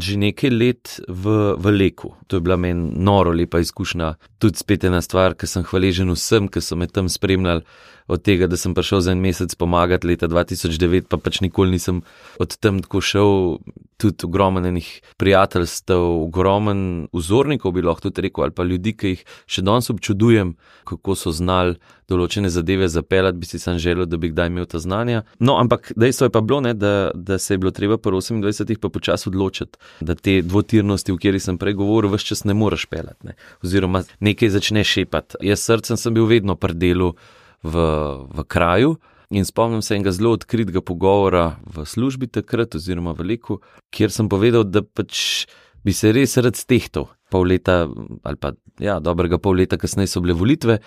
že 0.03 0.17
nekaj 0.19 0.51
let 0.51 0.93
v, 1.07 1.55
v 1.55 1.73
Leku. 1.77 2.15
To 2.27 2.37
je 2.37 2.43
bila 2.43 2.57
meni 2.57 2.91
noro 2.97 3.31
lepa 3.31 3.61
izkušnja. 3.61 4.15
Tudi 4.43 4.59
spet 4.59 4.85
ena 4.89 5.03
stvar, 5.05 5.37
ki 5.39 5.47
sem 5.47 5.67
hvaležen 5.69 6.11
vsem, 6.11 6.49
ki 6.51 6.63
so 6.65 6.79
me 6.81 6.89
tam 6.89 7.09
spremljali. 7.13 7.63
Od 8.11 8.23
tega, 8.27 8.49
da 8.51 8.59
sem 8.59 8.75
prišel 8.75 9.05
za 9.07 9.13
en 9.15 9.21
mesec 9.23 9.55
pomagati 9.55 10.09
leta 10.11 10.29
2009, 10.29 11.07
pa 11.07 11.17
pač 11.23 11.39
nikoli 11.45 11.77
nisem 11.77 12.03
od 12.43 12.57
tam 12.59 12.81
tako 12.83 13.01
šel, 13.01 13.31
tudi 14.01 14.27
ogromen 14.27 14.67
enih 14.67 14.89
prijateljstev, 15.17 16.03
ogromen 16.27 17.07
vzornikov 17.13 17.77
bi 17.77 17.85
lahko 17.87 18.09
tudi 18.09 18.27
rekel, 18.27 18.45
ali 18.45 18.57
pa 18.57 18.67
ljudi, 18.67 18.97
ki 18.97 19.15
jih 19.15 19.25
še 19.47 19.63
danes 19.63 19.91
občudujem, 19.93 20.57
kako 20.89 21.15
so 21.15 21.31
znali 21.37 21.77
določene 22.11 22.51
zadeve 22.51 22.89
zapeljati, 22.91 23.39
bi 23.39 23.47
si 23.47 23.61
sam 23.63 23.79
želel, 23.79 24.09
da 24.11 24.19
bi 24.19 24.33
kdaj 24.33 24.51
imel 24.51 24.67
ta 24.67 24.81
znanja. 24.83 25.23
No, 25.39 25.55
ampak 25.63 25.93
dejstvo 25.95 26.27
je 26.27 26.35
pa 26.35 26.43
bilo, 26.43 26.61
ne, 26.67 26.75
da, 26.75 27.11
da 27.15 27.39
se 27.39 27.55
je 27.55 27.63
bilo 27.63 27.71
treba 27.77 27.99
po 27.99 28.11
28-ih 28.11 28.81
pa 28.83 28.91
počasi 28.91 29.29
odločiti, 29.31 29.79
da 30.01 30.17
te 30.19 30.41
dvotirnosti, 30.43 31.15
o 31.15 31.21
kateri 31.21 31.43
sem 31.43 31.61
prej 31.61 31.79
govoril, 31.79 32.11
vse 32.15 32.33
čas 32.33 32.43
ne 32.49 32.57
moreš 32.59 32.89
peljati, 32.91 33.31
ne. 33.31 33.37
oziroma 33.63 34.03
nekaj 34.19 34.57
začne 34.57 34.83
šepati. 34.85 35.45
Jaz 35.47 35.63
srcem 35.69 36.01
sem 36.01 36.17
bil 36.17 36.27
vedno 36.31 36.59
pri 36.59 36.75
delu 36.75 37.13
v, 37.63 37.75
v 38.35 38.45
kraju. 38.49 38.97
In 39.31 39.47
spomnim 39.47 39.83
se 39.83 39.95
enega 39.95 40.11
zelo 40.11 40.33
odkritega 40.35 40.83
pogovora 40.83 41.61
v 41.63 41.85
službi 41.87 42.27
takrat, 42.27 42.75
oziroma 42.75 43.15
v 43.15 43.29
Leku, 43.31 43.61
kjer 43.95 44.11
sem 44.11 44.27
povedal, 44.29 44.65
da 44.67 44.83
pač 44.83 45.47
bi 45.87 45.95
se 45.95 46.11
res 46.13 46.35
rad 46.43 46.59
stehtal. 46.59 47.07
Pol 47.31 47.47
leta, 47.47 47.85
ali 48.27 48.39
pa 48.43 48.57
ja, 48.83 48.99
dobrega 48.99 49.39
pol 49.39 49.61
leta 49.61 49.79
kasneje 49.79 50.11
so 50.11 50.23
bile 50.25 50.35
volitve, 50.35 50.81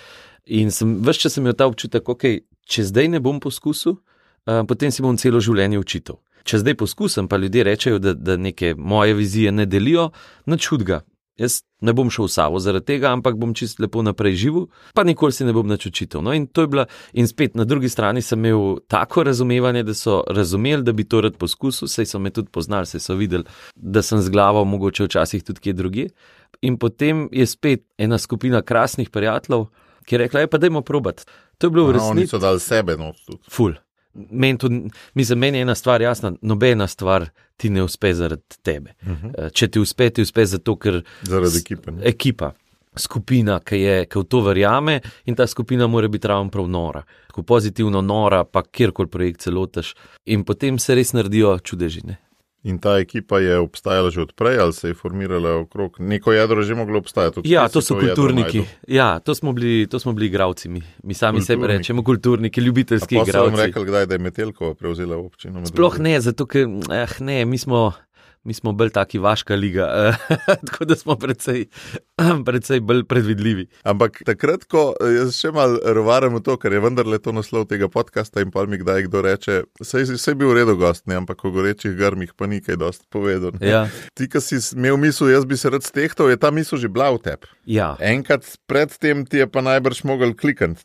in 0.43 0.73
sem, 0.75 0.97
vse 0.99 1.23
čas 1.23 1.37
sem 1.37 1.45
imel 1.45 1.55
ta 1.55 1.69
občutek, 1.71 2.03
ok, 2.03 2.25
če 2.67 2.89
zdaj 2.89 3.13
ne 3.15 3.23
bom 3.23 3.39
poskusil, 3.39 3.95
uh, 3.95 4.61
potem 4.67 4.91
si 4.91 5.05
bom 5.05 5.15
celo 5.15 5.39
življenje 5.39 5.79
učitelj. 5.79 6.19
Če 6.43 6.59
zdaj 6.59 6.75
poskusim, 6.81 7.29
pa 7.31 7.39
ljudje 7.39 7.63
rečejo, 7.63 8.03
da, 8.03 8.11
da 8.11 8.35
neke 8.35 8.73
moje 8.75 9.15
vizije 9.15 9.55
ne 9.55 9.63
delijo, 9.63 10.09
nič 10.51 10.67
hudega. 10.67 10.99
Jaz 11.37 11.63
ne 11.81 11.93
bom 11.97 12.11
šel 12.13 12.27
v 12.27 12.31
Savo 12.31 12.59
zaradi 12.61 12.85
tega, 12.91 13.09
ampak 13.09 13.39
bom 13.41 13.55
čist 13.57 13.79
lepo 13.81 14.03
naprej 14.05 14.35
živel, 14.37 14.67
pa 14.93 15.01
nikoli 15.03 15.33
si 15.33 15.47
ne 15.47 15.53
bom 15.55 15.65
več 15.65 15.87
učitelj. 15.89 16.21
No, 16.21 16.33
in 16.37 16.45
to 16.45 16.65
je 16.65 16.69
bila, 16.69 16.85
in 17.17 17.25
spet 17.27 17.57
na 17.57 17.65
drugi 17.65 17.89
strani 17.89 18.21
sem 18.21 18.37
imel 18.37 18.77
tako 18.87 19.25
razumevanje, 19.25 19.81
da 19.83 19.95
so 19.97 20.21
razumeli, 20.29 20.85
da 20.85 20.93
bi 20.93 21.07
to 21.09 21.23
rad 21.25 21.39
poskusil, 21.41 21.89
saj 21.89 22.11
so 22.13 22.21
me 22.21 22.29
tudi 22.29 22.53
poznali, 22.53 22.85
saj 22.85 23.01
so 23.01 23.17
videli, 23.17 23.49
da 23.75 24.05
sem 24.05 24.21
z 24.21 24.29
glavo, 24.29 24.61
mogoče 24.65 25.09
včasih 25.09 25.43
tudi 25.43 25.65
kje 25.65 25.73
drugje. 25.73 26.09
In 26.61 26.77
potem 26.77 27.25
je 27.33 27.47
spet 27.49 27.87
ena 27.97 28.21
skupina 28.21 28.61
krasnih 28.61 29.09
prijateljev, 29.09 29.65
ki 30.05 30.15
je 30.15 30.19
rekla: 30.19 30.45
Je 30.45 30.51
pa 30.53 30.61
dajmo 30.61 30.81
probat. 30.85 31.25
To 31.57 31.67
je 31.67 31.71
bilo 31.71 31.87
v 31.87 31.97
resnici. 31.97 32.11
Oni 32.11 32.27
so 32.27 32.39
dali 32.39 32.59
sebe, 32.59 32.97
no, 32.97 33.13
tudi. 33.25 33.41
Ful. 33.49 33.73
Meni, 34.13 34.57
tudi, 34.57 34.81
mislim, 35.13 35.39
meni 35.39 35.57
je 35.57 35.61
ena 35.61 35.75
stvar 35.75 36.01
jasna, 36.01 36.33
nobena 36.41 36.87
stvar 36.87 37.29
ti 37.57 37.69
ne 37.69 37.83
uspe 37.83 38.13
zaradi 38.13 38.59
tebe. 38.61 38.93
Uh 39.01 39.09
-huh. 39.09 39.49
Če 39.53 39.67
ti 39.67 39.79
uspe, 39.79 40.09
ti 40.09 40.21
uspe 40.21 40.45
zato, 40.45 40.75
ker. 40.75 41.03
Zaradi 41.21 41.57
ekipe. 41.57 41.91
Ne? 41.91 42.01
Ekipa, 42.05 42.51
skupina, 42.95 43.59
ki, 43.59 43.75
je, 43.75 44.05
ki 44.05 44.19
v 44.19 44.23
to 44.23 44.41
verjame 44.41 44.99
in 45.25 45.35
ta 45.35 45.47
skupina 45.47 45.87
mora 45.87 46.07
biti 46.07 46.27
ravno 46.27 46.51
prav 46.51 46.67
nora. 46.69 47.03
Tako 47.27 47.43
pozitivno 47.43 48.01
nora, 48.01 48.43
pa 48.43 48.63
kjerkoli 48.63 49.09
projekt 49.09 49.41
celotaš. 49.41 49.95
In 50.25 50.43
potem 50.43 50.79
se 50.79 50.95
res 50.95 51.13
naredijo 51.13 51.57
čudežine. 51.59 52.17
In 52.63 52.77
ta 52.79 52.95
ekipa 52.99 53.39
je 53.43 53.57
obstajala 53.59 54.07
že 54.09 54.21
odprej, 54.21 54.59
ali 54.59 54.73
se 54.73 54.87
je 54.87 54.93
formirala 54.95 55.55
okrog 55.67 55.99
neko 55.99 56.31
jedro, 56.31 56.63
že 56.63 56.75
moglo 56.75 56.97
obstajati? 56.97 57.41
Ja, 57.43 57.67
to 57.67 57.81
so 57.81 57.99
kulturniki. 57.99 58.63
Ja, 58.87 59.19
to 59.19 59.35
smo 59.35 59.51
bili, 59.51 59.87
to 59.87 59.99
smo 59.99 60.13
bili 60.13 60.31
igravci. 60.31 60.69
Mi, 60.69 60.81
mi 61.03 61.13
sami 61.13 61.41
sebi 61.41 61.67
rečemo 61.67 62.03
kulturniki, 62.03 62.61
ljubiteljski 62.61 63.15
igravci. 63.15 63.31
Kaj 63.31 63.57
sem 63.57 63.65
rekel, 63.65 63.85
kdaj, 63.85 64.05
da 64.05 64.15
je 64.15 64.19
Metelkova 64.19 64.73
prevzela 64.73 65.17
občino? 65.17 65.65
Sploh 65.65 65.99
ne, 65.99 66.21
zato 66.21 66.45
ker 66.45 66.67
eh, 66.91 67.19
ne, 67.19 67.45
mi 67.45 67.57
smo. 67.57 67.91
Mi 68.43 68.53
smo 68.53 68.71
bolj 68.71 68.89
taki 68.89 69.19
vaška 69.19 69.55
liga, 69.55 70.15
tako 70.67 70.85
da 70.85 70.95
smo 70.95 71.15
precej, 71.15 71.65
precej 72.45 72.79
bolj 72.79 73.03
predvidljivi. 73.07 73.67
Ampak 73.83 74.19
takrat, 74.27 74.65
ko 74.67 74.89
jaz 74.99 75.37
še 75.39 75.53
malo 75.55 75.79
rovaram 75.95 76.35
v 76.35 76.41
to, 76.43 76.57
ker 76.59 76.75
je 76.75 76.81
vendarle 76.83 77.21
to 77.23 77.31
naslov 77.31 77.69
tega 77.71 77.87
podcasta 77.87 78.43
in 78.43 78.51
pa 78.51 78.65
mi 78.67 78.81
kdaj 78.81 79.07
kdo 79.07 79.21
reče, 79.23 79.61
vse 79.79 80.03
je 80.03 80.35
bil 80.35 80.51
v 80.51 80.57
redu 80.59 80.75
gost, 80.75 81.05
ne? 81.07 81.21
ampak 81.21 81.45
o 81.45 81.53
gorečih 81.55 81.95
grmih 81.95 82.33
pa 82.35 82.49
ni 82.51 82.59
kaj 82.59 82.81
dosti 82.81 83.07
povedal. 83.07 83.55
Ja. 83.63 83.85
Ti, 84.11 84.27
ki 84.27 84.43
si 84.43 84.59
imel 84.75 84.99
misel, 84.99 85.31
jaz 85.31 85.47
bi 85.47 85.55
se 85.57 85.71
rad 85.71 85.87
stehtal, 85.87 86.27
je 86.33 86.35
ta 86.35 86.51
misel 86.51 86.83
že 86.83 86.91
bila 86.91 87.13
v 87.15 87.23
tebi. 87.23 87.47
Ja. 87.63 87.93
Enkrat 88.03 88.43
predtem 88.67 89.23
ti 89.23 89.39
je 89.39 89.47
pa 89.47 89.63
najbrž 89.63 90.03
mogel 90.03 90.35
klikati, 90.35 90.83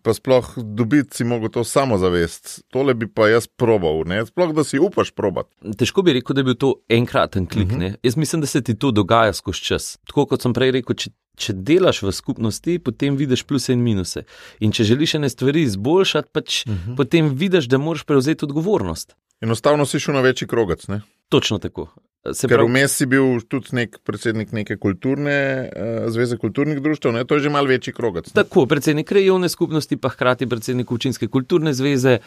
pa 0.00 0.16
sploh 0.16 0.54
dobiti 0.56 1.20
si 1.20 1.28
mogel 1.28 1.52
to 1.52 1.68
samozavest. 1.68 2.64
Tole 2.72 2.96
bi 2.96 3.04
pa 3.12 3.28
jaz 3.28 3.44
probal, 3.44 4.06
ne? 4.08 4.24
sploh 4.24 4.56
da 4.56 4.64
si 4.64 4.80
upaš 4.80 5.12
probat. 5.12 5.52
Težko 5.60 6.00
bi 6.00 6.16
rekel, 6.16 6.32
da 6.32 6.40
je 6.40 6.48
bil 6.48 6.56
to 6.56 6.72
enkraten 6.96 7.46
klik. 7.46 7.72
Uh 7.72 7.78
-huh. 7.78 7.96
Jaz 8.02 8.16
mislim, 8.16 8.40
da 8.40 8.46
se 8.46 8.62
ti 8.62 8.78
to 8.78 8.90
dogaja 8.90 9.32
skozi 9.32 9.60
čas. 9.60 9.98
Tako 10.06 10.26
kot 10.26 10.42
sem 10.42 10.52
prej 10.52 10.70
rekel, 10.70 10.96
če, 10.96 11.10
če 11.36 11.52
delaš 11.52 12.02
v 12.02 12.12
skupnosti, 12.12 12.78
potem 12.78 13.16
vidiš 13.16 13.42
pluse 13.42 13.72
in 13.72 13.82
minuse. 13.82 14.22
In 14.60 14.72
če 14.72 14.84
želiš 14.84 15.14
ene 15.14 15.28
stvari 15.28 15.62
izboljšati, 15.62 16.28
pač 16.32 16.66
uh 16.66 16.72
-huh. 16.72 16.96
potem 16.96 17.34
vidiš, 17.34 17.64
da 17.64 17.78
moraš 17.78 18.04
prevzeti 18.04 18.44
odgovornost. 18.44 19.14
Enostavno 19.40 19.86
si 19.86 20.00
šel 20.00 20.14
na 20.14 20.20
večji 20.20 20.48
krogac. 20.48 20.88
Ne? 20.88 21.00
Točno 21.28 21.58
tako. 21.58 21.88
Se 22.32 22.48
Ker 22.48 22.62
vmes 22.64 22.94
si 22.96 23.04
bil 23.06 23.42
tudi 23.52 23.74
nek 23.76 23.98
predsednik 24.04 24.52
neke 24.56 24.78
kulturne 24.80 25.34
uh, 25.68 26.06
zveze 26.08 26.38
kulturnih 26.40 26.80
društv, 26.80 27.12
ne? 27.12 27.24
to 27.28 27.36
je 27.36 27.40
že 27.40 27.50
mal 27.52 27.66
večji 27.68 27.92
krogac. 27.92 28.30
Ne? 28.30 28.32
Tako, 28.32 28.64
predsednik 28.66 29.08
krajovne 29.08 29.48
skupnosti, 29.52 29.96
pa 30.00 30.08
hkrati 30.08 30.48
predsednik 30.48 30.92
učinske 30.92 31.28
kulturne 31.28 31.74
zveze 31.76 32.18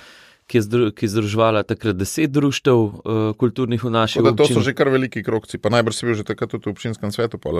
ki 0.48 0.62
je 0.62 1.10
združovala 1.12 1.64
takrat 1.68 1.98
deset 2.00 2.32
društev 2.32 2.78
uh, 2.78 2.92
kulturnih 3.38 3.84
v 3.84 3.92
naši 3.92 4.24
državi. 4.24 4.38
To 4.38 4.48
so 4.48 4.64
že 4.64 4.74
kar 4.74 4.90
veliki 4.90 5.24
krokci, 5.24 5.60
pa 5.60 5.70
najbrž 5.70 5.96
si 5.96 6.08
bil 6.08 6.16
že 6.16 6.24
takrat 6.24 6.52
tudi 6.56 6.72
v 6.72 6.74
občinskem 6.74 7.12
svetu. 7.12 7.36
Pa, 7.38 7.52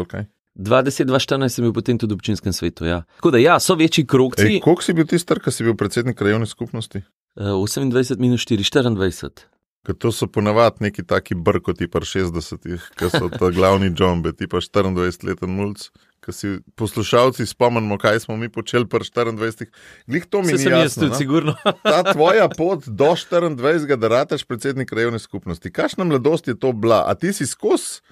20-2014 0.58 1.52
sem 1.52 1.68
bil 1.68 1.76
potem 1.76 2.00
tudi 2.00 2.16
v 2.16 2.18
občinskem 2.18 2.56
svetu. 2.56 2.88
Ja. 2.88 3.04
Tako 3.20 3.36
da 3.36 3.44
ja, 3.44 3.60
so 3.60 3.76
večji 3.76 4.08
krokci. 4.08 4.60
Koliko 4.64 4.82
si 4.82 4.96
bil 4.96 5.06
ti 5.06 5.20
star, 5.20 5.44
ki 5.44 5.52
si 5.52 5.68
bil 5.68 5.76
predsednik 5.76 6.18
krajovne 6.18 6.48
skupnosti? 6.48 7.04
Uh, 7.36 7.60
28 7.60 8.18
minus 8.24 8.48
4, 8.48 8.64
24. 8.96 9.52
Ker 9.88 9.96
to 9.96 10.12
so 10.12 10.28
ponavadi 10.28 10.88
neki 10.88 11.06
taki 11.08 11.36
brkoti, 11.36 11.88
pa 11.88 12.02
60-ih, 12.04 12.90
ki 13.00 13.12
so 13.14 13.30
ta 13.32 13.52
glavni 13.56 13.92
džombe, 13.94 14.34
ti 14.36 14.48
pa 14.52 14.60
24-leten 14.60 15.48
mulj 15.48 15.88
ki 16.28 16.36
si 16.36 16.48
poslušalci 16.76 17.46
spomnimo, 17.48 17.96
kaj 17.98 18.20
smo 18.28 18.36
mi 18.38 18.50
počeli 18.52 18.88
pri 18.88 19.00
24. 19.00 19.66
Glih 20.08 20.26
to 20.26 20.42
mi 20.42 20.52
je 20.52 20.70
jasno. 20.70 21.08
No? 21.44 21.56
Ta 21.84 22.04
tvoja 22.14 22.50
pot 22.50 22.84
do 22.88 23.16
24. 23.16 23.96
da 23.96 24.08
rateš 24.08 24.44
predsednik 24.44 24.90
krajovne 24.90 25.20
skupnosti. 25.20 25.72
Kakšna 25.72 26.04
mladost 26.04 26.48
je 26.48 26.60
to 26.60 26.72
bila? 26.72 27.06
A 27.08 27.16
ti 27.16 27.34
si 27.34 27.48
skozi 27.48 28.04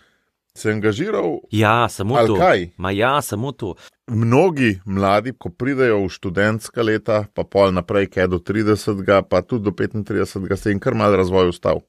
se 0.55 0.71
angažiral? 0.71 1.39
Ja, 1.51 1.89
samo 1.89 2.15
to. 2.27 2.35
Kaj? 2.39 2.69
Ma 2.77 2.91
ja, 2.91 3.21
samo 3.21 3.51
to. 3.51 3.75
Mnogi 4.07 4.79
mladi, 4.85 5.33
ko 5.37 5.49
pridejo 5.49 6.05
v 6.05 6.09
študentska 6.09 6.81
leta, 6.81 7.25
pa 7.33 7.43
pol 7.43 7.75
naprej, 7.75 8.07
kaj 8.15 8.31
do 8.31 8.39
30, 8.39 9.03
pa 9.27 9.41
tudi 9.41 9.67
do 9.67 9.75
35, 9.75 10.55
se 10.55 10.71
jim 10.71 10.79
kar 10.79 10.95
mal 10.95 11.15
razvoj 11.15 11.51
ustav 11.51 11.83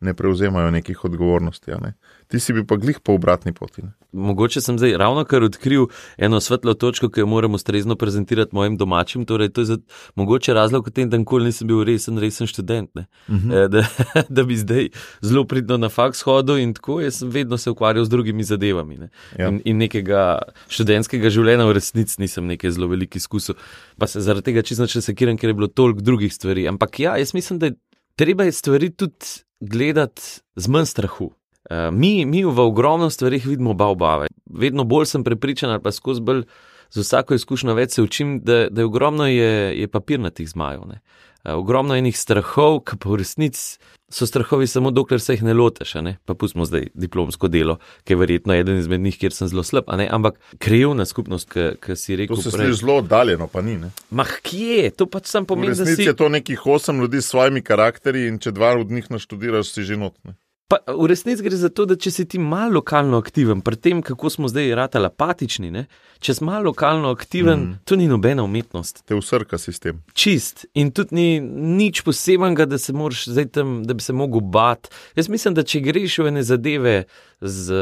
ne 0.00 0.14
prevzemajo 0.14 0.70
nekih 0.70 1.04
odgovornosti. 1.04 1.70
Ne? 1.82 1.92
Ti 2.26 2.40
si 2.40 2.52
bi 2.52 2.62
pa 2.66 2.76
glih 2.76 3.00
po 3.02 3.12
obratni 3.18 3.52
poti. 3.52 3.82
Ne? 3.82 3.92
Mogoče 4.12 4.60
sem 4.60 4.78
zdaj 4.78 4.94
ravno 4.98 5.24
kar 5.24 5.42
odkril 5.42 5.88
eno 6.16 6.40
svetlo 6.40 6.74
točko, 6.74 7.10
ki 7.10 7.20
jo 7.20 7.26
moram 7.26 7.54
ustrezno 7.54 7.96
prezentirati 7.96 8.54
mojim 8.54 8.76
domačim. 8.76 9.24
Torej, 9.26 9.48
to 9.48 9.60
je 9.60 9.64
za, 9.64 9.78
mogoče 10.14 10.54
razlog 10.54 10.86
v 10.86 10.92
tem, 10.94 11.10
da 11.10 11.18
nikoli 11.18 11.50
nisem 11.50 11.68
bil 11.68 11.82
resen, 11.84 12.18
resen 12.18 12.46
študent. 12.46 12.90
Uh 12.96 13.34
mhm. 13.34 13.50
-huh. 13.50 13.64
e, 13.64 13.68
da, 13.68 13.86
da 14.36 14.44
bi 14.44 14.56
zdaj 14.56 14.88
zelo 15.20 15.44
pridno 15.44 15.76
na 15.76 15.88
faks 15.88 16.22
hodil 16.22 16.58
in 16.58 16.74
tako, 16.74 17.00
jaz 17.00 17.18
sem 17.18 17.30
vedno 17.30 17.58
se 17.58 17.70
ukvarjal 17.70 18.04
z 18.04 18.08
drugimi 18.08 18.44
zadevami. 18.44 18.96
Ne? 18.96 19.08
Ja. 19.38 19.48
In, 19.48 19.60
in 19.64 19.76
nekega 19.76 20.42
študentskega 20.68 21.30
življenja 21.30 21.66
v 21.66 21.72
resnici 21.72 22.20
nisem 22.22 22.46
nekaj 22.46 22.70
zelo 22.70 22.86
velik 22.86 23.16
izkusil. 23.16 23.54
Pa 23.98 24.06
se 24.06 24.20
zaradi 24.20 24.44
tega 24.44 24.62
čisto 24.62 24.86
če 24.86 25.00
sekiram, 25.00 25.36
ker 25.36 25.50
je 25.50 25.54
bilo 25.54 25.66
toliko 25.66 26.00
drugih 26.00 26.34
stvari. 26.34 26.68
Ampak 26.68 27.00
ja, 27.00 27.16
jaz 27.16 27.34
mislim, 27.34 27.58
da 27.58 27.66
je 27.66 27.74
treba 28.18 28.44
je 28.44 28.52
stvari 28.52 28.90
tudi 28.90 29.47
gledati 29.60 30.22
z 30.56 30.68
manj 30.68 30.86
strahu. 30.86 31.32
Uh, 31.70 31.92
mi, 31.92 32.24
mi 32.24 32.44
v 32.44 32.60
ogromno 32.60 33.10
stvarih 33.10 33.46
vidimo 33.46 33.74
baobave. 33.74 34.26
Vedno 34.50 34.84
bolj 34.84 35.06
sem 35.06 35.24
prepričan, 35.24 35.70
ali 35.70 35.82
pa 35.82 35.92
skozi 35.92 36.20
bolj 36.20 36.42
z 36.90 37.00
vsako 37.00 37.34
izkušnjo 37.34 37.74
več 37.74 37.98
se 37.98 38.02
učim, 38.02 38.40
da, 38.40 38.68
da 38.70 38.80
je 38.80 38.86
ogromno 38.86 39.26
je, 39.26 39.80
je 39.80 39.88
papirnatih 39.88 40.48
zmajev. 40.48 40.80
Uh, 40.80 40.94
ogromno 41.44 41.96
enih 41.96 42.16
strahov, 42.18 42.82
ki 42.86 42.98
pa 42.98 43.10
v 43.12 43.22
resnici 43.22 43.78
so 44.08 44.26
strahovi 44.26 44.66
samo 44.66 44.90
dokler 44.90 45.20
se 45.20 45.36
jih 45.36 45.42
ne 45.44 45.54
loteš. 45.54 45.94
Ne? 46.02 46.16
Pa 46.24 46.34
pustimo 46.34 46.64
zdaj 46.64 46.88
diplomsko 46.94 47.48
delo, 47.48 47.78
ki 48.04 48.12
je 48.12 48.16
verjetno 48.16 48.56
eden 48.56 48.78
izmed 48.80 49.00
njih, 49.04 49.18
kjer 49.20 49.36
sem 49.36 49.48
zelo 49.48 49.62
slab. 49.62 49.88
Ampak 49.88 50.40
krivna 50.58 51.04
skupnost, 51.04 51.52
ki 51.52 51.96
si 51.96 52.16
rekel. 52.16 52.36
To 52.36 52.42
se 52.42 52.50
sliši 52.50 52.80
zelo 52.80 52.98
oddaljeno, 53.02 53.46
pa 53.52 53.62
ni. 53.62 53.76
Ne? 53.78 53.92
Mah, 54.10 54.32
kje? 54.42 54.90
To 54.96 55.06
pač 55.06 55.28
sem 55.28 55.46
pomenil. 55.46 55.76
V 55.76 55.78
resnici 55.78 56.02
si... 56.02 56.08
je 56.08 56.16
to 56.16 56.28
nekih 56.32 56.66
osem 56.66 57.00
ljudi 57.00 57.22
s 57.22 57.32
svojimi 57.34 57.62
karakteri 57.62 58.26
in 58.28 58.40
če 58.42 58.52
dva 58.56 58.74
od 58.80 58.90
njih 58.90 59.10
naštudiraš, 59.12 59.74
si 59.76 59.84
že 59.84 60.00
notne. 60.00 60.38
Pa 60.68 60.82
v 60.84 61.06
resnici 61.08 61.40
gre 61.42 61.56
za 61.56 61.70
to, 61.72 61.86
da 61.88 61.94
če 61.96 62.10
si 62.12 62.24
ti 62.28 62.36
malo 62.36 62.82
lokalno 62.82 63.16
aktiven, 63.22 63.62
pri 63.64 63.78
tem, 63.80 64.02
kako 64.04 64.28
smo 64.28 64.50
zdaj 64.52 64.74
ratali 64.76 65.08
apatični, 65.08 65.70
ne? 65.72 65.86
če 66.20 66.34
si 66.36 66.44
malo 66.44 66.68
lokalno 66.68 67.08
aktiven, 67.14 67.62
mm. 67.62 67.78
to 67.88 67.96
ni 67.96 68.04
nobena 68.10 68.44
umetnost. 68.44 69.00
Te 69.08 69.16
usrka 69.16 69.56
sistem. 69.56 70.02
Čist 70.12 70.66
in 70.76 70.90
tudi 70.92 71.16
ni 71.16 71.40
nič 71.78 72.02
posebenega, 72.04 72.66
da 72.68 72.76
se 72.76 72.92
moraš 72.92 73.30
zdaj 73.32 73.48
tam, 73.56 73.78
da 73.88 73.96
bi 73.96 74.04
se 74.04 74.12
mogel 74.12 74.44
bat. 74.44 74.90
Jaz 75.16 75.32
mislim, 75.32 75.56
da 75.56 75.64
če 75.64 75.80
greš 75.88 76.18
v 76.20 76.34
ene 76.34 76.44
zadeve 76.44 76.94
z 77.40 77.74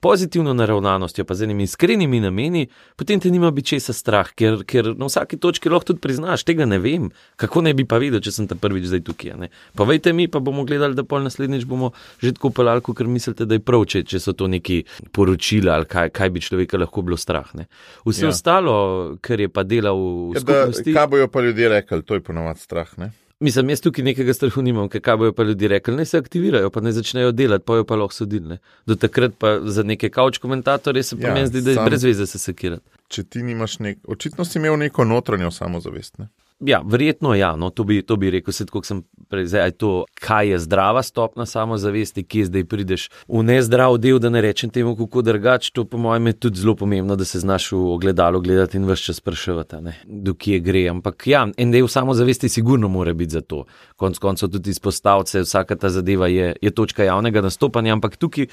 pozitivno 0.00 0.54
naravnanostjo, 0.54 1.24
pa 1.24 1.34
z 1.34 1.42
enimi 1.46 1.62
iskrenimi 1.62 2.20
nameni, 2.20 2.66
potem 2.96 3.20
te 3.20 3.30
nima 3.30 3.50
biti 3.50 3.76
česa 3.76 3.92
strah, 3.92 4.32
ker, 4.34 4.64
ker 4.66 4.90
na 4.98 5.06
vsaki 5.06 5.38
točki 5.38 5.70
lahko 5.70 5.92
tudi 5.92 6.02
priznaš, 6.02 6.42
tega 6.44 6.66
ne 6.66 6.80
vem, 6.82 7.10
kako 7.36 7.62
ne 7.62 7.74
bi 7.78 7.86
pa 7.86 8.00
videl, 8.02 8.20
če 8.24 8.32
sem 8.34 8.48
ta 8.50 8.58
prvič 8.58 8.88
zdaj 8.90 9.04
tukaj. 9.06 9.48
Povejte 9.78 10.12
mi, 10.12 10.26
pa 10.28 10.42
bomo 10.42 10.64
gledali, 10.66 10.98
da 10.98 11.06
pol 11.06 11.22
naslednjič 11.22 11.66
bomo 11.68 11.92
že 12.18 12.34
tako 12.34 12.50
pelali, 12.50 12.82
ker 12.82 13.06
mislite, 13.06 13.46
da 13.46 13.58
je 13.58 13.62
prav, 13.62 13.86
če, 13.86 14.02
če 14.02 14.18
so 14.22 14.34
to 14.34 14.50
neki 14.50 14.82
poročila 15.14 15.78
ali 15.78 15.86
kaj, 15.86 16.10
kaj 16.10 16.34
bi 16.34 16.42
človeka 16.42 16.80
lahko 16.82 17.06
bilo 17.06 17.16
strah. 17.16 17.54
Ne? 17.54 17.68
Vse 18.06 18.26
ja. 18.26 18.34
ostalo, 18.34 19.16
kar 19.22 19.40
je 19.40 19.48
pa 19.48 19.62
delal 19.62 19.98
v 20.34 20.42
skupnosti. 20.42 20.90
Kaj 20.94 21.06
bojo 21.06 21.30
pa 21.30 21.46
ljudje 21.46 21.70
rekli, 21.70 22.02
to 22.02 22.18
je 22.18 22.24
ponovadi 22.24 22.66
strah. 22.66 22.90
Ne? 22.98 23.12
Mislim, 23.40 23.68
jaz 23.70 23.80
tukaj 23.80 24.02
nekega 24.04 24.34
strahu 24.34 24.62
nimam, 24.62 24.88
kaj 24.88 25.16
bojo 25.16 25.32
pa 25.32 25.44
ljudje 25.46 25.68
rekli. 25.68 25.94
Naj 25.96 26.06
se 26.10 26.18
aktivirajo, 26.18 26.70
pa 26.74 26.80
naj 26.80 26.92
začnejo 26.92 27.32
delati, 27.32 27.64
pa 27.64 27.76
jo 27.76 27.84
pa 27.86 27.96
lahko 27.96 28.14
sodili. 28.14 28.58
Do 28.86 28.96
takrat 28.98 29.36
pa 29.38 29.60
za 29.62 29.82
neke 29.82 30.10
kavč 30.10 30.38
komentatorje 30.42 31.02
se 31.02 31.16
pa 31.20 31.28
ja, 31.28 31.34
meni 31.34 31.46
zdi, 31.46 31.62
da 31.62 31.70
je 31.70 31.84
brez 31.84 32.04
veze 32.04 32.26
se 32.26 32.38
sekirati. 32.38 32.82
Če 33.08 33.22
ti 33.24 33.42
nimaš 33.42 33.78
nek, 33.78 33.98
očitno 34.08 34.44
si 34.44 34.58
imel 34.58 34.76
neko 34.76 35.04
notranjo 35.04 35.50
samozavest. 35.54 36.18
Ne? 36.18 36.26
Ja, 36.60 36.82
verjetno 36.86 37.34
ja, 37.34 37.56
no, 37.56 37.70
to, 37.70 37.84
bi, 37.84 38.00
to 38.02 38.16
bi 38.16 38.30
rekel, 38.30 38.52
se 38.52 38.64
tako 38.66 38.80
sem 38.82 39.02
prezaj. 39.30 39.70
To, 39.78 40.04
kaj 40.18 40.48
je 40.50 40.58
zdrava 40.58 41.02
stopna 41.02 41.46
samozavesti, 41.46 42.24
kje 42.26 42.48
zdaj 42.48 42.64
prideš 42.64 43.04
v 43.28 43.42
nezdrav 43.46 43.98
del, 44.02 44.18
da 44.18 44.30
ne 44.30 44.40
rečem 44.42 44.70
temu, 44.70 44.96
kako 44.98 45.22
drugače. 45.22 45.70
To, 45.78 45.84
po 45.84 46.00
mojem, 46.02 46.26
je 46.26 46.32
tudi 46.32 46.60
zelo 46.60 46.74
pomembno, 46.74 47.16
da 47.16 47.24
se 47.24 47.38
znaš 47.38 47.70
v 47.72 47.78
ogledalo 47.92 48.40
gledati 48.40 48.76
in 48.76 48.88
vse 48.90 49.04
čas 49.04 49.20
spraševati, 49.22 49.78
do 50.04 50.34
kje 50.34 50.58
gre. 50.58 50.88
Ampak 50.90 51.26
ja, 51.30 51.44
en 51.56 51.70
del 51.70 51.86
samozavesti 51.88 52.48
sigurno 52.48 52.88
mora 52.88 53.14
biti 53.14 53.38
za 53.38 53.40
to. 53.40 53.64
Konec 53.96 54.18
koncev 54.18 54.50
tudi 54.50 54.70
izpostavljate, 54.70 55.44
vsaka 55.46 55.76
ta 55.76 55.88
zadeva 55.94 56.26
je, 56.26 56.56
je 56.62 56.70
točka 56.70 57.04
javnega 57.04 57.40
nastopanja, 57.40 57.92
ampak 57.92 58.16
tukaj 58.16 58.50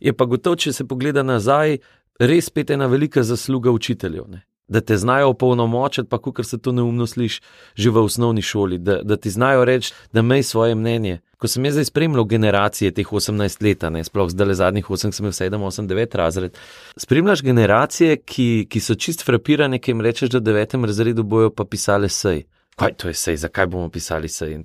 je 0.00 0.12
pa 0.12 0.24
gotovo, 0.24 0.56
če 0.56 0.72
se 0.72 0.88
pogleda 0.90 1.22
nazaj, 1.22 1.78
res 2.18 2.50
spet 2.50 2.74
ena 2.74 2.90
velika 2.90 3.22
zasluga 3.22 3.70
učiteljev. 3.70 4.26
Ne? 4.28 4.42
Da 4.68 4.80
te 4.80 4.96
znajo 4.96 5.28
opolnomočiti, 5.28 6.08
pa 6.08 6.18
kar 6.18 6.44
se 6.44 6.58
to 6.58 6.72
neumno 6.72 7.06
sliši 7.06 7.40
že 7.74 7.90
v 7.90 8.04
osnovni 8.04 8.42
šoli, 8.42 8.78
da, 8.78 9.02
da 9.02 9.16
ti 9.16 9.30
znajo 9.30 9.64
reči, 9.64 9.92
da 10.12 10.20
imej 10.20 10.42
svoje 10.42 10.74
mnenje. 10.74 11.20
Ko 11.38 11.48
sem 11.48 11.64
jaz 11.64 11.74
zdaj 11.74 11.84
spremljal 11.84 12.24
generacije 12.24 12.90
teh 12.90 13.06
18 13.12 13.62
let, 13.62 13.82
ne 13.92 14.04
sploh 14.04 14.30
zdaj 14.30 14.46
le 14.46 14.54
zadnjih 14.54 14.86
8, 14.86 15.12
sem 15.12 15.24
imel 15.24 15.32
7, 15.32 15.58
8, 15.60 15.88
9 15.88 16.16
razred. 16.16 16.58
Spremljaš 16.96 17.42
generacije, 17.42 18.16
ki, 18.16 18.66
ki 18.70 18.80
so 18.80 18.94
čist 18.94 19.24
frapirane, 19.24 19.78
ki 19.78 19.90
jim 19.90 20.00
rečeš, 20.00 20.30
da 20.30 20.40
v 20.40 20.64
9. 20.64 20.86
razredu 20.86 21.22
bojo 21.22 21.50
pa 21.50 21.64
pisali 21.64 22.08
sej. 22.08 22.44
Kaj 22.74 22.94
to 22.98 23.08
je 23.08 23.14
sej, 23.14 23.36
zakaj 23.38 23.66
bomo 23.70 23.88
pisali 23.88 24.28
sej? 24.28 24.56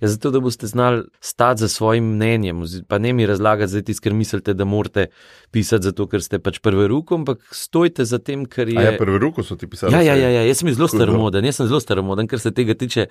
Ja, 0.00 0.08
zato, 0.08 0.30
da 0.30 0.40
boste 0.40 0.66
znali 0.66 1.02
stati 1.20 1.60
za 1.60 1.68
svojim 1.68 2.04
mnenjem, 2.14 2.62
pa 2.88 2.98
ne 2.98 3.12
mi 3.12 3.26
razlagati, 3.26 3.70
zdaj 3.70 3.82
tiskar 3.82 4.14
mislite, 4.14 4.54
da 4.54 4.64
morate 4.64 5.06
pisati 5.50 5.84
zato, 5.84 6.06
ker 6.06 6.22
ste 6.22 6.38
pač 6.38 6.58
prvi 6.58 6.88
ruko, 6.88 7.14
ampak 7.20 7.44
stojite 7.52 8.04
za 8.04 8.18
tem, 8.18 8.46
ker 8.46 8.68
je. 8.68 8.80
Ja, 8.82 8.96
prvi 8.98 9.18
ruko 9.18 9.44
so 9.44 9.56
ti 9.60 9.66
pisali. 9.66 9.92
Ja, 9.92 10.00
ja, 10.00 10.14
ja, 10.16 10.30
ja, 10.38 10.46
jaz 10.48 10.62
sem 10.62 10.72
zelo 10.72 10.88
staromoden, 10.88 11.44
jaz 11.44 11.60
sem 11.60 11.68
zelo 11.68 11.80
staromoden, 11.80 12.28
ker 12.30 12.40
se 12.40 12.54
tega 12.54 12.74
tiče. 12.74 13.06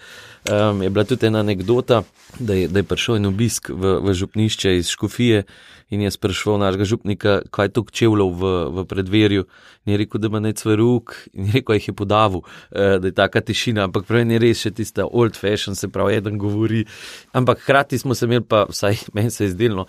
Um, 0.50 0.82
je 0.82 0.90
bila 0.90 1.06
tudi 1.06 1.30
ena 1.30 1.44
anekdota, 1.46 2.04
da 2.40 2.58
je, 2.58 2.68
da 2.68 2.82
je 2.82 2.90
prišel 2.90 3.20
en 3.20 3.30
obisk 3.30 3.70
v, 3.70 4.00
v 4.02 4.18
župnišče 4.18 4.78
iz 4.80 4.90
Škofije 4.90 5.44
in 5.90 6.02
je 6.02 6.12
sprašval 6.12 6.60
našega 6.62 6.86
župnika, 6.86 7.40
kaj 7.52 7.66
je 7.66 7.74
to 7.74 7.84
čevlov 7.92 8.34
v, 8.38 8.52
v 8.78 8.86
predverju. 8.86 9.46
In 9.86 9.94
je 9.94 9.98
rekel, 10.04 10.22
da 10.22 10.28
ima 10.28 10.40
necve 10.40 10.76
rok, 10.76 11.16
in 11.34 11.50
je 11.50 11.58
rekel, 11.60 11.76
jih 11.80 11.88
je 11.88 11.94
podavil, 11.94 12.46
eh, 12.72 13.00
da 13.00 13.08
je 13.08 13.16
taka 13.16 13.42
tišina, 13.42 13.88
ampak 13.90 14.06
pravi, 14.06 14.26
ni 14.26 14.38
res 14.38 14.62
še 14.62 14.72
tista 14.72 15.08
old 15.10 15.38
fashion, 15.38 15.76
se 15.76 15.90
pravi, 15.90 16.20
eden 16.22 16.38
govori. 16.38 16.86
Ampak 17.34 17.66
hkrati 17.66 17.98
smo 17.98 18.16
se 18.16 18.30
imeli, 18.30 18.46
pa 18.46 18.66
vsaj 18.70 19.10
meni 19.14 19.32
se 19.32 19.46
je 19.50 19.58
zdelo. 19.58 19.88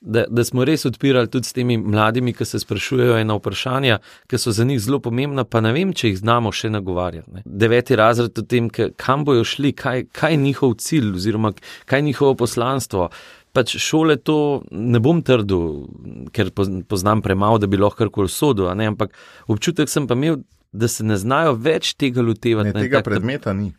Da, 0.00 0.22
da 0.32 0.44
smo 0.44 0.64
res 0.64 0.86
odpirali 0.88 1.28
tudi 1.28 1.44
s 1.44 1.52
temi 1.52 1.76
mladimi, 1.76 2.32
ki 2.32 2.46
se 2.48 2.58
sprašujejo 2.62 3.18
ena 3.20 3.34
vprašanja, 3.36 3.98
ki 4.32 4.38
so 4.40 4.52
za 4.56 4.64
njih 4.64 4.78
zelo 4.80 4.96
pomembna, 5.04 5.44
pa 5.44 5.60
ne 5.60 5.74
vem, 5.76 5.92
če 5.92 6.08
jih 6.08 6.16
znamo 6.22 6.52
še 6.56 6.70
nagovarjati. 6.72 7.28
Ne. 7.34 7.42
Deveti 7.44 7.98
razred 8.00 8.38
o 8.40 8.44
tem, 8.48 8.70
kam 8.72 9.26
bojo 9.28 9.44
šli, 9.44 9.74
kaj, 9.76 10.06
kaj 10.16 10.32
je 10.32 10.40
njihov 10.40 10.78
cilj, 10.80 11.12
oziroma 11.20 11.52
kaj 11.84 12.00
je 12.00 12.06
njihovo 12.08 12.32
poslanstvo 12.40 13.10
pač 13.52 13.76
šole 13.76 14.16
to 14.16 14.36
ne 14.70 14.98
bom 14.98 15.20
trdil, 15.20 15.86
ker 16.30 16.50
poznam 16.84 17.22
premalo, 17.22 17.58
da 17.58 17.66
bi 17.66 17.76
lahko 17.76 17.96
karkoli 17.98 18.28
sodel, 18.28 18.70
ampak 18.70 19.12
občutek 19.46 19.88
sem 19.88 20.06
pa 20.06 20.14
imel, 20.14 20.40
da 20.72 20.86
se 20.86 21.02
ne 21.02 21.16
znajo 21.16 21.54
več 21.54 21.94
tega 21.94 22.22
lotevati. 22.22 22.70
Ne, 22.70 22.80
tega 22.80 22.98
tak, 22.98 23.04
predmeta 23.06 23.52
ni. 23.52 23.72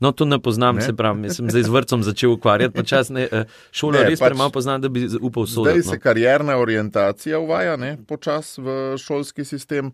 No, 0.00 0.10
to 0.10 0.24
ne 0.24 0.38
poznam, 0.38 0.74
Ne. 0.74 0.80
ne? 0.80 0.84
se 0.84 0.92
pravi, 0.92 1.30
sem 1.30 1.46
zdaj 1.46 1.62
z 1.62 1.70
vrtcem 1.70 2.02
začel 2.02 2.32
ukvarjati, 2.32 2.74
počas 2.74 3.08
ne, 3.08 3.28
eh, 3.32 3.44
šolo 3.70 3.92
Ne, 3.94 4.04
res 4.04 4.18
pač 4.18 4.26
premalo 4.26 4.50
poznam, 4.50 4.80
da 4.80 4.88
bi 4.88 5.06
upal 5.20 5.46
Zdaj 5.46 5.54
soditi. 5.54 5.82
se 5.84 5.94
No. 5.94 6.00
karjerna 6.02 6.56
orientacija 6.56 7.38
uvaja 7.38 7.76
ne, 7.76 7.96
počas 8.04 8.58
v 8.58 8.66
šolski 8.98 9.44
sistem, 9.44 9.92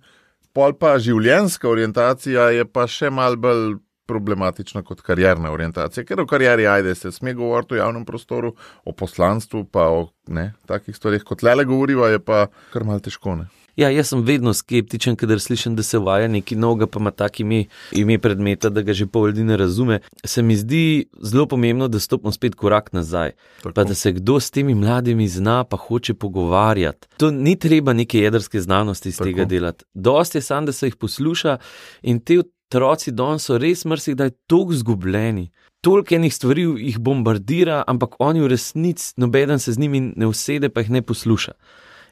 pol 0.52 0.72
pa 0.72 0.96
življenjska 0.96 1.68
orientacija 1.68 2.48
je 2.50 2.64
pa 2.64 2.87
še 2.88 3.11
mal 3.11 3.37
bolj 3.37 3.76
problematična 4.11 4.83
kot 4.87 5.05
karjerna 5.07 5.53
orientacija, 5.55 6.05
ker 6.09 6.25
o 6.25 6.27
karieri 6.31 6.66
ajde 6.66 6.94
se 6.99 7.14
sme 7.14 7.35
govoriti 7.38 7.79
v 7.79 7.85
javnem 7.85 8.05
prostoru, 8.09 8.55
o 8.85 8.92
poslanstvu 8.92 9.64
pa 9.70 9.87
o 9.94 10.09
ne, 10.27 10.51
takih 10.66 10.96
stvarih, 10.96 11.25
kot 11.27 11.46
lele 11.46 11.64
govoriva, 11.68 12.11
je 12.11 12.23
pa 12.23 12.46
kar 12.75 12.87
mal 12.87 13.03
težko. 13.05 13.38
Ne. 13.38 13.51
Ja, 13.81 13.88
jaz 13.88 14.11
sem 14.11 14.23
vedno 14.27 14.53
skeptičen, 14.55 15.16
kadar 15.16 15.40
slišim, 15.40 15.77
da 15.77 15.83
se 15.87 15.99
uvaja 15.99 16.29
nekaj 16.29 16.59
novega, 16.59 16.87
pa 16.90 17.01
ima 17.01 17.11
tak 17.11 17.40
ime, 17.40 17.62
ime 17.96 18.18
predmeta, 18.18 18.68
da 18.68 18.83
ga 18.83 18.92
že 18.92 19.07
pol 19.07 19.31
ljudi 19.31 19.44
ne 19.46 19.57
razume. 19.57 20.01
Se 20.25 20.42
mi 20.42 20.57
zdi 20.57 21.07
zelo 21.23 21.46
pomembno, 21.49 21.88
da 21.88 22.01
stopimo 22.01 22.33
spet 22.33 22.55
korak 22.55 22.92
nazaj. 22.92 23.33
Tako. 23.62 23.75
Pa 23.75 23.85
da 23.85 23.94
se 23.94 24.12
kdo 24.12 24.40
s 24.40 24.51
temi 24.51 24.75
mladimi 24.75 25.29
zna, 25.29 25.64
pa 25.64 25.77
hoče 25.77 26.14
pogovarjati. 26.14 27.09
To 27.16 27.31
ni 27.31 27.57
treba 27.59 27.92
neke 27.92 28.20
jedrske 28.20 28.61
znanosti 28.61 29.09
iz 29.09 29.18
Tako. 29.18 29.31
tega 29.31 29.44
delati. 29.44 29.85
Dost 29.94 30.35
je 30.35 30.42
samo, 30.42 30.66
da 30.66 30.73
se 30.73 30.87
jih 30.87 30.96
posluša 30.96 31.59
in 32.03 32.20
te 32.20 32.42
otroci 32.70 33.11
danes 33.11 33.48
so 33.48 33.59
res 33.59 33.83
mrsikdaj 33.85 34.30
tako 34.46 34.76
zgubljeni. 34.78 35.50
Toliko 35.80 36.14
enih 36.14 36.35
stvari 36.35 36.62
jih 36.62 36.98
bombardira, 37.02 37.83
ampak 37.87 38.14
oni 38.22 38.40
v 38.40 38.50
resnici, 38.52 39.14
nobeden 39.16 39.59
se 39.59 39.72
z 39.72 39.78
njimi 39.78 40.00
ne 40.16 40.26
usede, 40.26 40.68
pa 40.68 40.85
jih 40.85 40.90
ne 40.90 41.02
posluša. 41.02 41.52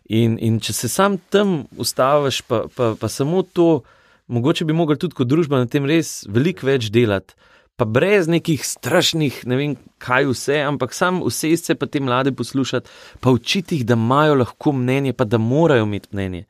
In, 0.08 0.38
in 0.40 0.58
če 0.58 0.72
se 0.72 0.88
sam 0.88 1.18
tam 1.30 1.68
ustaviš, 1.76 2.42
pa, 2.48 2.64
pa, 2.74 2.94
pa 2.98 3.08
samo 3.08 3.42
to, 3.42 3.82
mogoče 4.26 4.64
bi 4.64 4.74
mogli 4.74 4.98
tudi 4.98 5.14
kot 5.14 5.28
družba 5.28 5.62
na 5.62 5.70
tem 5.70 5.86
res 5.86 6.24
veliko 6.26 6.66
več 6.66 6.90
delati. 6.90 7.36
Pa 7.78 7.86
brez 7.86 8.26
nekih 8.26 8.64
strašnih, 8.66 9.44
ne 9.46 9.56
vem 9.56 9.74
kaj 10.02 10.32
vse, 10.32 10.62
ampak 10.66 10.96
sam 10.96 11.20
vse 11.22 11.52
se 11.60 11.76
pa 11.78 11.86
te 11.86 12.00
mlade 12.02 12.32
poslušati, 12.34 12.90
pa 13.20 13.30
učiti 13.30 13.78
jih, 13.78 13.86
da 13.86 13.94
imajo 13.94 14.40
lahko 14.40 14.72
mnenje, 14.74 15.12
pa 15.12 15.28
da 15.28 15.38
morajo 15.38 15.86
imeti 15.86 16.08
mnenje. 16.10 16.48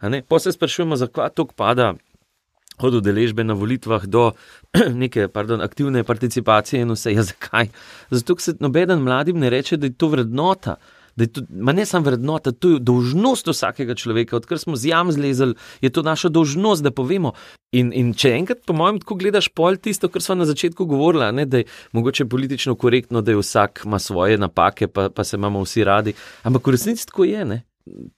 Pa 0.00 0.38
se 0.40 0.54
sprašujemo, 0.54 0.96
zakaj 0.96 1.34
to 1.36 1.44
pada 1.44 1.92
od 2.86 3.00
udeležbe 3.00 3.44
na 3.44 3.54
volitvah 3.54 4.06
do 4.06 4.30
neke 5.02 5.28
pardon, 5.28 5.60
aktivne 5.60 6.04
participacije 6.04 6.82
in 6.82 6.94
vse. 6.94 7.12
Ja, 7.14 7.22
zakaj? 7.26 7.68
Zato, 8.10 8.36
ker 8.36 8.42
se 8.42 8.56
nobeden 8.60 9.02
mladim 9.04 9.38
ne 9.38 9.50
reče, 9.50 9.76
da 9.76 9.90
je 9.90 9.98
to 9.98 10.08
vrednota. 10.08 10.76
Da 11.16 11.24
je 11.24 11.32
to, 11.32 11.42
ma 11.50 11.72
ne 11.72 11.84
samo 11.86 12.06
vrednota, 12.06 12.52
to 12.52 12.70
je 12.70 12.78
dolžnost 12.80 13.46
vsakega 13.50 13.94
človeka. 13.94 14.36
Odkar 14.36 14.58
smo 14.58 14.76
z 14.76 14.92
jam 14.92 15.12
zlezali, 15.12 15.54
je 15.80 15.90
to 15.90 16.02
naša 16.02 16.28
dolžnost, 16.28 16.82
da 16.82 16.90
povemo. 16.90 17.32
In, 17.76 17.92
in 17.94 18.14
če 18.14 18.32
enkrat, 18.38 18.62
po 18.66 18.74
mojem, 18.74 19.00
tako 19.02 19.18
gledaš 19.20 19.50
pol 19.54 19.76
tisto, 19.76 20.08
kar 20.08 20.22
smo 20.22 20.38
na 20.40 20.46
začetku 20.48 20.86
govorili, 20.90 21.28
ne, 21.36 21.46
da 21.46 21.60
je 21.60 21.68
mogoče 21.92 22.24
politično 22.24 22.74
korektno, 22.74 23.20
da 23.22 23.34
je 23.34 23.42
vsak 23.42 23.82
ima 23.84 23.98
svoje 23.98 24.38
napake, 24.38 24.88
pa, 24.88 25.10
pa 25.10 25.24
se 25.24 25.36
imamo 25.36 25.62
vsi 25.66 25.84
radi. 25.84 26.14
Ampak 26.42 26.66
v 26.66 26.78
resnici 26.78 27.06
tako 27.06 27.28
je. 27.28 27.44
Ne? 27.44 27.62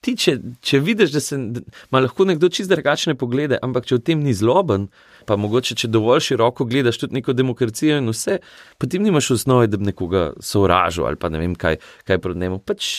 Ti, 0.03 0.13
če, 0.19 0.33
če 0.61 0.79
vidiš, 0.83 1.13
da 1.15 1.21
se 1.23 1.37
ima 1.37 2.01
lahko 2.03 2.25
nekdo 2.27 2.49
čist 2.51 2.69
drugačne 2.69 3.15
poglede, 3.17 3.57
ampak 3.63 3.87
če 3.89 3.97
v 3.97 4.03
tem 4.09 4.19
ni 4.21 4.33
zloben, 4.35 4.89
pa 5.29 5.37
mogoče 5.39 5.77
če 5.79 5.89
dovolj 5.89 6.25
široko 6.27 6.67
gledaš 6.69 6.99
tudi 7.01 7.17
neko 7.17 7.33
demokracijo 7.37 8.01
in 8.01 8.11
vse, 8.11 8.41
potem 8.81 9.05
nimaš 9.07 9.31
osnove, 9.37 9.71
da 9.71 9.79
bi 9.79 9.87
nekoga 9.89 10.33
sovražil 10.43 11.07
ali 11.07 11.19
pa 11.19 11.31
ne 11.31 11.41
vem 11.41 11.55
kaj, 11.55 11.79
kaj 12.03 12.19
proti 12.21 12.43
njemu. 12.43 12.59
Pač 12.59 12.91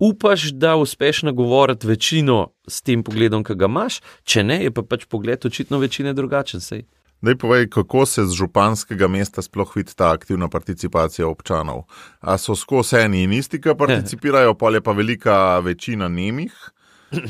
upaš, 0.00 0.48
da 0.56 0.74
uspeš 0.80 1.22
nagovoriti 1.28 1.86
večino 1.86 2.54
s 2.68 2.82
tem 2.82 3.04
pogledom, 3.04 3.44
ki 3.44 3.54
ga 3.60 3.68
imaš, 3.70 4.00
če 4.24 4.44
ne, 4.44 4.62
je 4.64 4.72
pa 4.74 4.82
pač 4.88 5.04
pogled 5.10 5.46
očitno 5.46 5.78
večine 5.84 6.16
drugačen. 6.16 6.64
Sej. 6.64 6.86
Daj 7.24 7.36
povej, 7.40 7.68
kako 7.72 8.06
se 8.06 8.26
z 8.26 8.36
županskega 8.36 9.08
mesta 9.08 9.42
sploh 9.42 9.70
vidi 9.76 9.94
ta 9.96 10.10
aktivna 10.12 10.48
participacija 10.52 11.28
občanov. 11.28 11.86
A 12.20 12.36
so 12.38 12.56
skozi 12.56 12.98
eni 13.00 13.22
in 13.24 13.32
isti, 13.32 13.60
ki 13.60 13.72
participirajo, 13.78 14.54
pa 14.54 14.70
je 14.74 14.80
pa 14.84 14.92
velika 14.92 15.58
večina 15.64 16.08
nemih, 16.08 16.52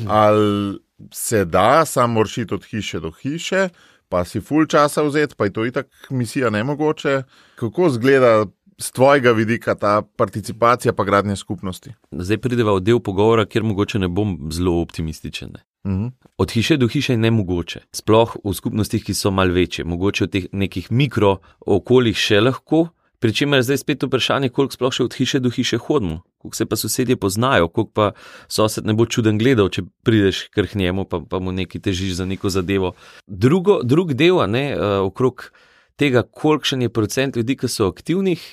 ali 0.08 0.78
se 1.12 1.44
da, 1.44 1.84
samo 1.84 2.14
moraš 2.14 2.38
iti 2.38 2.54
od 2.54 2.64
hiše 2.64 3.00
do 3.00 3.10
hiše, 3.10 3.68
pa 4.08 4.24
si 4.24 4.40
full 4.40 4.66
časa 4.66 5.02
vzeti, 5.02 5.34
pa 5.38 5.44
je 5.44 5.52
to 5.52 5.66
itak 5.66 5.86
misija 6.10 6.50
nemogoče. 6.50 7.22
Kako 7.54 7.90
zgleda 7.90 8.46
z 8.78 8.90
tvojega 8.90 9.32
vidika 9.32 9.74
ta 9.74 10.02
participacija 10.02 10.92
pa 10.92 11.04
gradnje 11.04 11.36
skupnosti? 11.36 11.94
Zdaj 12.10 12.38
prideva 12.38 12.74
v 12.74 12.80
del 12.80 13.00
pogovora, 13.00 13.46
kjer 13.46 13.62
mogoče 13.62 13.98
ne 13.98 14.08
bom 14.08 14.38
zelo 14.50 14.80
optimističen. 14.82 15.54
Ne. 15.54 15.62
Mhm. 15.86 16.06
Od 16.38 16.50
hiše 16.50 16.76
do 16.76 16.88
hiše 16.88 17.12
je 17.12 17.16
ne 17.16 17.30
mogoče, 17.30 17.80
sploh 17.92 18.36
v 18.44 18.52
skupnostih, 18.54 19.04
ki 19.04 19.14
so 19.14 19.30
mal 19.30 19.52
večje, 19.52 19.84
mogoče 19.84 20.24
v 20.24 20.28
teh 20.28 20.44
nekih 20.52 20.90
mikro 20.90 21.38
okoljih 21.60 22.16
še 22.16 22.40
lahko. 22.40 22.88
Pričemer 23.20 23.62
je 23.62 23.68
zdaj 23.68 23.78
spet 23.80 24.02
vprašanje, 24.04 24.50
koliko 24.52 24.74
sploh 24.74 24.92
še 24.92 25.04
od 25.04 25.14
hiše 25.16 25.38
do 25.40 25.48
hiše 25.48 25.78
hodimo, 25.80 26.22
koliko 26.42 26.56
se 26.56 26.66
pa 26.66 26.76
sosedje 26.76 27.16
poznajo, 27.16 27.68
koliko 27.68 27.92
pa 27.92 28.08
sosed 28.48 28.84
ne 28.84 28.92
bo 28.92 29.06
čuden 29.06 29.38
gledal, 29.38 29.70
če 29.72 29.86
prideš 30.04 30.48
k 30.52 30.74
njemu, 30.74 31.04
pa, 31.08 31.20
pa 31.20 31.38
mu 31.40 31.52
nekaj 31.52 31.80
težiš 31.80 32.18
za 32.20 32.26
neko 32.28 32.50
zadevo. 32.52 32.92
Drugo, 33.26 33.80
drug 33.82 34.12
del, 34.12 34.42
ne, 34.50 34.66
uh, 34.76 35.06
okrog 35.06 35.52
tega, 35.96 36.22
kolikšen 36.22 36.82
je 36.82 36.92
procent 36.92 37.36
ljudi, 37.36 37.56
ki 37.56 37.68
so 37.68 37.88
aktivnih, 37.88 38.44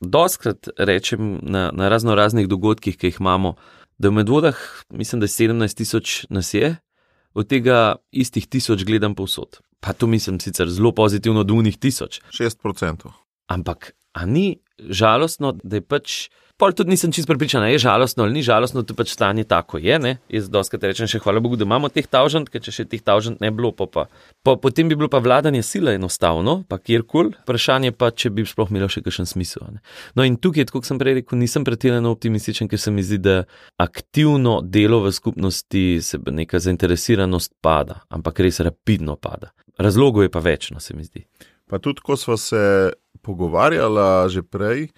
doskrat 0.00 0.68
rečem 0.78 1.38
na, 1.42 1.70
na 1.72 1.88
razno 1.88 2.14
raznih 2.14 2.48
dogodkih, 2.48 2.96
ki 2.96 3.12
jih 3.12 3.20
imamo, 3.20 3.56
da 3.98 4.08
v 4.08 4.12
medvodah, 4.20 4.58
mislim, 4.90 5.20
da 5.20 5.24
je 5.24 5.34
17 5.36 5.76
tisoč 5.76 6.26
nas 6.30 6.54
je, 6.54 6.76
od 7.34 7.48
tega 7.48 7.96
istih 8.10 8.46
tisoč 8.46 8.84
gledam 8.84 9.14
povsod. 9.14 9.58
Pa 9.80 9.92
to 9.92 10.06
mislim 10.06 10.40
sicer 10.40 10.70
zelo 10.70 10.92
pozitivno, 10.92 11.44
do 11.44 11.54
unih 11.54 11.78
tisoč. 11.78 12.20
6%. 12.30 13.10
Ampak, 13.46 13.92
a 14.12 14.26
ni 14.26 14.60
žalostno, 14.78 15.52
da 15.62 15.76
je 15.76 15.86
pač. 15.86 16.28
Pol 16.64 16.72
tudi 16.72 16.94
nisem 16.94 17.12
čist 17.12 17.28
pripričana, 17.28 17.66
je 17.68 17.78
žalostno 17.78 18.24
ali 18.24 18.32
ni 18.32 18.42
žalostno, 18.42 18.82
to 18.88 18.94
pač 18.96 19.10
stanje 19.12 19.42
tako 19.44 19.76
je. 19.78 19.98
Ne? 20.00 20.12
Jaz 20.32 20.46
doskrat 20.48 20.86
rečem 20.88 21.10
še 21.10 21.18
hvala 21.20 21.42
Bogu, 21.44 21.58
da 21.60 21.66
imamo 21.68 21.90
teh 21.92 22.06
tavžant, 22.08 22.48
ker 22.48 22.62
če 22.64 22.72
še 22.72 22.86
teh 22.88 23.02
tavžant 23.04 23.42
ne 23.44 23.50
bi 23.52 23.58
bilo, 23.58 23.74
pa, 23.76 23.84
pa, 23.84 24.06
pa 24.40 24.54
potem 24.56 24.88
bi 24.88 24.96
bilo 24.96 25.10
pa 25.12 25.20
vladanje 25.20 25.60
sila 25.60 25.92
enostavno, 25.92 26.62
pa 26.64 26.80
kjerkoli. 26.80 27.34
Vprašanje 27.44 27.92
pa, 27.92 28.08
če 28.16 28.32
bi 28.32 28.48
sploh 28.48 28.72
imelo 28.72 28.88
še 28.88 29.04
kakšen 29.04 29.28
smisel. 29.28 29.68
Ne? 29.76 29.84
No 30.16 30.24
in 30.24 30.40
tukaj, 30.40 30.70
kot 30.72 30.88
sem 30.88 30.96
prej 30.96 31.18
rekel, 31.20 31.36
nisem 31.44 31.68
pretirano 31.68 32.16
optimističen, 32.16 32.72
ker 32.72 32.80
se 32.80 32.96
mi 32.96 33.04
zdi, 33.04 33.20
da 33.20 33.38
aktivno 33.84 34.62
delo 34.64 35.04
v 35.04 35.12
skupnosti, 35.12 35.86
se 36.00 36.24
neka 36.24 36.64
zainteresiranost 36.64 37.58
pada, 37.60 38.06
ampak 38.08 38.40
res 38.40 38.64
rapidno 38.64 39.20
pada. 39.20 39.52
Razlogov 39.76 40.24
je 40.24 40.32
pa 40.32 40.40
več, 40.40 40.72
no 40.72 40.80
se 40.80 40.96
mi 40.96 41.04
zdi. 41.04 41.28
Pa 41.68 41.76
tudi, 41.76 42.00
ko 42.00 42.16
smo 42.16 42.40
se 42.40 42.94
pogovarjali 43.20 44.32
že 44.32 44.48
prej, 44.48 44.88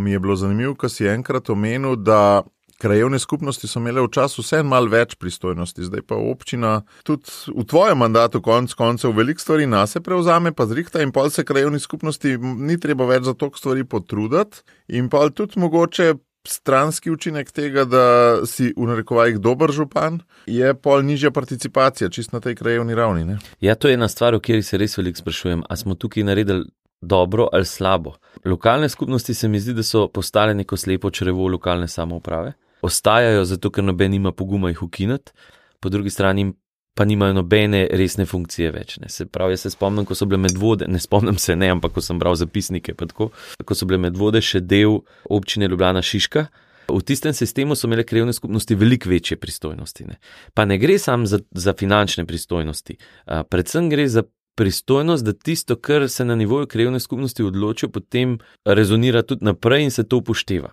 mi 0.00 0.10
je 0.10 0.18
bilo 0.18 0.36
zanimivo, 0.36 0.74
ko 0.74 0.88
si 0.88 1.06
enkrat 1.08 1.50
omenil, 1.50 1.96
da 1.96 2.42
krajevne 2.78 3.18
skupnosti 3.18 3.68
so 3.68 3.78
imele 3.78 4.02
včasih 4.02 4.44
vse 4.44 4.62
malo 4.62 4.90
več 4.92 5.14
pristojnosti, 5.20 5.86
zdaj 5.88 6.02
pa 6.08 6.18
občina 6.18 6.82
tudi 7.06 7.30
v 7.54 7.64
tvojem 7.70 7.98
mandatu, 7.98 8.42
konc 8.42 8.74
koncev, 8.74 9.14
veliko 9.16 9.40
stvari 9.40 9.66
na 9.66 9.86
se 9.86 10.02
prevzame, 10.04 10.52
pa 10.52 10.66
zrihta 10.66 11.02
in 11.02 11.12
pol 11.12 11.30
se 11.30 11.44
krajevni 11.44 11.80
skupnosti 11.80 12.36
ni 12.38 12.78
treba 12.80 13.06
več 13.08 13.24
za 13.30 13.34
toliko 13.34 13.58
stvari 13.58 13.84
potruditi, 13.84 14.64
in 14.88 15.08
pa 15.08 15.28
tudi 15.30 15.60
mogoče. 15.60 16.14
Stranski 16.44 17.08
učinek 17.08 17.48
tega, 17.56 17.86
da 17.88 18.00
si 18.44 18.66
v 18.76 18.84
narekovajih 18.84 19.38
dober 19.40 19.70
župan, 19.72 20.18
je 20.44 20.74
pol 20.76 21.00
nižja 21.00 21.30
participacija, 21.32 22.10
čist 22.12 22.34
na 22.36 22.40
tej 22.44 22.58
krajevni 22.58 22.92
ravni. 22.92 23.24
Ne? 23.24 23.38
Ja, 23.64 23.72
to 23.80 23.88
je 23.88 23.96
ena 23.96 24.10
stvar, 24.12 24.36
o 24.36 24.42
kateri 24.44 24.60
se 24.60 24.76
res 24.76 24.98
veliko 24.98 25.22
sprašujem. 25.22 25.62
Ali 25.64 25.80
smo 25.80 25.96
tukaj 25.96 26.26
naredili 26.28 26.68
dobro 27.04 27.48
ali 27.52 27.66
slabo? 27.68 28.16
Lokalne 28.44 28.88
skupnosti 28.88 29.34
se 29.34 29.48
mi 29.48 29.60
zdi, 29.60 29.74
da 29.74 29.82
so 29.82 30.08
postale 30.08 30.54
neko 30.54 30.76
slepo 30.76 31.10
črevo 31.10 31.48
lokalne 31.48 31.88
samouprave. 31.88 32.52
Ostajajo 32.82 33.44
zato, 33.44 33.70
ker 33.70 33.84
noben 33.84 34.14
ima 34.14 34.32
poguma 34.32 34.68
jih 34.68 34.82
ukiniti, 34.82 35.32
po 35.80 35.88
drugi 35.88 36.10
strani 36.10 36.52
pa 36.94 37.04
nimajo 37.04 37.32
nobene 37.32 37.86
resne 37.90 38.26
funkcije 38.26 38.70
več. 38.74 38.98
Ne. 39.02 39.08
Se 39.10 39.26
pravi, 39.26 39.56
jaz 39.56 39.66
se 39.66 39.72
spomnim, 39.74 40.06
ko 40.06 40.14
so 40.14 40.28
bile 40.30 40.38
medvode, 40.44 40.86
ne 40.88 41.00
spomnim 41.02 41.38
se 41.42 41.56
ne, 41.58 41.72
ampak 41.74 41.96
ko 41.96 42.02
sem 42.04 42.20
bral 42.22 42.36
zapisnike, 42.38 42.94
tako, 43.00 43.30
ko 43.64 43.76
so 43.76 43.88
bile 43.90 43.98
medvode 44.06 44.42
še 44.42 44.62
del 44.62 45.00
občine 45.24 45.68
Ljubljana 45.70 46.02
Šiška. 46.04 46.46
V 46.84 47.00
tistem 47.02 47.32
sistemu 47.32 47.74
so 47.74 47.88
imele 47.88 48.04
krajevne 48.06 48.34
skupnosti 48.36 48.76
veliko 48.76 49.08
večje 49.08 49.38
pristojnosti. 49.40 50.06
Ne. 50.06 50.18
Pa 50.54 50.68
ne 50.68 50.78
gre 50.78 50.98
samo 51.00 51.26
za, 51.26 51.40
za 51.50 51.72
finančne 51.72 52.26
pristojnosti, 52.28 52.98
a, 53.26 53.42
predvsem 53.42 53.88
gre 53.90 54.06
za 54.08 54.22
pristojnost, 54.54 55.24
da 55.24 55.32
tisto, 55.32 55.76
kar 55.76 56.08
se 56.08 56.24
na 56.24 56.34
nivoju 56.34 56.66
krajevne 56.66 57.00
skupnosti 57.00 57.42
odločijo, 57.42 57.88
potem 57.88 58.38
rezonira 58.64 59.22
tudi 59.22 59.44
naprej 59.44 59.84
in 59.84 59.90
se 59.90 60.04
to 60.08 60.16
upošteva. 60.16 60.72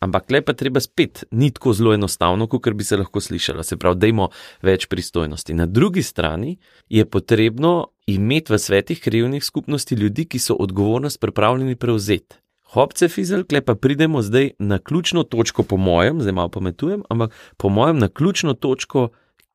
Ampak 0.00 0.30
le 0.32 0.40
pa 0.40 0.54
treba 0.56 0.80
spet, 0.80 1.24
ni 1.30 1.50
tako 1.52 1.74
zelo 1.76 1.92
enostavno, 1.92 2.46
kot 2.48 2.72
bi 2.72 2.84
se 2.84 2.96
lahko 2.96 3.20
slišalo. 3.20 3.62
Se 3.62 3.76
pravi, 3.76 3.98
da 4.00 4.08
imamo 4.08 4.30
več 4.64 4.86
pristojnosti. 4.88 5.54
Na 5.54 5.66
drugi 5.66 6.02
strani 6.02 6.56
je 6.88 7.04
potrebno 7.04 7.90
imeti 8.06 8.52
v 8.52 8.58
svetih 8.58 9.00
krajevnih 9.00 9.44
skupnosti 9.44 9.94
ljudi, 9.94 10.24
ki 10.24 10.38
so 10.38 10.56
odgovornost 10.56 11.20
pripravljeni 11.20 11.76
prevzeti. 11.76 12.40
Hopce 12.72 13.08
fizel, 13.08 13.44
klej 13.44 13.64
pa 13.66 13.74
pridemo 13.74 14.22
zdaj 14.22 14.54
na 14.58 14.78
ključno 14.78 15.22
točko, 15.22 15.62
po 15.62 15.76
mojem, 15.76 16.22
zdaj 16.22 16.32
malo 16.32 16.48
pametujem, 16.48 17.02
ampak 17.10 17.34
po 17.56 17.68
mojem 17.68 17.98
na 17.98 18.08
ključno 18.08 18.54
točko, 18.54 19.08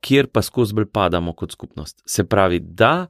kjer 0.05 0.27
pa 0.27 0.43
skozi 0.45 0.75
bolj 0.75 0.91
padamo 0.91 1.33
kot 1.33 1.51
skupnost. 1.51 2.03
Se 2.05 2.23
pravi, 2.23 2.59
da 2.59 3.07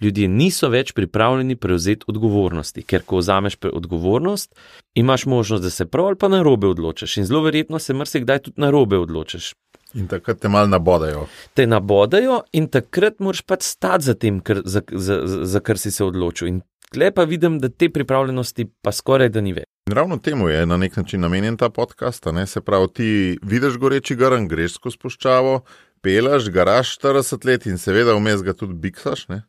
ljudje 0.00 0.28
niso 0.28 0.68
več 0.68 0.92
pripravljeni 0.92 1.56
prevzeti 1.56 2.04
odgovornosti, 2.08 2.82
ker 2.82 3.02
ko 3.02 3.20
vzameš 3.22 3.56
odgovornost, 3.72 4.54
imaš 4.94 5.26
možnost, 5.26 5.62
da 5.62 5.70
se 5.70 5.86
prav 5.86 6.06
ali 6.06 6.16
pa 6.16 6.28
na 6.28 6.42
robe 6.42 6.66
odločiš 6.66 7.16
in 7.16 7.24
zelo 7.24 7.42
verjetno 7.42 7.78
se 7.78 7.94
mrsikdaj 7.94 8.38
tudi 8.38 8.60
na 8.60 8.70
robe 8.70 8.98
odločiš. 8.98 9.54
In 9.94 10.08
takrat 10.08 10.40
te 10.40 10.48
malo 10.48 10.66
nabodajo. 10.66 11.26
Te 11.54 11.66
nabodajo 11.66 12.42
in 12.52 12.68
takrat 12.68 13.20
moraš 13.20 13.40
pač 13.42 13.62
stati 13.62 14.04
za 14.04 14.14
tem, 14.14 14.40
kar, 14.40 14.60
za, 14.64 14.82
za, 14.92 15.20
za, 15.24 15.44
za 15.44 15.60
kar 15.60 15.78
si 15.78 15.90
se 15.90 16.04
odločil. 16.04 16.48
In 16.48 16.60
tle 16.92 17.10
pa 17.14 17.24
vidim, 17.24 17.58
da 17.60 17.68
te 17.68 17.88
pripravljenosti 17.88 18.66
pa 18.82 18.92
skoraj 18.92 19.30
da 19.32 19.40
ni 19.40 19.54
več. 19.56 19.64
In 19.88 19.94
ravno 19.96 20.18
temu 20.18 20.48
je 20.48 20.66
na 20.66 20.76
nek 20.76 20.96
način 20.96 21.20
namenjen 21.20 21.56
ta 21.56 21.70
podcast. 21.70 22.26
Se 22.46 22.60
pravi, 22.60 22.88
ti 22.94 23.38
vidiš 23.42 23.78
goreči 23.78 24.16
grn, 24.16 24.48
greš 24.48 24.74
skozi 24.74 24.98
puščavo, 24.98 25.60
pelaš, 26.02 26.50
garaš 26.50 26.98
40 26.98 27.46
let 27.46 27.66
in 27.66 27.78
seveda 27.78 28.14
vmes 28.18 28.42
ga 28.42 28.52
tudi 28.52 28.74
biksaš. 28.74 29.28
Ne? 29.28 29.42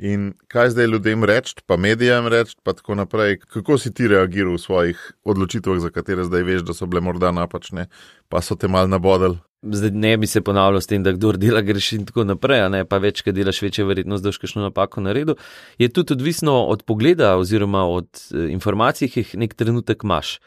In 0.00 0.32
kaj 0.48 0.70
zdaj 0.72 0.86
ljudem 0.86 1.24
reči, 1.28 1.54
pa 1.66 1.76
medijem 1.76 2.24
reči, 2.32 2.56
pa 2.64 2.72
tako 2.72 2.94
naprej, 2.96 3.36
kako 3.52 3.76
si 3.78 3.92
ti 3.92 4.08
reagiral 4.08 4.54
v 4.56 4.58
svojih 4.62 5.00
odločitvah, 5.28 5.76
za 5.78 5.90
katere 5.92 6.24
zdaj 6.24 6.42
veš, 6.42 6.62
da 6.64 6.74
so 6.74 6.88
bile 6.88 7.02
morda 7.04 7.28
napačne, 7.36 7.84
pa 8.32 8.40
so 8.40 8.56
te 8.56 8.68
mal 8.68 8.88
nabodali. 8.88 9.36
Zdaj 9.60 9.90
ne 9.92 10.14
bi 10.16 10.26
se 10.26 10.40
ponavljal 10.40 10.80
s 10.80 10.88
tem, 10.88 11.02
da 11.04 11.12
kdo 11.12 11.34
dela 11.36 11.60
greši 11.60 11.98
in 12.00 12.06
tako 12.08 12.24
naprej, 12.24 12.64
ne 12.72 12.86
pa 12.88 12.96
več, 12.96 13.20
kaj 13.20 13.36
delaš, 13.36 13.60
večja 13.60 13.84
verjetnost, 13.84 14.24
da 14.24 14.32
boš 14.32 14.40
kakšno 14.40 14.64
napako 14.64 15.04
naredil. 15.04 15.36
Je 15.76 15.90
tudi 15.92 16.16
odvisno 16.16 16.62
od 16.72 16.86
pogleda 16.88 17.34
oziroma 17.36 17.84
od 17.84 18.08
eh, 18.08 18.48
informacij, 18.56 19.12
ki 19.12 19.20
jih 19.20 19.36
nek 19.44 19.54
trenutek 19.54 20.08
imaš. 20.08 20.38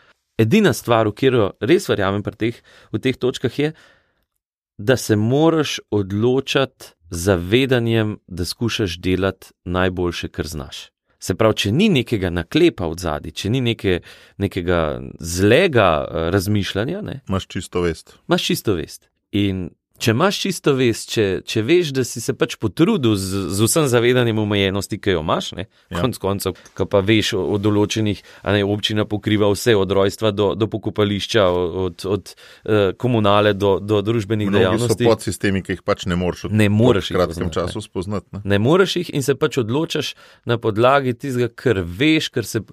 Edina 0.41 0.73
stvar, 0.73 1.05
v 1.05 1.13
katero 1.13 1.51
res 1.61 1.85
verjamem 1.85 2.25
teh, 2.25 2.57
v 2.89 2.97
teh 2.97 3.21
točkah, 3.21 3.53
je, 3.53 3.75
da 3.77 3.92
se 4.97 5.15
moraš 5.15 5.79
odločati 5.91 6.85
z 7.09 7.17
zavedanjem, 7.17 8.17
da 8.27 8.45
skušaš 8.45 8.97
delati 8.99 9.47
najboljše, 9.65 10.27
kar 10.27 10.47
znaš. 10.47 10.89
Se 11.19 11.35
pravi, 11.35 11.55
če 11.55 11.71
ni 11.71 11.89
nekega 11.89 12.29
naklepa 12.29 12.87
v 12.91 12.97
zadnji, 12.99 13.31
če 13.31 13.49
ni 13.49 13.61
neke, 13.61 14.01
nekega 14.37 14.79
zlega 15.19 15.87
eh, 16.03 16.29
razmišljanja, 16.35 17.01
ne, 17.01 17.21
imaš 17.29 17.47
čisto 17.47 17.81
vest. 17.81 18.17
Imaš 18.27 18.47
čisto 18.49 18.75
vest. 18.75 19.07
In 19.31 19.69
če 20.01 20.11
imaš 20.11 20.39
čisto 20.41 20.73
vest, 20.77 21.11
če, 21.13 21.25
če 21.47 21.61
veš, 21.65 21.91
da 21.95 22.03
si 22.07 22.21
se 22.23 22.33
pač 22.35 22.55
potrudil 22.61 23.13
z, 23.19 23.43
z 23.53 23.67
vsem 23.67 23.85
zavedanjem 23.91 24.39
omejenosti, 24.41 24.97
ki 24.99 25.15
jo 25.15 25.21
imaš, 25.23 25.51
ne, 25.57 25.67
ja. 25.93 26.01
konc 26.01 26.17
koncev, 26.21 26.57
ki 26.77 26.87
pa 26.89 27.03
veš 27.05 27.33
o, 27.37 27.43
o 27.53 27.59
določenih, 27.61 28.23
a 28.43 28.55
ne 28.55 28.63
občina 28.65 29.05
pokriva 29.09 29.51
vse 29.53 29.75
od 29.77 29.93
rojstva 29.93 30.33
do, 30.35 30.49
do 30.59 30.67
pokopališča, 30.71 31.45
od, 31.83 32.07
od, 32.09 32.33
uh, 32.33 32.81
komunale 32.99 33.53
do, 33.53 33.75
do 33.79 34.01
družbenih 34.05 34.49
Mnogi 34.49 34.63
dejavnosti. 34.63 34.97
To 34.97 35.07
so 35.07 35.13
podsistemi, 35.13 35.63
ki 35.63 35.77
jih 35.77 35.85
pač 35.85 36.07
ne 36.09 36.17
moreš 36.17 36.47
v 36.49 37.19
kratkem 37.19 37.47
poznat, 37.47 37.69
času 37.69 37.85
spoznati. 37.85 38.27
Ne. 38.33 38.43
ne 38.55 38.61
moreš 38.63 38.97
jih 38.99 39.13
in 39.13 39.25
se 39.25 39.37
pač 39.39 39.61
odločaš 39.61 40.13
na 40.49 40.57
podlagi 40.61 41.15
tistega, 41.15 41.51
kar 41.53 41.83
veš, 41.85 42.33
kar 42.33 42.49
se. 42.49 42.63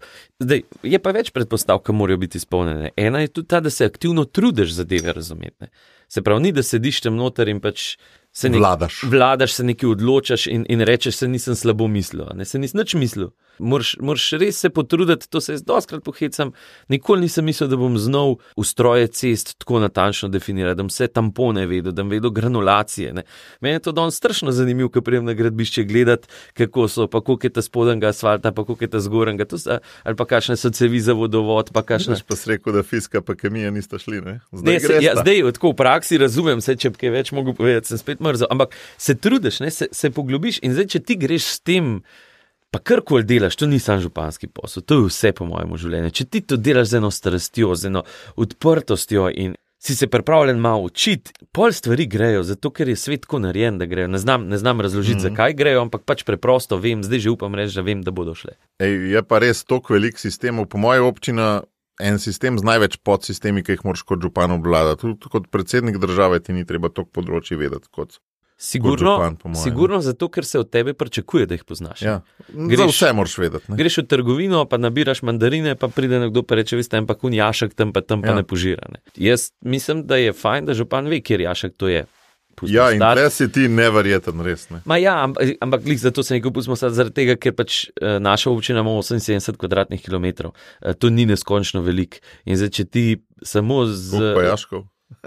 Zdaj, 0.41 0.65
je 0.89 0.99
pa 1.03 1.15
več 1.15 1.31
predpostavk, 1.37 1.85
ki 1.87 1.95
morajo 2.01 2.25
biti 2.25 2.41
izpolnjene. 2.41 2.95
Ena 2.97 3.23
je 3.23 3.35
tudi 3.39 3.53
ta, 3.53 3.61
da 3.61 3.71
se 3.71 3.87
aktivno 3.87 4.25
trudiš 4.25 4.75
zadeve 4.81 5.13
razumeti. 5.13 5.71
Se 6.11 6.23
pravi, 6.27 6.43
ni 6.43 6.51
da 6.53 6.63
sediš 6.67 7.05
tam 7.05 7.15
noter 7.15 7.49
in 7.49 7.61
pač 7.63 7.95
se 8.35 8.49
nekaj 8.51 8.61
vladaš. 8.61 9.03
Vladaš 9.13 9.53
se 9.61 9.65
nekaj 9.65 9.93
odločaš 9.93 10.47
in, 10.51 10.65
in 10.69 10.83
rečeš, 10.83 11.23
se 11.23 11.29
nisem 11.31 11.55
slabo 11.55 11.87
mislil, 11.89 12.27
ne 12.35 12.45
se 12.45 12.59
nisem 12.59 12.83
nič 12.83 12.95
mislil. 12.99 13.31
Moraš 13.61 14.31
res 14.41 14.59
se 14.61 14.71
potruditi, 14.71 15.29
to 15.31 15.41
se 15.41 15.53
jaz 15.53 15.63
doskrat 15.63 16.05
pohecam. 16.05 16.53
Nikoli 16.89 17.27
nisem 17.27 17.45
mislil, 17.45 17.69
da 17.71 17.77
bom 17.77 17.99
znal 17.99 18.37
ustroje 18.57 19.07
cest 19.07 19.59
tako 19.59 19.81
natančno 19.81 20.29
definirati, 20.29 20.77
da 20.77 20.83
bom 20.83 20.91
vse 20.91 21.09
tampone 21.09 21.67
vedel, 21.67 21.93
da 21.93 22.03
bom 22.03 22.11
vedel 22.11 22.31
granulacije. 22.31 23.13
Ne. 23.13 23.23
Meni 23.61 23.75
je 23.75 23.85
to 23.89 23.93
danes 23.93 24.17
strašno 24.17 24.53
zanimivo, 24.53 24.89
ko 24.89 25.03
prijem 25.03 25.25
na 25.25 25.35
gradbišče 25.35 25.85
gledati, 25.85 26.29
kako 26.55 26.89
so, 26.89 27.07
pa 27.07 27.21
koliko 27.21 27.47
je 27.47 27.53
ta 27.53 27.63
spodnjega 27.63 28.09
asfalta, 28.09 28.53
pa 28.53 28.65
koliko 28.65 28.85
je 28.85 28.91
ta 28.91 29.01
zgornjega, 29.01 29.45
ali 30.03 30.17
pa 30.17 30.25
kakšne 30.25 30.57
so 30.57 30.71
cevi 30.71 31.01
za 31.01 31.13
vodovod. 31.13 31.71
Pa 31.73 31.83
kakšne... 31.83 32.17
pa 32.27 32.37
si 32.37 32.51
rekel, 32.51 32.73
da 32.73 32.83
fiska 32.83 33.21
pa 33.21 33.35
kemija 33.35 33.71
nista 33.71 33.99
šli. 33.99 34.21
Zdaj, 34.53 34.75
ne, 34.75 34.81
se, 34.81 34.99
ja, 35.01 35.15
zdaj 35.17 35.53
tako 35.53 35.73
v 35.73 35.77
praksi 35.77 36.19
razumem, 36.19 36.61
se, 36.61 36.77
če 36.77 36.91
bi 36.95 37.05
kaj 37.05 37.15
več 37.15 37.33
mogel 37.37 37.55
povedati, 37.57 37.93
sem 37.93 38.01
spet 38.01 38.21
mrzel. 38.25 38.51
Ampak 38.51 38.75
se 38.99 39.15
trudiš, 39.15 39.61
ne, 39.65 39.71
se, 39.71 39.89
se 39.93 40.11
poglobiš 40.15 40.61
in 40.67 40.75
zdaj, 40.77 40.91
če 40.95 41.03
ti 41.05 41.17
greš 41.21 41.47
s 41.57 41.65
tem 41.65 42.01
pa 42.71 42.79
karkoli 42.79 43.25
delaš, 43.25 43.57
to 43.57 43.67
ni 43.67 43.79
samo 43.79 44.01
županski 44.01 44.47
posel, 44.47 44.83
to 44.83 44.95
je 44.95 45.09
vse 45.09 45.33
po 45.33 45.47
mojem 45.49 45.75
življenju. 45.77 46.13
Če 46.15 46.25
ti 46.25 46.41
to 46.41 46.57
delaš 46.57 46.93
z 46.93 47.01
eno 47.01 47.11
strastjo, 47.11 47.75
z 47.75 47.91
eno 47.91 48.05
odprtostjo 48.37 49.27
in 49.35 49.57
si 49.81 49.97
se 49.97 50.07
pripravljen 50.13 50.59
malo 50.61 50.91
učiti, 50.91 51.33
pol 51.57 51.73
stvari 51.73 52.05
grejo, 52.07 52.43
zato 52.45 52.71
ker 52.71 52.89
je 52.89 52.99
svet 53.01 53.25
tako 53.25 53.41
narejen, 53.41 53.79
da 53.81 53.89
grejo. 53.89 54.11
Ne 54.13 54.19
znam, 54.21 54.45
ne 54.49 54.59
znam 54.59 54.81
razložiti, 54.81 55.17
mm 55.17 55.21
-hmm. 55.21 55.31
zakaj 55.31 55.55
grejo, 55.55 55.83
ampak 55.83 56.05
pač 56.05 56.23
preprosto 56.23 56.77
vem, 56.77 57.03
zdaj 57.05 57.19
že 57.19 57.31
upam 57.31 57.55
reči, 57.55 57.75
da 57.75 57.83
vem, 57.83 58.03
da 58.03 58.11
bodo 58.11 58.35
šle. 58.35 58.53
Ej, 58.79 59.13
je 59.13 59.23
pa 59.23 59.39
res 59.39 59.65
toliko 59.65 59.95
velik 59.95 60.19
sistemov, 60.19 60.67
po 60.67 60.79
mojem 60.79 61.05
občina. 61.05 61.63
En 62.01 62.19
sistem 62.19 62.59
z 62.59 62.65
največ 62.65 62.97
podsistemi, 63.05 63.63
ki 63.63 63.73
jih 63.73 63.85
moraš 63.85 64.03
kot 64.03 64.23
župan 64.23 64.51
obvladati. 64.51 65.01
Tudi 65.01 65.29
kot 65.29 65.51
predsednik 65.51 65.99
države 65.99 66.41
ti 66.41 66.53
ni 66.53 66.65
treba 66.65 66.89
toliko 66.89 67.13
področji 67.13 67.57
vedeti 67.57 67.89
kot 67.93 68.17
Sigurno, 68.63 69.13
župan, 69.17 69.55
sigurno 69.57 70.01
zato, 70.05 70.29
ker 70.29 70.45
se 70.45 70.59
od 70.59 70.71
tebe 70.71 70.93
pričakuje, 70.93 71.47
da 71.47 71.57
jih 71.57 71.63
poznaš. 71.65 72.03
Ja. 72.03 72.19
Greš, 72.49 72.93
vse 72.93 73.13
moraš 73.17 73.39
vedeti. 73.41 73.73
Ne? 73.73 73.77
Greš 73.77 74.03
v 74.03 74.05
trgovino, 74.07 74.67
pa 74.69 74.77
nabiraš 74.77 75.23
mandarine, 75.25 75.73
pa 75.81 75.89
pride 75.89 76.19
nekdo 76.21 76.43
in 76.45 76.57
reče: 76.61 76.77
Veste, 76.77 77.01
ampak 77.01 77.25
un 77.25 77.33
jašek 77.33 77.73
tam 77.75 77.95
pa 77.97 78.03
tam 78.05 78.21
ja. 78.21 78.29
pa 78.29 78.35
ne 78.37 78.45
požira. 78.45 78.85
Ne? 78.93 79.01
Jaz 79.17 79.51
mislim, 79.65 80.05
da 80.07 80.21
je 80.21 80.37
fajn, 80.37 80.69
da 80.69 80.77
župan 80.77 81.09
ve, 81.09 81.23
kjer 81.25 81.41
jašek 81.49 81.79
to 81.81 81.89
je. 81.89 82.05
Pusti 82.61 82.77
ja, 82.77 82.91
in 82.93 83.01
res 83.17 83.41
si 83.41 83.49
ti 83.49 83.65
neverjeten, 83.73 84.45
res. 84.45 84.69
Ne? 84.69 84.83
Ja, 85.01 85.17
ampak, 85.25 85.57
ampak 85.65 85.89
zato 85.97 86.23
se 86.23 86.37
nekaj 86.37 86.53
pustimo 86.53 86.77
zaradi 86.77 87.17
tega, 87.17 87.41
ker 87.41 87.57
pač 87.57 87.87
uh, 87.89 88.19
naša 88.21 88.53
občina 88.53 88.85
ima 88.85 88.93
78 89.01 89.57
km2. 90.05 90.53
Uh, 90.53 90.93
to 91.01 91.09
ni 91.09 91.25
neskončno 91.25 91.81
velik. 91.81 92.21
In 92.45 92.61
zdaj, 92.61 92.77
če 92.77 92.85
ti 92.85 93.05
samo 93.41 93.87
z. 93.89 94.35
Upajaškov. 94.35 94.85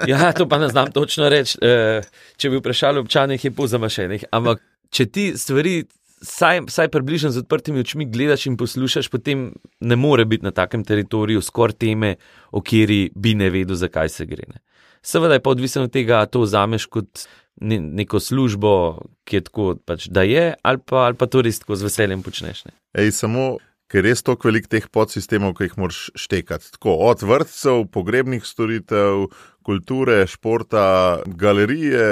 Ja, 0.07 0.31
to 0.33 0.47
pa 0.49 0.57
ne 0.57 0.67
znam 0.67 0.91
točno 0.91 1.29
reči. 1.29 1.57
Eh, 1.61 2.01
če 2.37 2.49
bi 2.49 2.59
vprašali 2.61 2.99
občanih, 2.99 3.45
je 3.45 3.51
po 3.51 3.67
zamašenih. 3.67 4.25
Ampak 4.31 4.61
če 4.93 5.05
ti 5.05 5.25
stvari, 5.37 5.83
saj, 6.23 6.63
saj 6.71 6.89
približno 6.93 7.31
z 7.33 7.43
odprtimi 7.43 7.83
očmi 7.83 8.07
gledaš 8.09 8.47
in 8.49 8.57
poslušaš, 8.57 9.09
potem 9.13 9.51
ne 9.79 9.95
more 9.95 10.25
biti 10.25 10.45
na 10.45 10.51
takem 10.51 10.85
teritoriju 10.85 11.41
skoraj 11.41 11.79
teme, 11.85 12.15
o 12.51 12.61
kateri 12.61 13.07
bi 13.15 13.35
ne 13.35 13.49
vedel, 13.53 13.77
zakaj 13.79 14.09
se 14.09 14.25
gre. 14.29 14.47
Ne. 14.49 14.63
Seveda 15.03 15.37
je 15.37 15.43
pa 15.43 15.51
odvisno 15.51 15.83
od 15.83 15.91
tega, 15.91 16.21
ali 16.23 16.31
to 16.31 16.45
vzameš 16.45 16.87
kot 16.87 17.25
ne, 17.61 17.79
neko 17.79 18.19
službo, 18.19 18.73
ki 19.27 19.39
je 19.41 19.45
tako, 19.49 19.67
pač, 19.85 20.07
da 20.07 20.23
je, 20.23 20.53
ali 20.61 20.79
pa, 20.79 21.07
ali 21.09 21.19
pa 21.19 21.27
to 21.27 21.43
res 21.43 21.59
tako 21.59 21.75
z 21.75 21.89
veseljem 21.89 22.23
počneš. 22.23 22.65
Ej, 22.97 23.11
samo 23.11 23.57
ker 23.93 24.01
je 24.01 24.09
res 24.09 24.23
toliko 24.25 24.49
teh 24.65 24.87
podsistemov, 24.89 25.53
ki 25.53 25.67
jih 25.67 25.75
moraš 25.77 26.07
štekati. 26.17 26.71
Tako, 26.73 26.95
od 27.11 27.21
vrtcev, 27.21 27.85
pogrebnih 27.93 28.45
storitev, 28.45 29.27
kulture, 29.63 30.27
športa, 30.27 31.21
galerije, 31.25 32.05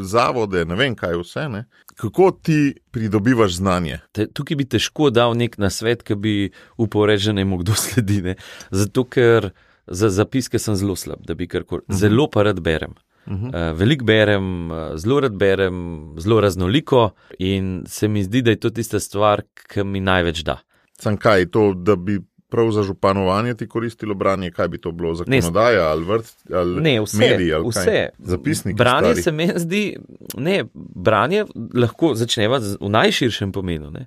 zavode, 0.00 0.64
ne 0.64 0.78
vem 0.78 0.96
kaj 0.98 1.18
vse. 1.20 1.48
Ne? 1.48 1.64
Kako 2.00 2.30
ti 2.42 2.74
pridobivaš 2.90 3.58
znanje? 3.58 3.98
Te, 4.12 4.26
tukaj 4.26 4.56
bi 4.56 4.68
težko 4.68 5.10
dal 5.10 5.36
nek 5.38 5.58
nasvet, 5.58 6.02
ki 6.06 6.14
bi 6.14 6.34
uporežen 6.80 7.36
ne 7.40 7.44
mogel 7.44 7.76
slediti. 7.78 8.36
Zato, 8.70 9.04
ker 9.04 9.50
za 9.86 10.10
zapiske 10.10 10.58
sem 10.62 10.76
zelo 10.78 10.96
slab, 10.96 11.24
da 11.26 11.34
bi 11.34 11.48
karkoli. 11.48 11.82
Uh 11.82 11.88
mhm. 11.88 11.96
-huh. 11.96 12.00
Zelo 12.00 12.30
pa 12.30 12.42
rad 12.42 12.60
berem. 12.60 12.94
Uh 13.26 13.32
-huh. 13.32 13.70
uh, 13.70 13.78
Veliko 13.78 14.04
berem, 14.04 14.70
uh, 14.70 14.96
zelo 14.96 15.20
rad 15.20 15.36
berem, 15.36 16.14
zelo 16.18 16.40
raznoliko 16.40 17.10
in 17.38 17.84
se 17.86 18.08
mi 18.08 18.24
zdi, 18.24 18.42
da 18.42 18.50
je 18.50 18.60
to 18.60 18.70
tista 18.70 19.00
stvar, 19.00 19.42
ki 19.72 19.84
mi 19.84 20.00
največ 20.00 20.42
da. 20.42 20.58
Sam 20.98 21.16
kaj, 21.16 21.46
to, 21.50 21.72
da 21.74 21.96
bi 21.96 22.20
prav 22.52 22.70
za 22.70 22.82
županovanje 22.82 23.54
ti 23.54 23.68
koristilo 23.68 24.14
branje, 24.14 24.50
kaj 24.50 24.68
bi 24.68 24.78
to 24.78 24.92
bilo, 24.92 25.14
zakonodaja 25.14 25.88
ali 25.88 26.04
vrt, 26.04 26.34
ali 26.52 26.80
ne, 26.80 27.00
vse, 27.00 27.18
mediji, 27.18 27.52
ali 27.52 27.68
vse. 27.68 28.08
Zapisniki. 28.18 28.76
Branje 28.76 29.14
stari. 29.14 29.22
se 29.22 29.32
mi 29.32 29.48
zdi, 29.56 29.96
ne, 30.36 30.64
branje 30.74 31.44
lahko 31.74 32.14
začneva 32.14 32.60
v 32.80 32.92
najširšem 32.92 33.52
pomenu. 33.52 33.90
Ne. 33.90 34.06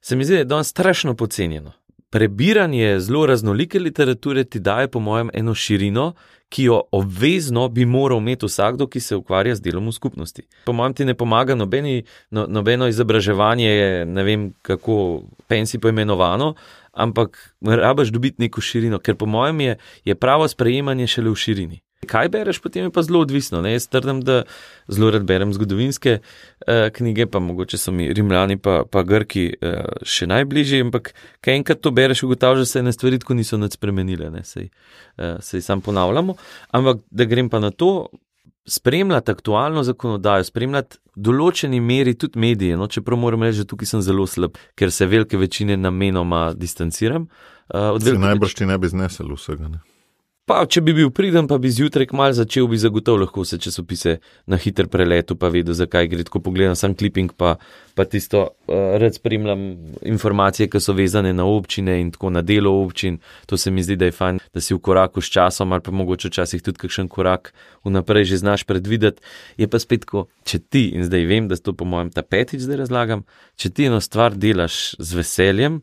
Se 0.00 0.16
mi 0.16 0.24
zdi, 0.24 0.34
da 0.34 0.38
je 0.38 0.44
danes 0.44 0.68
strašno 0.68 1.14
pocenjeno. 1.14 1.72
Prebiranje 2.10 3.00
zelo 3.00 3.26
raznolike 3.26 3.80
literature 3.80 4.44
ti 4.44 4.60
daje, 4.60 4.88
po 4.88 5.00
mojem, 5.00 5.30
eno 5.34 5.54
širino, 5.54 6.12
ki 6.48 6.64
jo 6.64 6.82
obvezno 6.92 7.68
bi 7.68 7.84
moral 7.84 8.18
imeti 8.18 8.46
vsakdo, 8.46 8.86
ki 8.86 9.00
se 9.00 9.16
ukvarja 9.16 9.54
z 9.54 9.60
delom 9.60 9.88
v 9.88 9.92
skupnosti. 9.92 10.42
Po 10.64 10.72
mojem, 10.72 10.94
ti 10.94 11.04
ne 11.04 11.14
pomaga 11.14 11.54
nobeni, 11.54 12.04
no, 12.30 12.46
nobeno 12.48 12.86
izobraževanje, 12.88 14.04
ne 14.06 14.22
vem 14.22 14.52
kako 14.62 15.22
pensi 15.48 15.78
poimenovano, 15.78 16.54
ampak 16.96 17.38
rabaš 17.60 18.08
dobiti 18.08 18.42
neko 18.42 18.60
širino, 18.60 18.98
ker 18.98 19.16
po 19.16 19.26
mojem 19.26 19.60
je, 19.60 19.76
je 20.04 20.14
pravo 20.14 20.48
sprejemanje 20.48 21.06
šele 21.06 21.30
v 21.30 21.42
širini. 21.44 21.80
Kaj 22.06 22.28
bereš, 22.28 22.58
potem 22.62 22.86
je 22.86 22.92
pa 22.92 23.02
zelo 23.02 23.20
odvisno. 23.24 23.60
Ne? 23.64 23.72
Jaz 23.72 23.88
trdim, 23.90 24.20
da 24.22 24.42
zelo 24.88 25.10
rad 25.10 25.24
berem 25.26 25.52
zgodovinske 25.56 26.18
uh, 26.18 26.88
knjige, 26.94 27.26
pa 27.26 27.40
mogoče 27.42 27.78
so 27.80 27.92
mi 27.92 28.12
Rimljani 28.12 28.58
pa, 28.62 28.82
pa 28.90 29.02
Grki 29.02 29.46
uh, 29.54 29.80
še 30.06 30.28
najbližji, 30.30 30.84
ampak 30.86 31.14
kaj 31.40 31.60
enkrat 31.62 31.80
to 31.82 31.90
bereš, 31.90 32.22
ugotavljaš, 32.28 32.66
da 32.66 32.72
se 32.72 32.84
ene 32.84 32.92
stvari 32.92 33.18
tako 33.22 33.34
niso 33.34 33.58
nad 33.58 33.72
spremenile, 33.72 34.30
se 34.44 34.68
jih 34.68 34.70
uh, 35.18 35.64
sam 35.64 35.80
ponavljamo. 35.80 36.36
Ampak 36.76 37.02
da 37.10 37.24
grem 37.24 37.50
pa 37.50 37.60
na 37.64 37.72
to, 37.72 38.08
spremljati 38.66 39.30
aktualno 39.30 39.82
zakonodajo, 39.82 40.44
spremljati 40.44 40.98
v 41.16 41.22
določeni 41.28 41.80
meri 41.80 42.14
tudi 42.18 42.38
medije. 42.38 42.76
No, 42.76 42.88
čeprav 42.90 43.18
moram 43.18 43.46
reči, 43.46 43.64
da 43.64 43.70
tukaj 43.70 43.92
sem 43.94 44.02
zelo 44.04 44.26
slab, 44.26 44.58
ker 44.74 44.92
se 44.92 45.06
velike 45.06 45.38
večine 45.38 45.76
namenoma 45.76 46.50
distanciram. 46.54 47.28
Uh, 47.68 47.98
najbrž 47.98 48.54
ti 48.54 48.66
ne 48.66 48.78
bi 48.78 48.90
znesel 48.90 49.32
vsega. 49.34 49.70
Ne? 49.70 49.82
Pa, 50.46 50.60
če 50.70 50.78
bi 50.86 50.92
bil 50.94 51.08
priden, 51.10 51.48
pa 51.50 51.56
bi 51.58 51.72
zjutraj 51.74 52.06
mal 52.14 52.30
začel, 52.30 52.68
bi 52.70 52.78
zagotovil 52.78 53.24
lahko 53.24 53.42
vse 53.42 53.56
časopise 53.58 54.12
na 54.46 54.54
hiter 54.62 54.86
prelet, 54.86 55.32
pa 55.34 55.48
vedel, 55.50 55.74
zakaj 55.74 56.06
gre. 56.12 56.22
Ko 56.30 56.38
pogledam 56.38 56.76
sam 56.78 56.94
clipping, 56.94 57.32
pa, 57.34 57.56
pa 57.98 58.06
tisto, 58.06 58.44
uh, 58.70 58.94
rad 59.02 59.18
spremljam 59.18 59.64
informacije, 60.06 60.68
ki 60.70 60.78
so 60.78 60.94
vezane 60.94 61.32
na 61.34 61.48
občine 61.50 61.96
in 61.98 62.12
tako 62.14 62.30
na 62.30 62.44
delo 62.46 62.76
občin. 62.84 63.18
To 63.50 63.58
se 63.58 63.74
mi 63.74 63.82
zdi, 63.82 63.96
da 63.98 64.06
je 64.06 64.14
fajn, 64.14 64.38
da 64.54 64.62
si 64.62 64.76
v 64.76 64.78
koraku 64.86 65.18
s 65.18 65.34
časom, 65.34 65.74
ali 65.74 65.82
pa 65.82 65.90
mogoče 65.90 66.30
včasih 66.30 66.62
tudi 66.62 66.78
kakšen 66.84 67.10
korak 67.10 67.50
vnaprej 67.82 68.30
že 68.30 68.38
znaš 68.44 68.62
predvideti. 68.70 69.26
Je 69.58 69.66
pa 69.66 69.82
spet 69.82 70.06
tako, 70.06 70.28
če 70.46 70.62
ti, 70.62 70.86
in 70.94 71.10
zdaj 71.10 71.26
vem, 71.26 71.50
da 71.50 71.58
to 71.58 71.74
po 71.74 71.90
mojem 71.90 72.14
ta 72.14 72.22
petič 72.22 72.62
zdaj 72.62 72.84
razlagam, 72.86 73.26
če 73.58 73.74
ti 73.74 73.90
eno 73.90 73.98
stvar 73.98 74.38
delaš 74.38 74.94
z 75.02 75.10
veseljem 75.24 75.82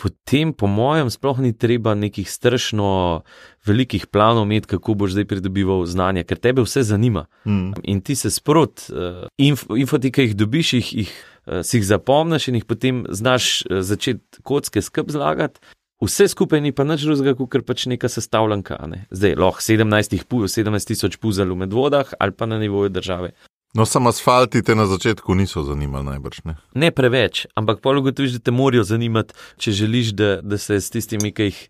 potem, 0.00 0.52
po 0.56 0.66
mojem, 0.66 1.10
sploh 1.12 1.42
ni 1.44 1.52
treba 1.52 1.94
nekih 1.94 2.30
strašno 2.30 3.20
velikih 3.66 4.06
planov 4.08 4.48
imeti, 4.48 4.70
kako 4.72 4.94
boš 4.94 5.12
zdaj 5.16 5.26
pridobival 5.28 5.84
znanje, 5.86 6.24
ker 6.24 6.40
tebe 6.40 6.64
vse 6.64 6.82
zanima. 6.88 7.26
Mm. 7.44 7.74
In 7.84 8.00
ti 8.00 8.16
se 8.16 8.30
sprot, 8.32 8.86
uh, 8.88 9.26
inf, 9.36 9.66
infoti, 9.76 10.12
ki 10.12 10.30
jih 10.30 10.38
dobiš, 10.40 10.72
jih, 10.78 10.94
jih, 11.02 11.12
uh, 11.44 11.60
si 11.66 11.76
jih 11.78 11.86
zapomniš 11.90 12.48
in 12.48 12.60
jih 12.60 12.64
potem 12.68 13.04
znaš 13.12 13.60
uh, 13.68 13.82
začeti 13.84 14.40
kocke 14.42 14.82
skrb 14.82 15.12
zlagati. 15.12 15.60
Vse 16.00 16.30
skupaj 16.32 16.62
ni 16.64 16.72
pa 16.72 16.86
nič 16.88 17.04
drugega, 17.04 17.36
kot 17.36 17.66
pač 17.68 17.84
neka 17.92 18.08
sestavljanka. 18.08 18.78
Ne? 18.88 19.04
Zdaj, 19.12 19.36
lahko 19.36 19.60
17 19.60 20.88
tisoč 20.88 21.20
puzel 21.20 21.52
v 21.52 21.66
medvodah 21.66 22.16
ali 22.16 22.32
pa 22.32 22.48
na 22.48 22.56
nivoju 22.58 22.88
države. 22.88 23.34
No, 23.74 23.84
samo 23.86 24.08
asfalti 24.10 24.62
te 24.66 24.74
na 24.74 24.86
začetku 24.86 25.34
niso 25.34 25.62
zanimali, 25.62 26.04
najbrž 26.04 26.40
ne. 26.44 26.56
Ne 26.74 26.90
preveč, 26.90 27.44
ampak 27.54 27.78
pol 27.84 28.00
ugotoviš, 28.00 28.32
da 28.38 28.42
te 28.48 28.54
morajo 28.54 28.82
zanimati, 28.88 29.36
če 29.62 29.74
želiš, 29.84 30.10
da, 30.18 30.30
da 30.42 30.58
se 30.58 30.80
s 30.82 30.90
tistimi, 30.90 31.30
ki, 31.30 31.46
jih, 31.52 31.60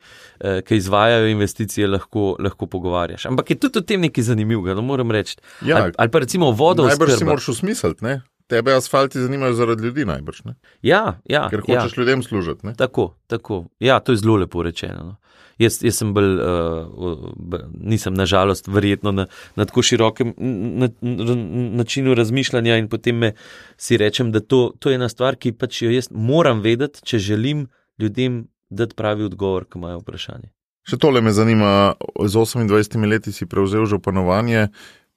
eh, 0.40 0.62
ki 0.64 0.78
izvajajo 0.80 1.28
investicije, 1.28 1.90
lahko, 1.92 2.38
lahko 2.40 2.70
pogovarjaš. 2.72 3.26
Ampak 3.28 3.52
je 3.52 3.58
tudi 3.60 3.82
v 3.82 3.88
tem 3.92 4.08
nekaj 4.08 4.30
zanimivega, 4.32 4.78
no 4.78 4.86
moram 4.86 5.12
reči. 5.12 5.36
Ja, 5.60 5.82
ali, 5.82 5.92
ali 5.92 6.14
pa 6.14 6.24
recimo 6.24 6.48
vodo. 6.56 6.88
Najbrž 6.88 7.18
si 7.20 7.28
moraš 7.28 7.52
usmisliti, 7.52 8.04
ne? 8.04 8.22
Tebe 8.50 8.74
asfalti 8.74 9.20
zanimajo 9.22 9.54
zaradi 9.54 9.86
ljudi, 9.86 10.04
najbrž 10.08 10.44
ne. 10.44 10.54
Ja, 10.82 11.20
ja. 11.24 11.46
Ker 11.50 11.62
hočeš 11.62 11.96
ja. 11.96 12.00
ljudem 12.02 12.22
služiti, 12.26 12.66
ne? 12.66 12.74
Tako, 12.78 13.12
tako. 13.30 13.64
Ja, 13.80 14.00
to 14.00 14.12
je 14.12 14.22
zelo 14.24 14.36
lepo 14.42 14.62
rečeno. 14.66 15.04
No. 15.04 15.16
Jaz, 15.60 15.76
jaz 15.84 15.98
sem 16.00 16.14
bolj, 16.16 16.38
uh, 16.40 17.56
nisem 17.78 18.14
nažalost, 18.16 18.68
verjetno 18.68 19.12
na, 19.12 19.26
na 19.60 19.66
tako 19.68 19.82
širokem 19.84 20.32
na, 20.40 20.88
na, 21.00 21.34
načinu 21.82 22.14
razmišljanja 22.16 22.78
in 22.80 22.88
potem 22.88 23.18
me 23.20 23.32
si 23.76 23.98
rečem, 24.00 24.32
da 24.32 24.40
to, 24.40 24.70
to 24.78 24.90
je 24.90 24.96
ena 24.96 25.08
stvar, 25.12 25.36
ki 25.36 25.52
pač 25.52 25.82
jo 25.82 25.92
jaz 25.92 26.08
moram 26.10 26.64
vedeti, 26.64 27.04
če 27.04 27.20
želim 27.20 27.66
ljudem 28.00 28.46
dati 28.70 28.96
pravi 28.96 29.28
odgovor, 29.28 29.68
ko 29.68 29.82
imajo 29.82 30.00
vprašanje. 30.00 30.48
Še 30.88 30.96
tole 30.96 31.20
me 31.20 31.32
zanima, 31.36 31.92
z 32.24 32.40
28 32.40 33.04
leti 33.06 33.32
si 33.36 33.46
prevzel 33.46 33.84
županovanje, 33.86 34.70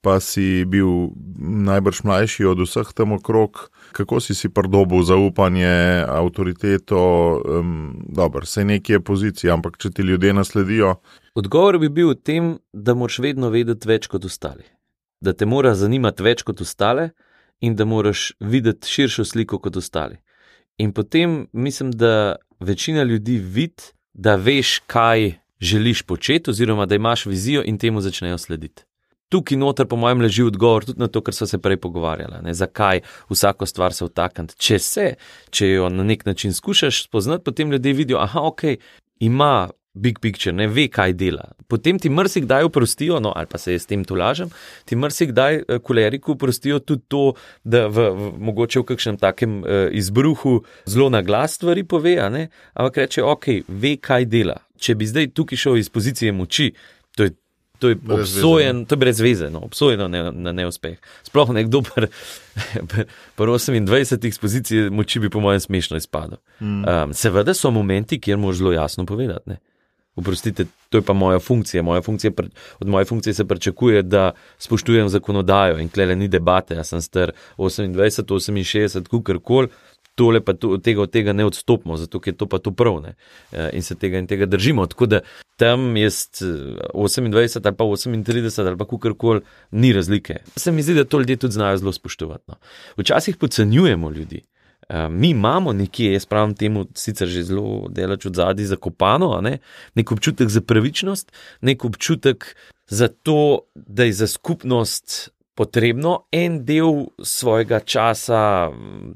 pa 0.03 0.19
si 0.19 0.65
bil 0.67 1.13
najbrž 1.39 2.03
mlajši 2.03 2.45
od 2.51 2.65
vseh 2.67 2.91
tam 2.93 3.15
okrog 3.15 3.69
kako 3.93 4.19
si 4.19 4.35
si 4.35 4.49
pridobil 4.49 5.03
zaupanje, 5.03 6.03
avtoriteto, 6.07 7.01
um, 7.45 8.03
dobro, 8.09 8.45
se 8.45 8.65
nekje 8.65 8.99
pozicije, 8.99 9.53
ampak 9.53 9.77
če 9.77 9.91
ti 9.91 10.01
ljudje 10.01 10.33
nasledijo. 10.33 10.95
Odgovor 11.35 11.77
bi 11.79 11.89
bil 11.89 12.13
v 12.13 12.17
tem, 12.17 12.49
da 12.73 12.97
moraš 12.97 13.19
vedno 13.23 13.49
vedeti 13.53 13.87
več 13.87 14.09
kot 14.09 14.25
ostali, 14.25 14.65
da 15.21 15.33
te 15.33 15.45
mora 15.45 15.75
zanimati 15.77 16.25
več 16.25 16.43
kot 16.43 16.61
ostale 16.61 17.11
in 17.61 17.77
da 17.77 17.85
moraš 17.85 18.33
videti 18.39 18.89
širšo 18.89 19.25
sliko 19.25 19.61
kot 19.61 19.77
ostali. 19.77 20.17
In 20.81 20.93
potem 20.93 21.45
mislim, 21.53 21.91
da 21.91 22.35
večina 22.59 23.03
ljudi 23.03 23.37
vidi, 23.37 23.93
da 24.13 24.35
veš, 24.35 24.81
kaj 24.89 25.37
želiš 25.61 26.01
početi, 26.01 26.49
oziroma 26.49 26.85
da 26.85 26.95
imaš 26.95 27.25
vizijo 27.25 27.63
in 27.65 27.77
temu 27.77 28.01
začnejo 28.01 28.37
slediti 28.37 28.83
tukaj 29.33 29.57
noter, 29.57 29.89
po 29.89 29.97
mojem, 29.99 30.21
leži 30.21 30.45
odgovor 30.45 30.85
tudi 30.85 31.01
na 31.01 31.09
to, 31.09 31.23
kar 31.25 31.35
so 31.35 31.49
se 31.49 31.57
prej 31.61 31.79
pogovarjali. 31.81 32.43
Ne? 32.45 32.53
Zakaj 32.53 33.01
vsako 33.31 33.65
stvar 33.69 33.95
se 33.97 34.05
vtakniti? 34.05 34.57
Če 34.61 34.79
se, 34.79 35.07
če 35.49 35.71
jo 35.71 35.89
na 35.89 36.05
nek 36.05 36.27
način 36.29 36.53
skušaš 36.53 37.05
spoznati, 37.07 37.43
potem 37.43 37.71
ljudje 37.71 37.93
vidijo, 37.93 38.21
da 38.21 38.49
ok, 38.51 38.75
ima. 39.19 39.69
Big 39.93 40.17
picture, 40.17 40.49
ne 40.57 40.65
ve, 40.65 40.87
kaj 40.89 41.11
dela. 41.13 41.43
Potem 41.69 41.99
ti 42.01 42.09
mrsikdaj 42.09 42.65
oprostijo, 42.65 43.19
no, 43.21 43.29
ali 43.37 43.45
pa 43.45 43.59
se 43.61 43.75
jaz 43.75 43.83
s 43.83 43.89
tem 43.91 44.01
tolažem, 44.09 44.49
ti 44.89 44.97
mrsikdaj 44.97 45.57
eh, 45.59 45.77
koleriku 45.85 46.33
oprostijo 46.33 46.79
tudi 46.81 47.05
to, 47.13 47.35
da 47.61 47.83
v, 47.93 48.07
v 48.17 48.31
mogoče 48.47 48.81
v 48.81 48.87
kakšnem 48.89 49.19
takem 49.21 49.59
uh, 49.61 49.85
izbruhu 49.93 50.55
zelo 50.89 51.11
na 51.13 51.21
glas 51.21 51.59
stvari 51.59 51.85
pove, 51.85 52.15
ampak 52.17 52.97
reče, 53.03 53.21
ok, 53.21 53.45
ve, 53.67 53.93
kaj 54.01 54.25
dela. 54.33 54.57
Če 54.81 54.97
bi 54.97 55.05
zdaj 55.05 55.29
tukaj 55.37 55.61
šel 55.61 55.77
iz 55.77 55.93
pozicije 55.93 56.33
moči, 56.33 56.71
to 57.13 57.29
je 57.29 57.37
to 57.83 57.89
je 57.89 57.95
brez 57.95 58.19
obsojen, 58.19 58.77
veze, 58.77 58.87
to 58.87 58.95
je 58.95 58.99
brez 58.99 59.19
veze, 59.19 59.49
no, 59.51 59.59
obsojen 59.67 60.05
ne, 60.11 60.21
na 60.31 60.51
neuspeh. 60.55 60.95
Sploh 61.27 61.49
nekdo 61.51 61.81
pri 61.83 62.07
28 63.37 64.27
ekspoziciji 64.27 64.87
moči 64.89 65.19
bi, 65.19 65.29
po 65.29 65.41
mojem, 65.43 65.59
smešno 65.59 65.99
izpadel. 65.99 66.39
Mm. 66.61 66.85
Um, 66.87 67.13
seveda 67.13 67.53
so 67.53 67.71
momenti, 67.75 68.21
kjer 68.23 68.39
moraš 68.39 68.61
zelo 68.61 68.71
jasno 68.71 69.05
povedati. 69.05 69.49
Ne. 69.49 69.59
Oprostite, 70.15 70.65
to 70.89 71.01
je 71.01 71.01
pa 71.01 71.13
moja 71.13 71.39
funkcija. 71.39 71.83
Moja 71.83 72.01
funkcija. 72.01 72.31
Od 72.79 72.87
moje 72.87 73.05
funkcije 73.05 73.33
se 73.33 73.45
pričakuje, 73.45 74.01
da 74.01 74.31
spoštujem 74.57 75.09
zakonodajo 75.09 75.79
in 75.79 75.89
klele 75.89 76.15
ni 76.15 76.27
debate. 76.27 76.75
Jaz 76.79 76.93
sem 76.93 77.01
star 77.01 77.31
28, 77.57 78.23
68, 78.23 79.23
kar 79.23 79.39
koli 79.43 79.67
tole 80.15 80.41
pa 80.41 80.53
to, 80.53 80.77
tega, 80.77 81.01
od 81.01 81.11
tega 81.11 81.33
ne 81.33 81.45
odstopimo, 81.45 81.97
zato 81.97 82.21
je 82.25 82.33
to 82.37 82.45
pa 82.45 82.59
to 82.59 82.71
pravne 82.71 83.15
eh, 83.51 83.69
in 83.73 83.81
se 83.81 83.95
tega 83.95 84.17
in 84.17 84.27
tega 84.27 84.45
držimo. 84.45 84.85
Tako 84.87 85.05
da 85.05 85.19
tam 85.57 85.97
je 85.97 86.09
28 86.09 87.61
ali 87.65 87.75
pa 87.75 87.83
38 87.83 88.67
ali 88.67 88.77
pa 88.77 88.85
kakorkoli, 88.85 89.41
ni 89.71 89.93
razlike. 89.93 90.37
Se 90.55 90.71
mi 90.71 90.83
zdi, 90.83 90.93
da 90.93 91.03
to 91.03 91.19
ljudje 91.19 91.37
tudi 91.37 91.53
znajo 91.53 91.77
zelo 91.77 91.91
spoštovati. 91.91 92.43
No. 92.47 92.55
Včasih 92.97 93.37
podcenjujemo 93.37 94.11
ljudi. 94.11 94.41
Uh, 94.89 94.95
mi 95.09 95.29
imamo 95.29 95.73
nekje, 95.73 96.13
jaz 96.13 96.25
pravim 96.25 96.55
temu, 96.55 96.85
sicer 96.95 97.27
že 97.27 97.43
zelo 97.43 97.87
delač 97.89 98.25
od 98.25 98.35
zadaj 98.35 98.65
zakopano, 98.65 99.41
ne? 99.41 99.57
nek 99.95 100.11
občutek 100.11 100.49
za 100.49 100.61
pravičnost, 100.61 101.31
nek 101.61 101.85
občutek 101.85 102.55
za 102.87 103.07
to, 103.07 103.59
da 103.75 104.03
je 104.03 104.13
za 104.13 104.27
skupnost 104.27 105.31
potrebno. 105.55 106.25
En 106.31 106.65
del 106.65 107.05
svojega 107.21 107.79
časa, 107.79 108.71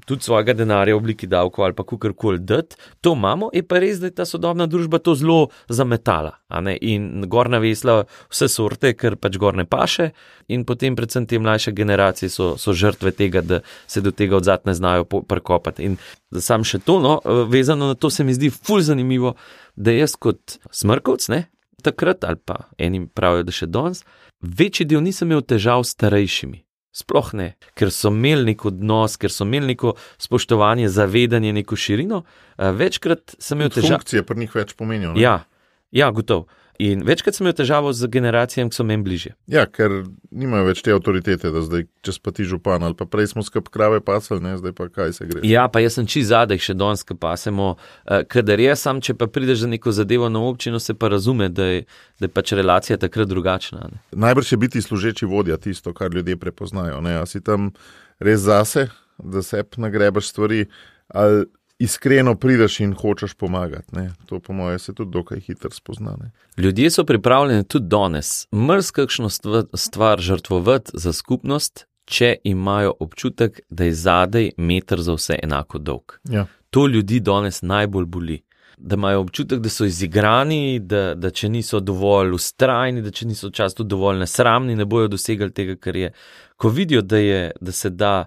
tudi 0.06 0.24
svojega 0.24 0.54
denarja 0.54 0.96
v 0.96 1.02
obliki 1.02 1.28
davkov 1.28 1.66
ali 1.66 1.74
pa 1.74 1.84
kakorkoli 1.84 2.40
dati, 2.40 2.78
to 3.02 3.14
imamo, 3.18 3.50
je 3.54 3.64
pa 3.66 3.80
res, 3.82 4.00
da 4.00 4.12
je 4.12 4.18
ta 4.22 4.26
sodobna 4.26 4.68
družba 4.68 5.00
to 5.00 5.16
zelo 5.16 5.50
zametala 5.70 6.38
in 6.82 7.26
gorna 7.28 7.58
vesla 7.60 8.04
vse 8.30 8.48
sorte, 8.48 8.94
ker 8.94 9.18
pač 9.18 9.38
gorne 9.38 9.66
paše, 9.66 10.12
in 10.48 10.64
potem 10.66 10.96
predvsem 10.96 11.26
te 11.28 11.40
mlajše 11.40 11.74
generacije 11.76 12.30
so, 12.30 12.54
so 12.58 12.74
žrtve 12.74 13.12
tega, 13.12 13.42
da 13.42 13.60
se 13.88 14.02
do 14.02 14.12
tega 14.12 14.38
odzad 14.38 14.66
ne 14.66 14.74
znajo 14.74 15.06
prekopati. 15.06 15.84
In 15.84 15.98
sam 16.40 16.64
še 16.64 16.80
to, 16.80 17.00
no, 17.02 17.20
vezano 17.50 17.88
na 17.88 17.96
to, 17.96 18.10
se 18.10 18.24
mi 18.24 18.34
zdi 18.34 18.50
fulj 18.50 18.88
zanimivo, 18.92 19.36
da 19.76 19.92
jaz 19.92 20.16
kot 20.16 20.60
smrkovc, 20.72 21.28
ne, 21.34 21.48
takrat 21.84 22.24
ali 22.24 22.40
pa 22.46 22.68
enim 22.78 23.08
pravijo, 23.08 23.44
da 23.48 23.54
še 23.54 23.68
danes 23.68 24.06
večji 24.42 24.86
del 24.86 25.04
nisem 25.04 25.32
imel 25.32 25.42
težav 25.42 25.84
s 25.84 25.96
starejšimi. 25.96 26.64
Sploh 26.98 27.30
ne, 27.38 27.48
ker 27.78 27.92
so 27.94 28.10
imeli 28.10 28.54
nek 28.54 28.64
odnos, 28.66 29.20
ker 29.22 29.30
so 29.30 29.46
imeli 29.46 29.76
neko 29.76 29.94
spoštovanje, 30.18 30.90
zavedanje, 30.90 31.54
neko 31.54 31.78
širino. 31.78 32.24
Eh, 32.58 32.72
večkrat 32.74 33.36
sem 33.38 33.60
imel 33.60 33.70
težave. 33.70 34.00
Funkcije 34.00 34.26
pri 34.26 34.40
njih 34.40 34.56
več 34.56 34.74
pomenijo. 34.74 35.14
Ja, 35.18 35.44
ja, 35.92 36.10
gotovo. 36.12 36.48
In 36.80 37.01
večkrat 37.05 37.36
sem 37.36 37.45
imel 37.45 37.55
težavo 37.57 37.91
z 37.93 38.07
generacijami, 38.11 38.69
ki 38.69 38.78
so 38.78 38.84
meni 38.86 39.03
bliže. 39.03 39.32
Ja, 39.49 39.65
ker 39.65 40.03
nimajo 40.30 40.67
več 40.67 40.84
te 40.86 40.93
avtoritete, 40.93 41.49
da 41.53 41.63
zdaj 41.65 41.88
čez 42.05 42.19
pati 42.21 42.45
župan 42.45 42.86
ali 42.86 42.93
pa 42.97 43.07
prej 43.09 43.32
smo 43.34 43.41
skrb 43.45 43.71
krave 43.73 43.99
pasali, 44.05 44.43
ne 44.45 44.53
zdaj 44.61 44.75
pa 44.78 44.86
kaj 44.93 45.15
se 45.17 45.25
gre. 45.30 45.41
Ja, 45.47 45.65
pa 45.73 45.82
jaz 45.82 45.97
sem 45.97 46.09
čist 46.09 46.30
zadaj, 46.30 46.61
še 46.61 46.78
danes, 46.78 47.01
ki 47.07 47.17
pasemo. 47.17 47.71
Uh, 48.05 48.21
Kadar 48.30 48.61
je 48.61 48.75
sam, 48.78 49.01
če 49.01 49.17
pa 49.17 49.30
prideš 49.32 49.65
za 49.65 49.71
neko 49.71 49.93
zadevo 49.95 50.30
na 50.30 50.43
občino, 50.45 50.80
se 50.84 50.93
pa 50.93 51.09
razume, 51.09 51.49
da 51.49 51.65
je, 51.71 51.82
da 52.21 52.30
je 52.30 52.34
pač 52.36 52.53
relacija 52.57 52.99
takrat 53.01 53.32
drugačna. 53.32 53.89
Ne. 53.89 54.01
Najbrž 54.13 54.53
je 54.53 54.61
biti 54.61 54.82
služeči 54.82 55.25
vodja 55.25 55.57
tisto, 55.57 55.95
kar 55.97 56.13
ljudje 56.13 56.38
prepoznajo. 56.38 57.01
Ne? 57.01 57.17
A 57.17 57.25
si 57.25 57.41
tam 57.41 57.71
res 58.19 58.45
zase, 58.45 58.89
da 59.17 59.41
se 59.41 59.65
nagrebaš 59.78 60.30
stvari. 60.30 60.67
Ali 61.07 61.45
iskreno 61.80 62.36
prideš 62.36 62.80
in 62.80 62.93
hočeš 62.93 63.34
pomagati. 63.34 63.95
Ne? 63.95 64.11
To, 64.25 64.39
po 64.39 64.53
mojem, 64.53 64.80
se 64.80 64.93
tudi 64.93 65.11
dokaj 65.11 65.39
hitro 65.39 65.71
spozna. 65.71 66.15
Ne? 66.21 66.32
Ljudje 66.57 66.91
so 66.91 67.05
pripravljeni 67.05 67.63
tudi 67.63 67.88
danes, 67.88 68.47
mrzkakšno 68.51 69.30
stvar 69.73 70.19
žrtvovati 70.19 70.91
za 70.93 71.13
skupnost, 71.13 71.86
če 72.05 72.36
imajo 72.43 72.93
občutek, 72.99 73.59
da 73.69 73.84
je 73.84 73.93
zadaj 73.93 74.51
meter 74.57 75.01
za 75.01 75.13
vse 75.13 75.39
enako 75.43 75.78
dolg. 75.78 76.19
Ja. 76.30 76.45
To 76.69 76.88
ljudi 76.88 77.19
danes 77.19 77.61
najbolj 77.61 78.05
boli. 78.05 78.43
da 78.78 78.93
imajo 78.93 79.19
občutek, 79.19 79.59
da 79.59 79.69
so 79.69 79.86
izigrani, 79.86 80.80
da, 80.80 81.15
da 81.15 81.32
če 81.34 81.49
niso 81.49 81.80
dovolj 81.80 82.36
ustrajni, 82.38 83.01
da 83.01 83.11
če 83.11 83.25
niso 83.25 83.49
často 83.49 83.84
dovolj 83.84 84.19
nesramni, 84.19 84.75
ne 84.75 84.86
bojo 84.86 85.07
dosegali 85.07 85.51
tega, 85.51 85.75
kar 85.75 85.95
je. 85.95 86.11
Ko 86.57 86.69
vidijo, 86.69 87.01
da, 87.01 87.17
je, 87.17 87.51
da 87.61 87.71
se 87.71 87.89
da 87.89 88.25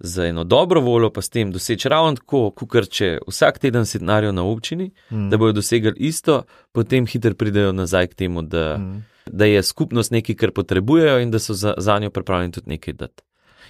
za 0.00 0.26
eno 0.26 0.44
dobro 0.44 0.80
voljo, 0.80 1.10
pa 1.10 1.22
s 1.22 1.28
tem 1.28 1.52
doseči 1.52 1.88
ravno 1.88 2.14
tako, 2.16 2.50
kot 2.50 2.88
če 2.88 3.18
vsak 3.28 3.58
teden 3.58 3.86
sednarijo 3.86 4.32
na 4.32 4.44
občini, 4.44 4.90
mm. 5.10 5.28
da 5.30 5.36
bojo 5.36 5.52
dosegali 5.52 5.96
isto, 5.98 6.42
potem 6.72 7.06
hitro 7.06 7.34
pridejo 7.34 7.72
nazaj 7.72 8.06
k 8.06 8.14
temu, 8.14 8.42
da, 8.42 8.78
mm. 8.78 9.04
da 9.26 9.44
je 9.44 9.62
skupnost 9.62 10.10
nekaj, 10.10 10.34
kar 10.34 10.54
potrebujejo 10.56 11.18
in 11.20 11.30
da 11.30 11.38
so 11.38 11.54
za, 11.54 11.74
za 11.78 11.98
njo 11.98 12.10
pripravljeni 12.10 12.52
tudi 12.52 12.70
nekaj 12.70 12.94
dati. 12.94 13.22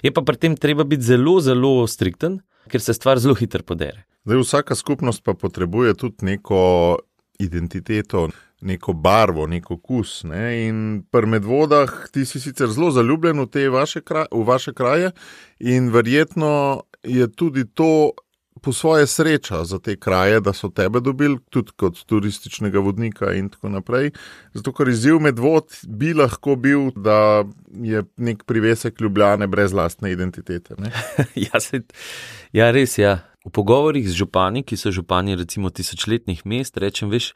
Je 0.02 0.12
pa 0.14 0.22
pri 0.22 0.36
tem 0.36 0.56
treba 0.56 0.84
biti 0.84 1.02
zelo, 1.02 1.40
zelo 1.40 1.86
strikten, 1.86 2.40
ker 2.70 2.80
se 2.80 2.94
stvar 2.94 3.18
zelo 3.18 3.34
hitro 3.34 3.62
podere. 3.66 4.04
Zdaj, 4.24 4.38
vsaka 4.40 4.74
skupnost 4.74 5.24
pa 5.24 5.34
potrebuje 5.34 5.94
tudi 5.94 6.24
neko 6.24 6.98
identiteto, 7.40 8.28
neko 8.60 8.92
barvo, 8.92 9.46
neko 9.46 9.74
okus. 9.74 10.24
Ne? 10.24 10.66
In 10.68 11.02
pri 11.10 11.26
medvodah 11.26 11.92
ti 12.12 12.24
si 12.24 12.40
sicer 12.40 12.68
zelo 12.68 12.90
zaljubljen 12.90 13.40
v 13.40 13.46
te 13.48 13.68
vaše, 13.68 14.04
kraj, 14.04 14.28
v 14.32 14.44
vaše 14.46 14.74
kraje, 14.74 15.12
in 15.58 15.88
verjetno 15.90 16.82
je 17.02 17.32
tudi 17.32 17.64
to 17.74 18.10
po 18.62 18.72
svoje 18.72 19.06
sreča 19.06 19.64
za 19.64 19.78
te 19.78 19.96
kraje, 19.96 20.40
da 20.40 20.52
so 20.52 20.68
tebe 20.68 21.00
dobili, 21.00 21.38
tudi 21.50 21.72
kot 21.76 22.02
turističnega 22.04 22.78
vodnika 22.78 23.32
in 23.32 23.48
tako 23.48 23.68
naprej. 23.68 24.10
Zato, 24.54 24.72
ker 24.72 24.88
izziv 24.88 25.20
medvod 25.20 25.72
bi 25.88 26.12
lahko 26.14 26.56
bil, 26.56 26.90
da 26.96 27.44
je 27.82 28.04
nek 28.16 28.44
privesek 28.44 29.00
ljubljene 29.00 29.46
brez 29.46 29.72
lastne 29.72 30.12
identitete. 30.12 30.74
ja, 31.48 31.60
se, 31.60 31.82
ja, 32.52 32.70
res 32.70 32.98
je. 32.98 33.04
Ja. 33.04 33.29
V 33.46 33.50
pogovorih 33.50 34.04
z 34.04 34.12
župani, 34.12 34.62
ki 34.62 34.76
so 34.76 34.92
župani 34.92 35.36
recimo 35.36 35.70
tisočletnih 35.70 36.44
mest, 36.44 36.76
rečem, 36.76 37.08
veš, 37.08 37.32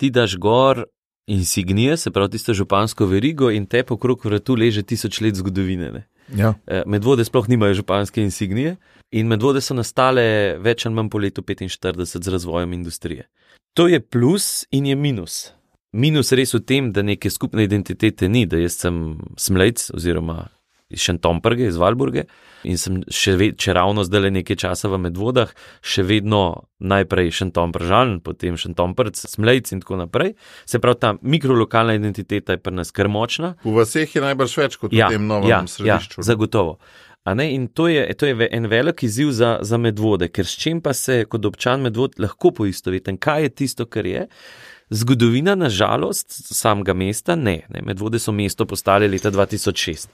ti 0.00 0.10
daš 0.10 0.38
gor 0.40 0.86
insignije, 1.28 1.96
se 1.96 2.10
pravi 2.10 2.30
tisto 2.30 2.54
župansko 2.54 3.06
verigo 3.06 3.50
in 3.50 3.66
te 3.66 3.82
pokrog 3.82 4.24
vratu 4.24 4.54
leže 4.54 4.82
tisoč 4.82 5.20
let 5.20 5.34
zgodovine. 5.36 6.06
Ja. 6.36 6.54
E, 6.66 6.82
medvode 6.86 7.24
sploh 7.24 7.48
nimajo 7.48 7.74
županske 7.74 8.22
insignije 8.22 8.76
in 9.10 9.28
medvode 9.28 9.60
so 9.60 9.74
nastale 9.74 10.56
več 10.60 10.86
ali 10.86 10.94
manj 10.94 11.08
po 11.12 11.18
letu 11.18 11.42
45 11.42 12.24
z 12.24 12.28
razvojem 12.28 12.72
industrije. 12.72 13.28
To 13.74 13.88
je 13.88 14.00
plus 14.00 14.64
in 14.70 14.86
je 14.86 14.96
minus. 14.96 15.52
Minus 15.92 16.32
res 16.32 16.52
v 16.54 16.60
tem, 16.60 16.92
da 16.92 17.02
neke 17.02 17.30
skupne 17.30 17.64
identitete 17.64 18.28
ni, 18.28 18.46
da 18.46 18.60
jaz 18.60 18.76
sem 18.80 19.18
smlejc 19.36 19.90
oziroma 19.96 20.48
iz 20.88 21.00
Šentomprge, 21.00 21.66
iz 21.68 21.76
Valburge 21.76 22.24
in 22.66 22.78
sem 22.80 23.02
še 23.12 23.36
vedno, 23.38 23.58
če 23.60 23.74
ravno 23.76 24.04
zdaj 24.06 24.22
le 24.24 24.30
nekaj 24.38 24.58
časa 24.64 24.88
v 24.90 25.00
medvodah, 25.04 25.50
še 25.84 26.04
vedno 26.08 26.68
najprej 26.80 27.30
Šentompržan, 27.38 28.18
potem 28.24 28.56
Šentomprc, 28.58 29.20
Smlejc 29.30 29.74
in 29.76 29.82
tako 29.84 30.00
naprej. 30.00 30.32
Se 30.66 30.80
pravi, 30.82 31.00
ta 31.02 31.12
mikrolokalna 31.20 31.98
identiteta 31.98 32.56
je 32.56 32.62
pri 32.62 32.80
nas 32.80 32.90
kar 32.94 33.10
močna. 33.12 33.54
V 33.64 33.84
vseh 33.84 34.16
je 34.16 34.24
najbrž 34.24 34.56
več 34.62 34.78
kot 34.80 34.96
ja, 34.96 35.10
v 35.10 35.18
tem 35.18 35.28
novem 35.28 35.52
ja, 35.52 35.60
središču. 35.68 36.22
Ja, 36.22 36.28
zagotovo. 36.32 36.78
In 37.28 37.66
to 37.76 37.90
je, 37.92 38.06
to 38.16 38.24
je 38.24 38.48
en 38.56 38.66
velik 38.72 39.02
izziv 39.04 39.34
za, 39.36 39.58
za 39.60 39.76
medvode, 39.76 40.30
ker 40.32 40.48
s 40.48 40.56
čim 40.56 40.80
pa 40.80 40.94
se 40.96 41.26
kot 41.28 41.44
občan 41.44 41.84
medvod 41.84 42.16
lahko 42.16 42.54
poistovetim, 42.56 43.18
kaj 43.20 43.42
je 43.42 43.50
tisto, 43.62 43.84
kar 43.84 44.08
je. 44.08 44.24
Zgodovina, 44.90 45.54
nažalost, 45.54 46.26
samega 46.54 46.94
mesta 46.94 47.36
ne. 47.36 47.60
ne. 47.68 47.82
Medvode 47.84 48.18
so 48.18 48.32
mesto 48.32 48.66
postale 48.66 49.08
leta 49.08 49.30
2006. 49.30 50.08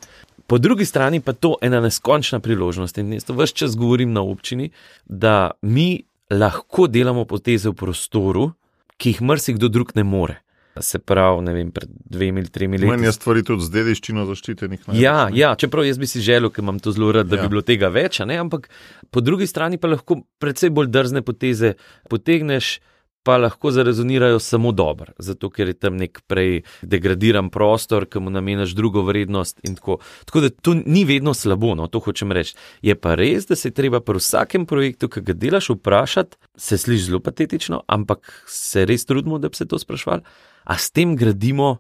Po 0.47 0.59
drugi 0.59 0.85
strani 0.85 1.21
pa 1.21 1.33
to 1.33 1.55
ena 1.63 1.81
neskončna 1.81 2.41
priložnost 2.41 2.99
in 2.99 3.21
to 3.27 3.37
vse 3.39 3.55
čas 3.55 3.77
govorim 3.77 4.13
na 4.13 4.23
občini, 4.23 4.71
da 5.07 5.51
mi 5.63 6.03
lahko 6.31 6.87
delamo 6.87 7.25
poteze 7.25 7.71
v 7.71 7.75
prostoru, 7.75 8.51
ki 8.97 9.15
jih 9.15 9.23
mrsikdo 9.23 9.69
drug 9.69 9.93
ne 9.95 10.05
more. 10.05 10.41
Se 10.81 10.99
pravi, 10.99 11.43
ne 11.47 11.53
vem, 11.55 11.71
pred 11.71 11.91
dvemi 12.11 12.41
ali 12.43 12.51
tremi 12.51 12.79
leti. 12.79 12.91
Meni 12.91 13.07
je 13.07 13.13
stvari 13.15 13.45
tudi 13.47 13.63
z 13.63 13.71
dediščino 13.71 14.25
zaščitenih. 14.27 14.89
Ja, 14.99 15.29
ja, 15.31 15.53
čeprav 15.55 15.87
jaz 15.87 16.01
bi 16.03 16.09
si 16.11 16.23
želel, 16.25 16.51
ker 16.51 16.65
imam 16.65 16.81
to 16.83 16.91
zelo 16.91 17.13
rad, 17.15 17.29
da 17.31 17.39
ja. 17.39 17.45
bi 17.45 17.53
bilo 17.53 17.63
tega 17.63 17.93
več, 17.95 18.19
ampak 18.21 18.67
po 19.15 19.23
drugi 19.23 19.47
strani 19.47 19.79
pa 19.79 19.93
lahko 19.93 20.25
predvsej 20.43 20.75
bolj 20.75 20.91
drzne 20.91 21.23
poteze 21.23 21.77
potegneš 22.11 22.81
pa 23.25 23.37
lahko 23.37 23.71
zarezonirajo 23.71 24.39
samo 24.39 24.73
dobro, 24.73 25.13
zato 25.19 25.49
ker 25.51 25.69
je 25.69 25.75
tam 25.75 25.97
nek 25.97 26.21
prej 26.29 26.63
degradiran 26.83 27.49
prostor, 27.51 28.05
ki 28.07 28.21
mu 28.21 28.31
nameniš 28.31 28.75
drugo 28.77 29.03
vrednost. 29.03 29.61
Tako. 29.65 29.99
tako 30.25 30.41
da 30.41 30.51
to 30.51 30.75
ni 30.75 31.05
vedno 31.05 31.35
slabo, 31.35 31.75
no 31.75 31.87
to 31.87 32.03
hočem 32.05 32.33
reči. 32.33 32.55
Je 32.83 32.95
pa 32.95 33.15
res, 33.15 33.49
da 33.49 33.57
se 33.57 33.71
treba 33.71 34.01
pri 34.05 34.21
vsakem 34.21 34.67
projektu, 34.69 35.09
ki 35.09 35.25
ga 35.25 35.33
delaš, 35.33 35.71
vprašati, 35.73 36.37
se 36.57 36.79
sliši 36.79 37.05
zelo 37.05 37.21
patetično, 37.25 37.81
ampak 37.89 38.45
se 38.47 38.85
res 38.85 39.09
trudimo, 39.09 39.39
da 39.39 39.49
bi 39.49 39.57
se 39.57 39.67
to 39.69 39.81
sprašvali, 39.81 40.23
a 40.65 40.79
s 40.79 40.93
tem 40.93 41.17
gradimo 41.17 41.79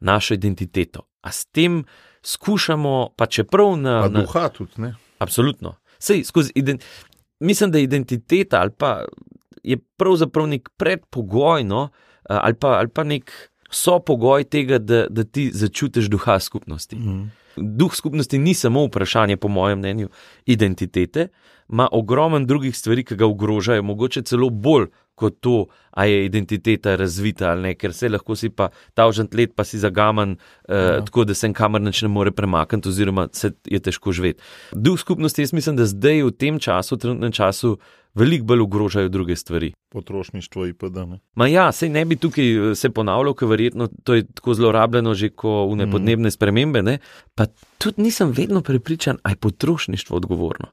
našo 0.00 0.38
identiteto, 0.38 1.08
a 1.20 1.32
s 1.32 1.50
tem 1.50 1.82
skušamo, 2.22 3.16
pa 3.16 3.26
čeprav 3.26 3.74
na. 3.76 4.00
Pa 4.06 4.08
duha 4.20 4.48
tudi, 4.54 4.86
ne? 4.86 4.94
Absolutno. 5.18 5.74
Sej, 5.98 6.24
skozi, 6.24 6.52
mislim, 7.40 7.70
da 7.70 7.78
identiteta 7.78 8.60
ali 8.60 8.70
pa 8.70 9.02
je 9.66 9.78
pravzaprav 9.98 10.46
nek 10.46 10.70
predpogoj, 10.78 11.64
no, 11.66 11.88
ali, 12.28 12.54
pa, 12.54 12.78
ali 12.78 12.88
pa 12.88 13.04
nek 13.04 13.32
sopogoj 13.70 14.44
tega, 14.44 14.78
da, 14.78 15.06
da 15.10 15.24
ti 15.24 15.50
začutiš 15.54 16.10
duha 16.12 16.38
skupnosti. 16.40 16.96
Mm. 16.96 17.30
Duh 17.56 17.94
skupnosti 17.94 18.38
ni 18.38 18.54
samo 18.54 18.84
vprašanje, 18.86 19.36
po 19.36 19.48
mojem 19.48 19.78
mnenju, 19.78 20.08
identitete, 20.46 21.28
ima 21.68 21.88
ogromen 21.92 22.46
drugih 22.46 22.76
stvari, 22.76 23.04
ki 23.04 23.16
ga 23.16 23.26
ogrožajo, 23.26 23.82
mogoče 23.82 24.22
celo 24.22 24.50
bolj 24.50 24.86
kot 25.16 25.38
to, 25.40 25.64
a 25.90 26.04
je 26.04 26.24
identiteta 26.26 26.96
razvita 26.96 27.48
ali 27.50 27.62
ne, 27.62 27.74
ker 27.74 27.94
se 27.96 28.08
lahko 28.12 28.36
si 28.36 28.50
pa 28.52 28.68
ta 28.94 29.06
užant 29.08 29.34
let, 29.34 29.54
pa 29.56 29.64
si 29.64 29.80
zagaman, 29.80 30.36
uh, 30.68 31.04
tako 31.08 31.24
da 31.24 31.34
se 31.34 31.48
kamor 31.56 31.80
neč 31.80 32.02
ne 32.04 32.10
more 32.12 32.30
premakniti, 32.30 32.88
oziroma 32.88 33.28
se 33.32 33.54
je 33.64 33.80
težko 33.80 34.12
živeti. 34.12 34.44
Duh 34.72 35.00
skupnosti, 35.00 35.42
jaz 35.42 35.54
mislim, 35.56 35.76
da 35.80 35.88
zdaj 35.88 36.22
v 36.22 36.34
tem 36.36 36.60
času, 36.60 36.94
v 36.94 36.98
trenutnem 37.00 37.32
času, 37.32 37.78
veliko 38.16 38.44
bolj 38.44 38.60
ogrožajo 38.60 39.08
druge 39.08 39.36
stvari. 39.36 39.72
Potrošništvo 39.88 40.88
da 40.88 41.04
ne. 41.04 41.18
Ma 41.34 41.46
ja, 41.46 41.72
sej 41.72 41.88
ne 41.88 42.04
bi 42.04 42.16
tukaj 42.16 42.70
eh, 42.70 42.74
se 42.74 42.90
ponavljal, 42.90 43.34
ker 43.34 43.48
verjetno 43.48 43.88
to 44.04 44.14
je 44.14 44.24
tako 44.26 44.54
zelo 44.54 44.72
rabljeno, 44.72 45.14
že 45.14 45.28
ko 45.28 45.66
v 45.70 45.76
nepodnebne 45.76 46.28
mm. 46.28 46.30
spremembe. 46.30 46.82
Ne? 46.82 46.98
Pa 47.34 47.46
tudi 47.78 48.02
nisem 48.02 48.32
vedno 48.36 48.62
prepričan, 48.62 49.18
ali 49.22 49.32
je 49.32 49.36
potrošništvo 49.36 50.16
odgovorno. 50.16 50.66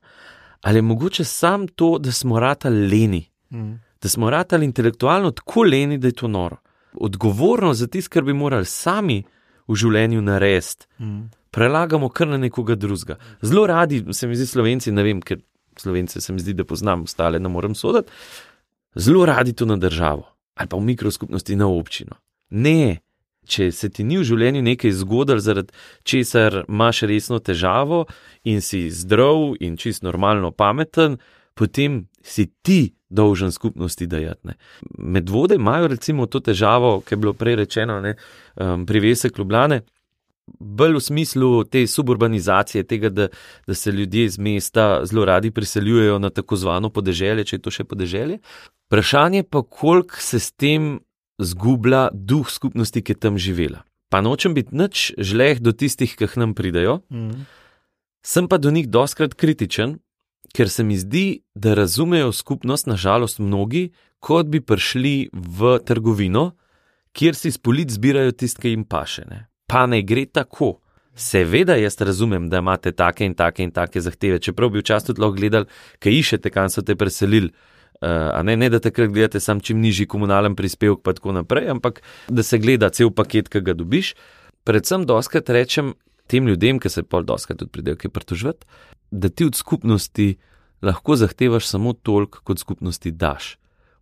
Ali 0.61 0.77
je 0.77 0.81
mogoče 0.81 1.23
sam 1.23 1.67
to, 1.67 1.97
da 1.99 2.11
smo 2.11 2.39
ratali 2.39 2.87
leni, 2.87 3.25
mm. 3.51 3.73
da 4.01 4.09
smo 4.09 4.29
ratali 4.29 4.65
intelektualno 4.65 5.31
tako 5.31 5.63
leni, 5.63 5.97
da 5.97 6.07
je 6.07 6.19
to 6.23 6.27
noro. 6.27 6.57
Odgovorno 6.93 7.73
za 7.73 7.87
tisto, 7.87 8.09
kar 8.09 8.23
bi 8.23 8.33
morali 8.33 8.65
sami 8.65 9.23
v 9.67 9.75
življenju 9.75 10.21
narediti. 10.21 10.87
Mm. 10.99 11.31
Prelagamo 11.51 12.09
kar 12.09 12.27
na 12.27 12.37
nekoga 12.37 12.75
drugega. 12.75 13.17
Zelo 13.41 13.67
radi, 13.67 14.05
se 14.13 14.27
mi 14.27 14.35
zdi, 14.35 14.47
slovenci, 14.47 14.91
ne 14.91 15.03
vem, 15.03 15.19
ker 15.21 15.37
Slovence 15.78 16.21
se 16.21 16.34
mi 16.34 16.39
zdi, 16.39 16.53
da 16.53 16.63
poznam, 16.63 17.03
ostale 17.03 17.39
ne 17.39 17.49
morem 17.49 17.76
soditi, 17.76 18.11
zelo 18.95 19.26
radi 19.26 19.53
to 19.53 19.65
na 19.65 19.78
državo 19.78 20.30
ali 20.55 20.69
pa 20.69 20.78
v 20.78 20.86
mikroskupnosti 20.86 21.55
na 21.55 21.67
občino. 21.67 22.19
Ne, 22.49 23.01
če 23.49 23.71
se 23.71 23.89
ti 23.89 24.03
ni 24.05 24.19
v 24.19 24.26
življenju 24.28 24.61
nekaj 24.61 24.93
zgodil, 25.01 25.39
zaradi 25.41 25.74
česar 26.07 26.63
imaš 26.67 27.03
resno 27.09 27.39
težavo 27.39 28.05
in 28.45 28.61
si 28.61 28.86
zdrav 28.93 29.55
in 29.59 29.78
čist 29.82 30.05
normalno 30.05 30.51
pameten, 30.51 31.17
potem 31.57 32.03
si 32.21 32.47
ti 32.61 32.93
dolžen 33.09 33.51
skupnosti 33.51 34.07
dajati. 34.09 34.55
Medvode 34.97 35.57
imajo 35.57 35.89
recimo 35.91 36.26
to 36.26 36.39
težavo, 36.39 36.99
ki 37.01 37.13
je 37.13 37.17
bilo 37.17 37.34
prej 37.34 37.59
rečeno, 37.61 37.99
um, 38.01 38.86
privesek 38.86 39.38
Ljubljane 39.38 39.84
bolj 40.47 40.95
v 40.95 41.01
smislu 41.01 41.63
te 41.63 41.87
suburbanizacije, 41.87 42.83
tega, 42.83 43.09
da, 43.09 43.27
da 43.67 43.73
se 43.73 43.91
ljudje 43.91 44.25
iz 44.25 44.37
mesta 44.37 45.05
zelo 45.05 45.25
radi 45.25 45.51
priseljujejo 45.51 46.19
na 46.19 46.29
tako 46.29 46.55
zvano 46.55 46.89
podeželje, 46.89 47.45
če 47.45 47.55
je 47.55 47.61
to 47.61 47.71
še 47.71 47.83
podeželje. 47.83 48.39
Vprašanje 48.87 49.43
pa, 49.43 49.63
koliko 49.63 50.19
se 50.19 50.39
s 50.39 50.51
tem 50.51 50.99
zgublja 51.41 52.09
duh 52.13 52.49
skupnosti, 52.49 53.01
ki 53.01 53.15
je 53.15 53.19
tam 53.19 53.37
živela. 53.37 53.83
Pa 54.11 54.21
nočem 54.21 54.53
biti 54.53 54.75
nič 54.75 55.13
žleh 55.17 55.61
do 55.63 55.73
tistih, 55.73 56.11
ki 56.15 56.27
nam 56.37 56.53
pridajo, 56.53 57.01
mm. 57.09 57.45
sem 58.21 58.47
pa 58.47 58.59
do 58.61 58.71
njih 58.71 58.89
doskrat 58.89 59.33
kritičen, 59.33 59.97
ker 60.53 60.69
se 60.69 60.83
mi 60.83 60.97
zdi, 60.99 61.41
da 61.55 61.73
razumejo 61.73 62.31
skupnost, 62.31 62.85
nažalost, 62.85 63.39
mnogi, 63.39 63.89
kot 64.19 64.51
bi 64.51 64.61
prišli 64.61 65.33
v 65.33 65.79
trgovino, 65.81 66.51
kjer 67.17 67.33
si 67.33 67.49
spolic 67.51 67.89
zbirajo 67.89 68.35
tiste, 68.37 68.61
ki 68.61 68.75
jim 68.75 68.85
pašene 68.85 69.47
pa 69.68 69.86
ne 69.86 70.01
gre 70.01 70.26
tako. 70.26 70.78
Seveda, 71.16 71.76
jaz 71.78 71.99
razumem, 72.01 72.47
da 72.49 72.57
imate 72.57 72.91
take 72.91 73.26
in 73.26 73.36
take 73.38 73.64
in 73.64 73.72
take 73.72 74.01
zahteve, 74.01 74.39
čeprav 74.41 74.72
bi 74.74 74.82
včasih 74.82 75.11
tudi 75.11 75.22
lahko 75.22 75.38
gledali, 75.38 75.70
kaj 76.01 76.20
išete, 76.20 76.49
kam 76.49 76.70
so 76.74 76.82
te 76.82 76.95
preselili. 76.97 77.51
Uh, 78.01 78.41
ne, 78.43 78.55
ne, 78.57 78.68
da 78.70 78.80
takrat 78.82 79.11
gledate 79.14 79.39
sam 79.39 79.61
čim 79.61 79.80
nižji 79.80 80.07
komunalen 80.09 80.55
prispevek, 80.55 81.03
pa 81.03 81.14
tako 81.14 81.32
naprej, 81.38 81.70
ampak 81.70 82.01
da 82.28 82.43
se 82.43 82.57
gleda 82.57 82.89
cel 82.89 83.14
paket, 83.14 83.47
ki 83.49 83.61
ga 83.61 83.78
dobiš. 83.78 84.16
Predvsem, 84.66 85.05
doskrat 85.05 85.49
rečem 85.53 85.93
tem 86.28 86.47
ljudem, 86.47 86.80
ki 86.82 86.89
se 86.89 87.03
pol 87.03 87.24
doskrat 87.28 87.61
tudi 87.61 87.72
pridejo, 87.72 87.99
ki 88.01 88.09
pritožvati, 88.09 88.66
da 89.11 89.30
ti 89.30 89.45
od 89.45 89.55
skupnosti 89.55 90.34
lahko 90.84 91.16
zahtevaš 91.16 91.68
samo 91.70 91.93
toliko, 91.93 92.41
kot 92.43 92.59
skupnosti 92.59 93.11
daš. 93.11 93.57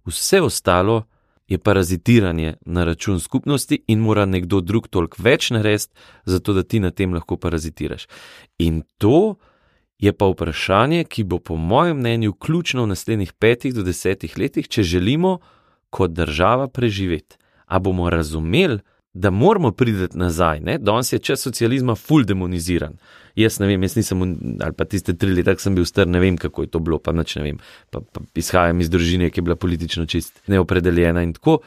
Vse 0.08 0.42
ostalo 0.42 1.04
je 1.52 1.58
parazitiranje 1.58 2.54
na 2.66 2.84
račun 2.84 3.20
skupnosti 3.20 3.84
in 3.88 4.00
mora 4.00 4.26
nekdo 4.26 4.62
drug 4.62 4.88
toliko 4.88 5.20
več 5.20 5.50
narediti, 5.52 5.92
zato 6.26 6.54
da 6.54 6.64
ti 6.64 6.80
na 6.80 6.92
tem 6.96 7.14
lahko 7.14 7.36
parazitiraš. 7.38 8.08
In 8.64 8.84
to 8.98 9.36
je 10.00 10.14
pa 10.16 10.30
vprašanje, 10.32 11.04
ki 11.04 11.26
bo, 11.28 11.40
po 11.40 11.58
mojem 11.60 12.00
mnenju, 12.00 12.34
ključno 12.34 12.86
v 12.86 12.94
naslednjih 12.94 13.34
petih 13.34 13.76
do 13.76 13.84
desetih 13.84 14.38
letih, 14.38 14.70
če 14.72 14.84
želimo 14.84 15.40
kot 15.90 16.16
država 16.16 16.70
preživeti. 16.72 17.36
A 17.68 17.80
bomo 17.80 18.10
razumeli, 18.10 18.80
da 19.14 19.30
moramo 19.30 19.72
priti 19.72 20.18
nazaj. 20.18 20.60
Ne? 20.60 20.78
Danes 20.78 21.14
je 21.14 21.20
čas 21.20 21.42
socializma 21.42 21.96
full 21.96 22.24
demoniziran. 22.24 22.98
Jaz 23.36 23.60
ne 23.60 23.68
vem, 23.68 23.84
jaz 23.84 23.96
nisem, 23.96 24.22
ali 24.64 24.74
pa 24.78 24.86
tiste 24.86 25.14
tri 25.18 25.34
leta, 25.36 25.56
sem 25.60 25.76
bil 25.76 25.86
star, 25.86 26.08
ne 26.08 26.20
vem, 26.20 26.38
kako 26.38 26.66
je 26.66 26.72
to 26.72 26.80
bilo, 26.80 27.00
pa 27.00 27.12
nič 27.16 27.36
ne 27.36 27.44
vem. 27.44 27.60
Pa, 27.92 28.02
pa 28.02 28.24
izhajam 28.36 28.80
iz 28.82 28.90
družine, 28.92 29.30
ki 29.30 29.40
je 29.40 29.48
bila 29.48 29.56
politično 29.56 30.06
čist 30.06 30.42
neopredeljena 30.52 31.24
in 31.24 31.34
tako. 31.36 31.60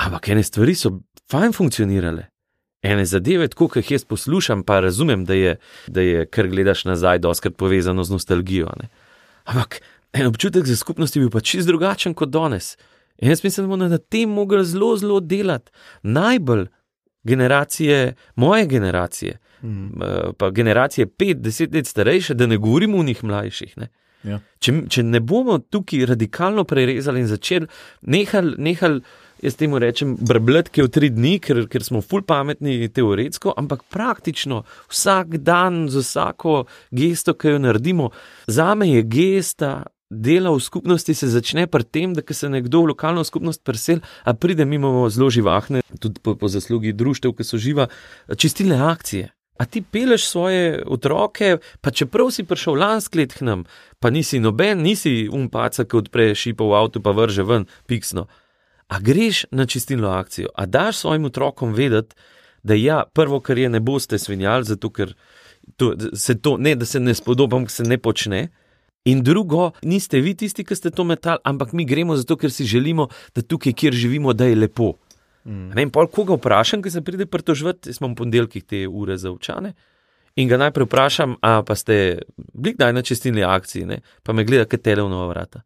Ampak 0.00 0.28
ene 0.34 0.42
stvari 0.42 0.74
so 0.74 0.98
fajn 1.32 1.52
funkcionirale. 1.56 2.28
Ene 2.84 3.04
zadeve, 3.08 3.48
tako 3.48 3.70
kot 3.72 3.80
jih 3.80 3.94
jaz 3.96 4.04
poslušam, 4.04 4.62
pa 4.64 4.80
razumem, 4.84 5.24
da 5.24 5.34
je, 5.34 5.56
da 5.88 6.04
je 6.04 6.26
kar 6.26 6.48
gledaš 6.52 6.84
nazaj, 6.84 7.22
doskrat 7.24 7.56
povezano 7.56 8.04
z 8.04 8.12
nostalgijo. 8.12 8.72
Ne? 8.80 8.90
Ampak 9.44 9.80
en 10.12 10.26
občutek 10.28 10.66
za 10.68 10.76
skupnost 10.76 11.16
je 11.16 11.24
bil 11.24 11.30
pa 11.32 11.40
čist 11.40 11.68
drugačen 11.68 12.14
kot 12.14 12.28
danes. 12.28 12.74
In 13.18 13.28
jaz 13.28 13.44
mislim, 13.44 13.66
da 13.66 13.68
bomo 13.68 13.88
na 13.88 13.98
tem 13.98 14.30
mogli 14.30 14.64
zelo, 14.64 14.96
zelo 14.96 15.20
delati. 15.20 15.72
Najbolj 16.02 16.66
generacije, 17.24 18.14
moje 18.36 18.66
generacije, 18.66 19.38
mm. 19.62 19.88
pa 20.38 20.50
generacije 20.50 21.06
pet, 21.06 21.40
deset 21.40 21.74
let 21.74 21.86
starejše, 21.86 22.34
da 22.34 22.46
ne 22.46 22.56
govorimo 22.56 22.98
o 22.98 23.02
njih 23.02 23.24
mlajših. 23.24 23.78
Ne. 23.78 23.88
Ja. 24.24 24.40
Če, 24.58 24.72
če 24.88 25.02
ne 25.02 25.20
bomo 25.20 25.58
tukaj 25.58 26.06
radikalno 26.06 26.64
prerezali 26.64 27.20
in 27.20 27.28
začeli 27.28 27.66
nehali, 28.02 28.54
nehali 28.58 29.02
jaz 29.44 29.56
temu 29.60 29.78
rečem, 29.78 30.14
brbletke 30.20 30.84
v 30.84 30.90
tri 30.92 31.10
dni, 31.12 31.36
ker, 31.42 31.64
ker 31.68 31.84
smo 31.84 32.00
ful 32.04 32.24
pametni 32.24 32.88
teoretsko, 32.88 33.52
ampak 33.60 33.84
praktično 33.92 34.62
vsak 34.92 35.36
dan 35.44 35.84
z 35.92 36.00
vsako 36.04 36.62
gesto, 36.94 37.34
ki 37.36 37.56
jo 37.56 37.64
naredimo, 37.66 38.10
za 38.46 38.72
me 38.74 38.88
je 38.88 39.02
gesta 39.02 39.74
dela 40.14 40.50
v 40.54 40.62
skupnosti 40.62 41.14
se 41.14 41.28
začne 41.28 41.66
pri 41.66 41.84
tem, 41.84 42.14
da 42.14 42.22
se 42.22 42.48
nekdo 42.48 42.82
v 42.82 42.94
lokalno 42.94 43.24
skupnost 43.24 43.64
presel, 43.64 44.00
a 44.24 44.34
pride 44.34 44.64
mimo 44.64 45.08
zelo 45.10 45.30
živahne, 45.30 45.82
tudi 46.00 46.20
po, 46.22 46.36
po 46.38 46.48
zaslugi 46.48 46.92
društev, 46.92 47.34
ki 47.34 47.44
so 47.44 47.58
živa, 47.58 47.88
čistilne 48.36 48.78
akcije. 48.78 49.30
A 49.58 49.64
ti 49.70 49.82
peleš 49.82 50.26
svoje 50.26 50.82
otroke, 50.86 51.58
pa 51.80 51.90
čeprav 51.90 52.30
si 52.34 52.42
prišel 52.42 52.74
lansk 52.74 53.14
let 53.14 53.34
k 53.38 53.46
nam, 53.46 53.62
pa 54.02 54.10
nisi 54.10 54.40
noben, 54.42 54.82
nisi 54.82 55.28
umpaca, 55.30 55.84
ki 55.86 56.00
odpre 56.00 56.32
šipo 56.34 56.66
v 56.72 56.78
avtu, 56.80 57.02
pa 57.02 57.14
vrže 57.14 57.46
ven, 57.46 57.68
piksno. 57.86 58.26
A 58.90 58.98
greš 58.98 59.46
na 59.54 59.66
čistilno 59.66 60.10
akcijo, 60.10 60.50
a 60.54 60.66
daš 60.66 61.04
svojim 61.04 61.30
otrokom 61.30 61.74
vedeti, 61.74 62.18
da 62.62 62.74
ja, 62.74 63.04
prvo, 63.14 63.40
kar 63.40 63.58
je, 63.58 63.68
ne 63.68 63.80
boste 63.80 64.18
svinjali, 64.18 64.64
zato 64.64 64.90
ker 64.90 65.14
to, 65.76 65.94
se 66.14 66.38
to, 66.40 66.56
ne, 66.58 66.74
da 66.74 66.84
se 66.84 67.00
ne 67.00 67.14
spodobam, 67.14 67.68
se 67.68 67.84
ne 67.84 67.98
počne. 67.98 68.48
In 69.04 69.22
drugo, 69.22 69.72
niste 69.82 70.20
vi 70.24 70.32
tisti, 70.34 70.64
ki 70.64 70.76
ste 70.76 70.90
to 70.90 71.04
metali, 71.04 71.42
ampak 71.44 71.72
mi 71.76 71.84
gremo 71.84 72.16
zato, 72.16 72.38
ker 72.40 72.52
si 72.52 72.64
želimo, 72.64 73.08
da 73.36 73.42
tukaj, 73.42 73.74
kjer 73.76 73.92
živimo, 73.92 74.32
da 74.32 74.48
je 74.48 74.56
lepo. 74.56 74.94
Mm. 75.44 75.68
Ne 75.68 75.76
vem, 75.76 75.90
pol 75.92 76.08
koga 76.08 76.38
vprašam, 76.38 76.82
ki 76.82 76.90
se 76.90 77.02
pride 77.04 77.26
pritožvati, 77.26 77.92
jaz 77.92 78.00
imam 78.00 78.14
ponedeljkih 78.16 78.64
te 78.64 78.86
ure 78.88 79.16
za 79.20 79.30
učane. 79.30 79.74
In 80.40 80.48
ga 80.48 80.56
najprej 80.56 80.88
vprašam, 80.88 81.36
a 81.44 81.60
pa 81.62 81.76
ste 81.76 82.24
bili 82.54 82.74
kdaj 82.74 82.92
na 82.96 83.02
čestilni 83.02 83.44
akciji, 83.44 83.84
ne? 83.86 84.00
pa 84.22 84.32
me 84.32 84.44
gleda, 84.44 84.64
kaj 84.64 84.80
tele 84.82 85.04
v 85.04 85.12
nova 85.12 85.28
vrata. 85.28 85.60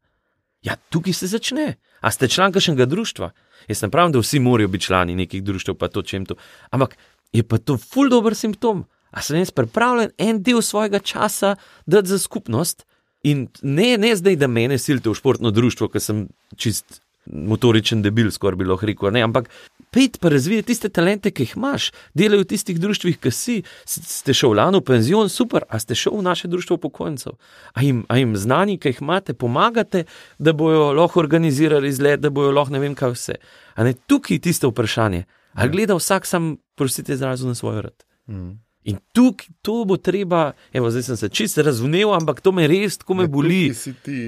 Ja, 0.66 0.74
tukaj 0.91 1.14
se 1.14 1.30
začne. 1.30 1.76
A 2.03 2.11
ste 2.11 2.28
član 2.28 2.53
kakšnega 2.53 2.89
društva? 2.91 3.30
Jaz 3.70 3.82
ne 3.86 3.91
pravim, 3.91 4.12
da 4.12 4.18
vsi 4.18 4.43
morajo 4.43 4.68
biti 4.68 4.91
člani 4.91 5.14
nekih 5.14 5.43
društv, 5.47 5.78
pa 5.78 5.89
to 5.89 6.03
čem 6.03 6.26
to. 6.26 6.34
Ampak 6.74 6.99
je 7.32 7.47
pa 7.47 7.59
to 7.59 7.78
ful 7.78 8.11
dobr 8.11 8.34
simptom. 8.34 8.84
A 9.11 9.22
sem 9.22 9.39
jaz 9.39 9.55
pripravljen 9.55 10.11
en 10.18 10.43
del 10.43 10.61
svojega 10.62 10.99
časa 10.99 11.55
dati 11.86 12.11
za 12.11 12.18
skupnost, 12.18 12.84
In 13.27 13.49
ne, 13.62 13.97
ne 13.99 14.14
zdaj, 14.16 14.37
da 14.39 14.47
mene 14.47 14.79
silite 14.79 15.11
v 15.11 15.19
športno 15.19 15.51
društvo, 15.51 15.89
ker 15.91 16.03
sem 16.03 16.27
čist 16.57 17.01
motoričen 17.29 18.03
debil, 18.03 18.31
skoraj 18.31 18.57
bilo 18.57 18.79
rekel. 18.81 19.11
Ne, 19.12 19.23
ampak 19.23 19.49
pet 19.91 20.19
pa 20.21 20.29
razvije 20.29 20.62
tiste 20.62 20.89
talente, 20.89 21.31
ki 21.31 21.43
jih 21.43 21.57
imaš, 21.57 21.91
delajo 22.14 22.45
v 22.45 22.49
tistih 22.53 22.79
društvih, 22.81 23.19
ki 23.21 23.33
si. 23.35 23.57
Ste 23.85 24.35
šel 24.37 24.55
lani 24.57 24.81
v 24.81 24.87
penzion, 24.87 25.29
super, 25.33 25.66
a 25.69 25.81
ste 25.83 25.97
šel 25.99 26.19
v 26.19 26.27
naše 26.29 26.49
društvo 26.49 26.77
pokojnicov. 26.77 27.39
A 27.75 27.83
jim, 27.83 28.05
a 28.09 28.19
jim 28.21 28.37
znani, 28.37 28.79
ki 28.79 28.95
jih 28.95 29.03
imate, 29.03 29.35
pomagate, 29.35 30.05
da 30.39 30.53
bojo 30.53 30.93
lahko 30.93 31.21
organizirali 31.21 31.89
izlet, 31.89 32.21
da 32.21 32.31
bojo 32.31 32.53
lahko 32.53 32.77
ne 32.77 32.85
vem 32.85 32.95
kaj 32.95 33.16
vse. 33.16 33.37
A 33.75 33.85
ne 33.85 33.95
tukaj 34.07 34.39
je 34.39 34.47
tisto 34.49 34.71
vprašanje. 34.73 35.25
Ali 35.59 35.69
ja. 35.69 35.73
gleda 35.73 35.99
vsak 35.99 36.27
sam, 36.27 36.57
prosite, 36.77 37.12
izrazil 37.12 37.49
na 37.49 37.55
svoj 37.55 37.83
rad. 37.83 38.05
Mm. 38.29 38.61
In 38.89 38.97
tukaj 39.12 39.47
to 39.62 39.84
bo 39.84 39.97
treba, 40.01 40.53
evo, 40.72 40.91
zdaj 40.91 41.03
sem 41.03 41.16
se 41.20 41.28
čisto 41.28 41.62
razumel, 41.62 42.14
ampak 42.16 42.41
to 42.41 42.53
me 42.57 42.64
res, 42.70 42.97
tako 42.99 43.18
me 43.20 43.26
boli. 43.28 43.68
Ti 43.68 43.74
si 43.74 43.93
ti 44.05 44.18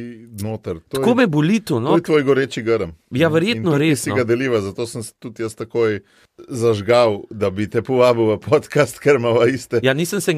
noter. 0.43 0.83
To 0.89 0.99
tako 0.99 1.15
je, 1.15 1.17
me 1.17 1.27
boli 1.27 1.61
to. 1.65 1.81
No? 1.81 1.95
To 1.95 1.97
je 1.97 2.09
tvoj 2.11 2.27
goreči 2.29 2.63
grm. 2.63 2.93
Ja, 3.17 3.31
verjetno 3.33 3.79
res. 3.81 4.05
Si 4.05 4.13
no. 4.13 4.19
ga 4.21 4.25
deliva, 4.29 4.61
zato 4.61 4.85
sem 4.87 5.03
se 5.03 5.15
tudi 5.19 5.43
jaz 5.43 5.57
takoj 5.57 6.03
zažgal, 6.49 7.23
da 7.31 7.51
bi 7.51 7.67
te 7.71 7.83
povabil 7.85 8.35
v 8.35 8.37
podcast, 8.45 9.01
ker 9.01 9.17
imamo 9.17 9.47
iste. 9.49 9.81
Ja, 9.85 9.95
nisem 9.97 10.21
se 10.21 10.37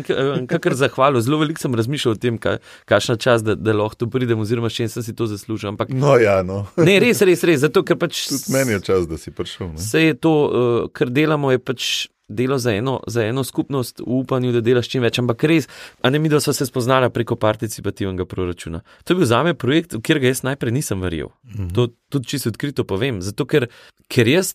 kakor 0.50 0.78
zahvalil, 0.78 1.20
zelo 1.22 1.42
veliko 1.42 1.62
sem 1.62 1.74
razmišljal 1.74 2.14
o 2.14 2.22
tem, 2.22 2.38
kakšna 2.38 3.18
čas, 3.18 3.42
da, 3.42 3.58
da 3.58 3.74
lahko 3.74 4.04
tu 4.04 4.10
pridem, 4.10 4.40
oziroma 4.42 4.70
še 4.70 4.88
sem 4.92 5.02
si 5.02 5.16
to 5.18 5.26
zaslužil. 5.30 5.74
Ampak... 5.74 5.90
No, 5.90 6.14
ja, 6.22 6.40
no. 6.46 6.64
ne, 6.78 6.98
res, 7.02 7.22
res, 7.26 7.42
res. 7.46 7.62
Zato, 7.66 7.82
ker 7.86 7.98
pač. 7.98 8.24
Tudi 8.30 8.54
meni 8.54 8.76
je 8.78 8.82
čas, 8.86 9.10
da 9.10 9.18
si 9.18 9.34
prišel. 9.34 9.74
Ne? 9.74 9.82
Vse 9.82 10.06
je 10.08 10.18
to, 10.18 10.34
uh, 10.46 10.90
kar 10.94 11.10
delamo, 11.10 11.50
je 11.54 11.62
pač 11.62 11.92
delo 12.32 12.58
za 12.58 12.74
eno, 12.74 12.98
za 13.06 13.24
eno 13.24 13.44
skupnost, 13.44 14.00
v 14.00 14.18
upanju, 14.22 14.52
da 14.52 14.60
delaš 14.64 14.90
čim 14.92 15.04
več. 15.04 15.20
Ampak 15.22 15.44
res, 15.50 15.68
a 16.02 16.10
ne 16.10 16.18
mi, 16.18 16.32
da 16.32 16.40
so 16.40 16.54
se 16.56 16.66
spoznala 16.66 17.10
preko 17.10 17.36
participativnega 17.36 18.26
proračuna. 18.28 18.82
To 19.04 19.14
je 19.14 19.20
bil 19.20 19.30
za 19.30 19.42
me 19.46 19.54
projekt, 19.54 19.96
v 19.96 20.02
katerega 20.02 20.32
jaz 20.32 20.44
najprej 20.48 20.74
nisem 20.74 21.00
verjel. 21.04 21.32
Mhm. 21.46 21.72
To 21.76 21.88
tudi 22.12 22.34
čisto 22.34 22.52
odkrito 22.52 22.84
povem. 22.88 23.22
Zato, 23.22 23.46
ker, 23.46 23.68
ker 24.08 24.28
jaz 24.28 24.54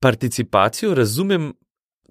participacijo 0.00 0.94
razumem 0.94 1.52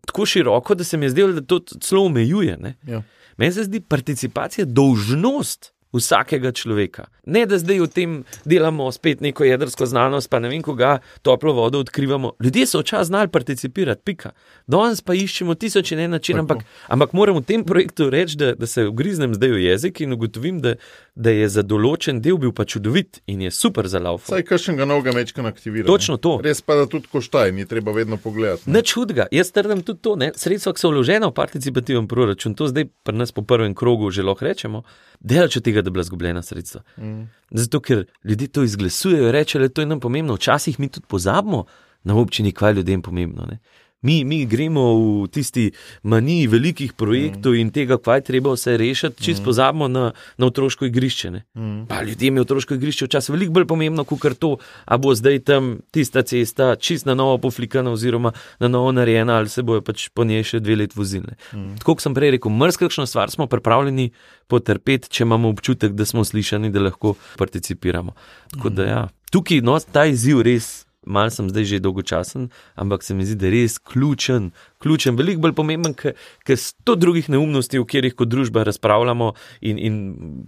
tako 0.06 0.26
široko, 0.26 0.76
da 0.76 0.84
se 0.84 0.98
mi 0.98 1.06
je 1.06 1.10
zdelo, 1.10 1.34
da 1.34 1.42
to 1.42 1.60
celo 1.82 2.06
omejuje. 2.06 2.76
Ja. 2.88 3.02
Meni 3.38 3.52
se 3.52 3.64
zdi 3.64 3.80
participacija 3.82 4.66
dolžnost 4.66 5.75
vsakega 5.96 6.52
človeka. 6.52 7.08
Ne, 7.26 7.46
da 7.50 7.58
zdaj 7.58 7.80
v 7.82 7.88
tem 7.90 8.12
delamo 8.46 8.92
spet 8.94 9.22
neko 9.22 9.48
jedrsko 9.48 9.88
znanost, 9.90 10.30
pa 10.30 10.40
ne 10.40 10.52
vem, 10.52 10.62
koga 10.62 11.00
toplo 11.26 11.54
vodo 11.54 11.80
odkrivamo. 11.82 12.36
Ljudje 12.44 12.66
so 12.70 12.84
včasih 12.84 13.08
znali 13.08 13.32
participirati, 13.32 14.02
pika. 14.06 14.32
Danes 14.68 15.02
pa 15.02 15.16
iščemo 15.18 15.56
tisoč 15.56 15.92
in 15.96 16.06
en 16.06 16.16
način, 16.18 16.40
ampak, 16.44 16.66
ampak 16.88 17.14
moram 17.14 17.40
v 17.40 17.46
tem 17.46 17.66
projektu 17.66 18.10
reči, 18.10 18.38
da, 18.38 18.54
da 18.56 18.68
se 18.68 18.88
ugriznem 18.88 19.34
zdaj 19.36 19.56
v 19.56 19.64
jezik 19.66 20.02
in 20.02 20.14
ugotovim, 20.14 20.62
da, 20.62 20.76
da 21.16 21.32
je 21.32 21.48
za 21.50 21.64
določen 21.64 22.20
del 22.20 22.36
bil 22.40 22.52
pa 22.56 22.66
čudovit 22.68 23.22
in 23.32 23.46
je 23.46 23.52
super 23.56 23.88
za 23.88 24.02
lauf. 24.04 24.26
Saj 24.28 24.44
kakšnega 24.50 24.88
novega 24.88 25.14
mečka 25.16 25.46
aktivira. 25.48 25.88
Točno 25.88 26.18
to. 26.20 26.36
Res 26.44 26.60
pa 26.62 26.76
da 26.76 26.90
tudi 26.92 27.08
koštaj, 27.12 27.54
ni 27.56 27.64
treba 27.70 27.94
vedno 27.96 28.20
pogledati. 28.20 28.68
Ne 28.72 28.82
čudga, 28.84 29.30
jaz 29.32 29.54
trdim 29.56 29.84
tudi 29.88 30.04
to, 30.04 30.18
ne? 30.20 30.34
sredstva, 30.36 30.76
ki 30.76 30.84
so 30.84 30.92
vložena 30.92 31.32
v 31.32 31.38
participativen 31.38 32.10
proračun, 32.12 32.58
to 32.60 32.68
zdaj 32.68 32.90
pri 33.08 33.16
nas 33.16 33.32
po 33.32 33.46
prvem 33.48 33.78
krogu 33.78 34.12
že 34.12 34.28
lahko 34.28 34.44
rečemo, 34.46 34.84
delač 35.24 35.56
od 35.62 35.64
tega, 35.64 35.86
da 35.86 35.90
bi 35.90 36.02
bila 36.02 36.08
zgubljena 36.10 36.44
sredstva. 36.44 36.84
Mm. 37.00 37.30
Zato, 37.64 37.80
ker 37.80 38.04
ljudje 38.28 38.52
to 38.52 38.68
izglasujejo, 38.68 39.32
rečejo, 39.32 39.64
da 39.64 39.72
je 39.72 39.76
to 39.80 39.88
nam 39.88 40.04
pomembno. 40.04 40.36
Včasih 40.36 40.80
mi 40.80 40.92
tudi 40.92 41.08
pozabimo 41.08 41.64
na 42.04 42.20
občini, 42.20 42.52
kaj 42.52 42.76
je 42.76 42.82
ljudem 42.82 43.02
pomembno. 43.02 43.48
Ne? 43.48 43.60
Mi, 44.06 44.22
mi 44.24 44.44
gremo 44.46 44.84
v 44.94 45.28
tisti 45.34 45.72
maniji 46.04 46.48
velikih 46.48 46.94
projektov 46.94 47.56
mm. 47.56 47.62
in 47.64 47.72
tega, 47.74 47.98
kaj 47.98 48.22
treba 48.28 48.54
vse 48.54 48.76
rešiti, 48.78 49.24
čist 49.24 49.42
mm. 49.42 49.46
pozabimo 49.46 49.88
na, 49.90 50.12
na 50.38 50.46
otroško 50.46 50.86
igrišče. 50.86 51.32
Mm. 51.58 51.88
Ljudem 52.10 52.38
je 52.38 52.42
otroško 52.46 52.78
igrišče 52.78 53.10
včasih 53.10 53.34
veliko 53.34 53.56
bolj 53.58 53.66
pomembno, 53.66 54.06
kot 54.06 54.28
to, 54.40 54.58
ali 54.86 55.02
bo 55.02 55.16
zdaj 55.16 55.40
tam 55.50 55.72
tista 55.92 56.22
cesta 56.22 56.76
čist 56.76 57.10
na 57.10 57.18
novo 57.18 57.38
poflikana, 57.42 57.92
oziroma 57.92 58.32
na 58.60 58.68
novo 58.68 58.92
narejena, 58.92 59.40
ali 59.42 59.50
se 59.50 59.64
bojo 59.66 59.82
pač 59.82 60.10
po 60.14 60.24
njej 60.24 60.44
še 60.54 60.62
dve 60.62 60.78
leti 60.84 61.00
vozili. 61.00 61.34
Mm. 61.54 61.80
Tako 61.82 61.98
kot 61.98 62.06
sem 62.06 62.14
prej 62.14 62.38
rekel, 62.38 62.54
mrzkakšno 62.54 63.08
stvar 63.10 63.34
smo 63.34 63.50
pripravljeni 63.50 64.12
potrpeti, 64.48 65.10
če 65.10 65.26
imamo 65.26 65.50
občutek, 65.50 65.98
da 65.98 66.06
smo 66.06 66.24
slišani, 66.26 66.70
da 66.70 66.86
lahko 66.86 67.16
participiramo. 67.42 68.14
Tako 68.54 68.70
da 68.70 68.86
ja, 68.86 69.04
tukaj 69.34 69.66
no, 69.66 69.80
ta 69.80 70.06
izziv 70.06 70.46
res 70.46 70.85
mal 71.06 71.32
sem 71.32 71.50
zdaj 71.50 71.66
že 71.70 71.80
dolgočasen, 71.80 72.50
ampak 72.76 73.04
se 73.04 73.14
mi 73.14 73.26
zdi, 73.26 73.36
da 73.40 73.48
je 73.48 73.52
res 73.56 73.78
ključen, 73.80 74.52
ključen, 74.82 75.16
veliko 75.16 75.42
bolj 75.46 75.56
pomemben, 75.58 75.96
ker 75.96 76.58
sto 76.60 76.96
drugih 76.96 77.30
neumnosti, 77.30 77.80
o 77.80 77.86
katerih 77.86 78.16
kot 78.16 78.30
družba 78.30 78.66
razpravljamo 78.68 79.34
in, 79.62 79.80
in 79.80 79.96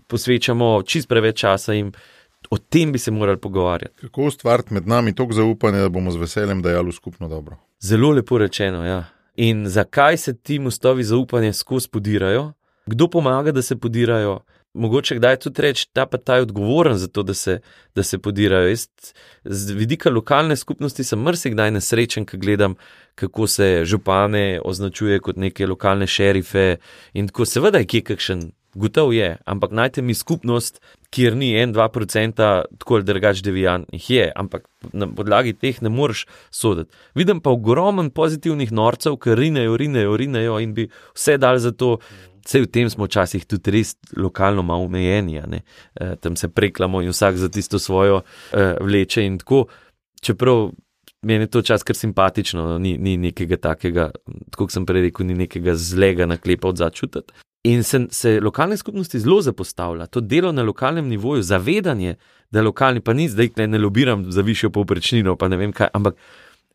posvečamo 0.08 0.82
čist 0.86 1.10
preveč 1.10 1.39
časa 1.45 1.78
in 1.78 1.91
o 2.49 2.58
tem 2.58 2.91
bi 2.91 2.99
se 2.99 3.12
morali 3.12 3.38
pogovarjati. 3.38 4.01
Kako 4.01 4.30
ustvariti 4.32 4.74
med 4.74 4.88
nami 4.88 5.16
toliko 5.16 5.34
zaupanja, 5.34 5.88
da 5.88 5.89
bomo 5.89 6.12
z 6.12 6.22
veseljem 6.22 6.62
dajali 6.62 6.91
skupno 6.91 7.28
dobro? 7.28 7.58
Zelo 7.80 8.12
lepo 8.12 8.38
rečeno, 8.38 8.86
ja. 8.86 9.03
In 9.36 9.68
zakaj 9.70 10.18
se 10.18 10.34
ti 10.38 10.60
mostovi 10.60 11.03
zaupanja 11.03 11.53
skozi 11.53 11.89
podirajo? 11.89 12.53
Kdo 12.86 13.08
pomaga, 13.08 13.51
da 13.51 13.62
se 13.62 13.76
podirajo? 13.76 14.39
Mogoče 14.78 15.16
kdaj 15.16 15.40
tudi 15.44 15.62
reči, 15.62 15.88
da 15.96 16.06
pa 16.06 16.18
ta 16.18 16.36
je 16.36 16.48
odgovoren 16.48 16.98
za 16.98 17.08
to, 17.08 17.24
da 17.24 17.34
se, 17.34 17.60
da 17.96 18.04
se 18.04 18.18
podirajo. 18.18 18.70
Jaz 18.70 18.88
z 19.44 19.72
vidika 19.72 20.10
lokalne 20.10 20.56
skupnosti 20.56 21.04
sem 21.04 21.20
mrsikdaj 21.20 21.72
nesrečen, 21.72 22.26
ko 22.26 22.38
gledam, 22.38 22.76
kako 23.16 23.48
se 23.48 23.82
župane 23.86 24.62
označuje 24.66 25.20
kot 25.20 25.38
neke 25.38 25.68
lokalne 25.68 26.08
šerife 26.08 26.78
in 27.14 27.28
tako 27.28 27.46
seveda 27.46 27.84
je 27.84 28.02
kakšen. 28.02 28.52
Gotov 28.78 29.10
je, 29.14 29.38
ampak 29.46 29.72
najte 29.74 30.02
mi 30.06 30.14
skupnost, 30.14 30.78
kjer 31.10 31.36
ni 31.36 31.48
1-2%, 31.56 32.34
tako 32.78 32.96
ali 32.96 33.04
drugač 33.04 33.42
devijantnih 33.42 34.10
je, 34.10 34.28
ampak 34.36 34.68
na 34.94 35.08
podlagi 35.10 35.56
teh 35.58 35.82
ne 35.82 35.90
moreš 35.90 36.28
soditi. 36.54 36.94
Vidim 37.16 37.40
pa 37.42 37.50
ogromen 37.50 38.12
pozitivnih 38.14 38.72
norcev, 38.72 39.18
ki 39.18 39.34
rinejo, 39.40 39.78
rinejo, 39.82 40.18
rinejo 40.18 40.60
in 40.62 40.76
bi 40.78 40.90
vse 41.16 41.40
dal 41.42 41.58
za 41.58 41.72
to. 41.72 41.98
Vse 42.48 42.62
v 42.64 42.72
tem 42.72 42.89
smo 42.89 43.06
včasih 43.06 43.43
tudi 43.43 43.72
res 43.76 43.98
lokalno 44.16 44.64
malo 44.64 44.88
omejeni, 44.88 45.41
e, 45.41 46.16
tam 46.24 46.36
se 46.39 46.48
preklamo 46.48 47.02
in 47.04 47.12
vsak 47.12 47.36
za 47.36 47.50
tisto 47.52 47.80
svojo 47.80 48.22
e, 48.52 48.76
vleče. 48.82 49.28
Čeprav 50.22 50.72
meni 51.22 51.43
je 51.43 51.52
to 51.52 51.62
čas 51.62 51.84
kar 51.84 51.95
simpatično, 51.95 52.68
no, 52.68 52.78
ni, 52.80 52.98
ni 52.98 53.18
nekega 53.18 53.58
takega, 53.58 54.12
kot 54.56 54.72
sem 54.72 54.86
prej 54.86 55.10
rekel, 55.10 55.28
ni 55.28 55.36
nekega 55.43 55.76
zlega 55.76 56.26
naklepa 56.26 56.72
od 56.72 56.80
začutiti. 56.80 57.36
In 57.68 57.84
se, 57.84 58.06
se 58.12 58.39
lokalne 58.39 58.78
skupnosti 58.78 59.20
zelo 59.20 59.41
zapostavlja, 59.41 60.06
to 60.08 60.22
delo 60.22 60.52
na 60.52 60.64
lokalnem 60.64 61.08
nivoju, 61.08 61.43
zavedanje, 61.43 62.16
da 62.52 62.62
lokalni 62.62 63.02
pa 63.04 63.14
ni 63.14 63.28
zdaj, 63.30 63.50
da 63.58 63.68
ne 63.68 63.78
lobiram 63.78 64.32
za 64.32 64.41
višjo 64.41 64.70
povprečnino, 64.70 65.36
pa 65.36 65.48
ne 65.48 65.58
vem 65.58 65.74
kaj, 65.76 65.91
ampak. 65.93 66.16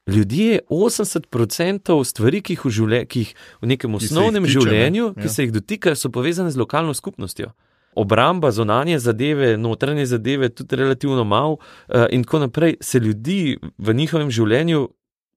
Ljudje 0.07 0.61
80% 0.71 2.05
stvari, 2.05 2.41
ki 2.43 2.57
jih 2.57 2.65
v, 2.65 2.71
življe, 2.75 3.03
ki 3.07 3.21
jih 3.23 3.35
v 3.63 3.69
nekem 3.71 3.95
osnovnem 3.95 4.49
tiče, 4.49 4.55
življenju, 4.59 5.05
ne? 5.13 5.15
ja. 5.15 5.23
ki 5.23 5.31
se 5.31 5.45
jih 5.45 5.53
dotikajo, 5.55 5.99
so 5.99 6.11
povezane 6.11 6.51
z 6.51 6.59
lokalno 6.59 6.95
skupnostjo. 6.95 7.53
Obramba, 7.95 8.51
zonanje 8.51 8.99
zadeve, 8.99 9.53
notranje 9.61 10.09
zadeve, 10.11 10.49
tudi 10.49 10.81
relativno 10.81 11.23
malo, 11.29 11.61
uh, 11.61 12.09
in 12.11 12.25
tako 12.25 12.49
naprej, 12.49 12.77
se 12.81 12.99
ljudi 12.99 13.59
v 13.79 13.95
njihovem 13.95 14.31
življenju 14.33 14.89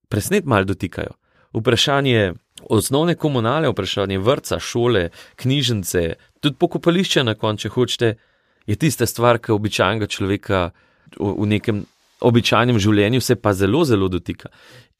presnet 0.09 0.49
malo 0.49 0.65
dotikajo. 0.65 1.13
Vprašanje 1.53 2.33
osnovne 2.65 3.15
komunale, 3.15 3.69
vprašanje 3.69 4.17
vrca, 4.19 4.59
šole, 4.59 5.09
knjižnice, 5.35 6.13
tudi 6.41 6.57
pokopališče 6.57 7.23
na 7.23 7.35
koncu, 7.37 7.67
če 7.67 7.73
hočete, 7.75 8.15
je 8.65 8.75
tista 8.81 9.05
stvar, 9.05 9.37
ki 9.37 9.53
običajnega 9.53 10.09
človeka 10.09 10.71
v, 11.19 11.35
v 11.37 11.53
nekem 11.53 11.85
običajnem 12.21 12.79
življenju 12.79 13.21
se 13.21 13.35
pa 13.35 13.53
zelo, 13.53 13.83
zelo 13.85 14.07
dotika. 14.11 14.49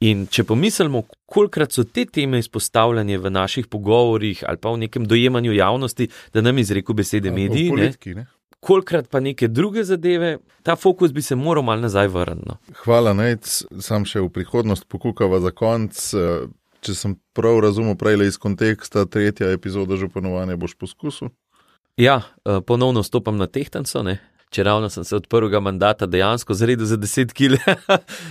In 0.04 0.26
če 0.28 0.44
pomislimo, 0.44 1.06
kolikrat 1.32 1.72
so 1.72 1.86
te 1.88 2.04
teme 2.06 2.42
izpostavljene 2.44 3.18
v 3.18 3.32
naših 3.32 3.70
pogovorih 3.72 4.44
ali 4.48 4.60
pa 4.60 4.74
v 4.74 4.84
nekem 4.84 5.06
dojemanju 5.08 5.56
javnosti, 5.56 6.10
da 6.34 6.44
nam 6.44 6.60
izreko 6.60 6.94
besede 6.94 7.32
mediji, 7.32 7.70
politiki, 7.72 8.16
ne? 8.16 8.28
kolikrat 8.66 9.08
pa 9.10 9.22
neke 9.22 9.48
druge 9.48 9.84
zadeve, 9.86 10.38
ta 10.64 10.76
fokus 10.76 11.14
bi 11.14 11.22
se 11.22 11.36
moral 11.36 11.64
mal 11.64 11.80
nazaj 11.80 12.10
vrniti. 12.12 12.50
No. 12.50 12.58
Hvala, 12.84 13.14
Nec, 13.14 13.48
sam 13.80 14.08
še 14.10 14.24
v 14.26 14.32
prihodnost 14.34 14.88
pokukava 14.90 15.40
za 15.44 15.54
konc. 15.54 16.00
Če 16.86 16.94
sem 16.94 17.16
prav 17.34 17.64
razumel, 17.66 17.96
prej 17.98 18.28
iz 18.28 18.36
konteksta, 18.42 19.08
tretja 19.10 19.50
epizoda 19.54 19.98
županovanja 19.98 20.58
boš 20.58 20.76
poskusil. 20.78 21.32
Ja, 21.98 22.20
eh, 22.22 22.60
ponovno 22.62 23.04
stopam 23.04 23.38
na 23.38 23.48
tehtanco, 23.48 24.04
ne? 24.04 24.20
Če 24.56 24.64
ravno 24.64 24.90
sem 24.90 25.04
se 25.04 25.16
od 25.16 25.28
prvega 25.28 25.60
mandata 25.60 26.08
dejansko 26.08 26.56
zredil 26.56 26.88
za 26.88 26.98
10 26.98 27.34
kg, 27.36 27.60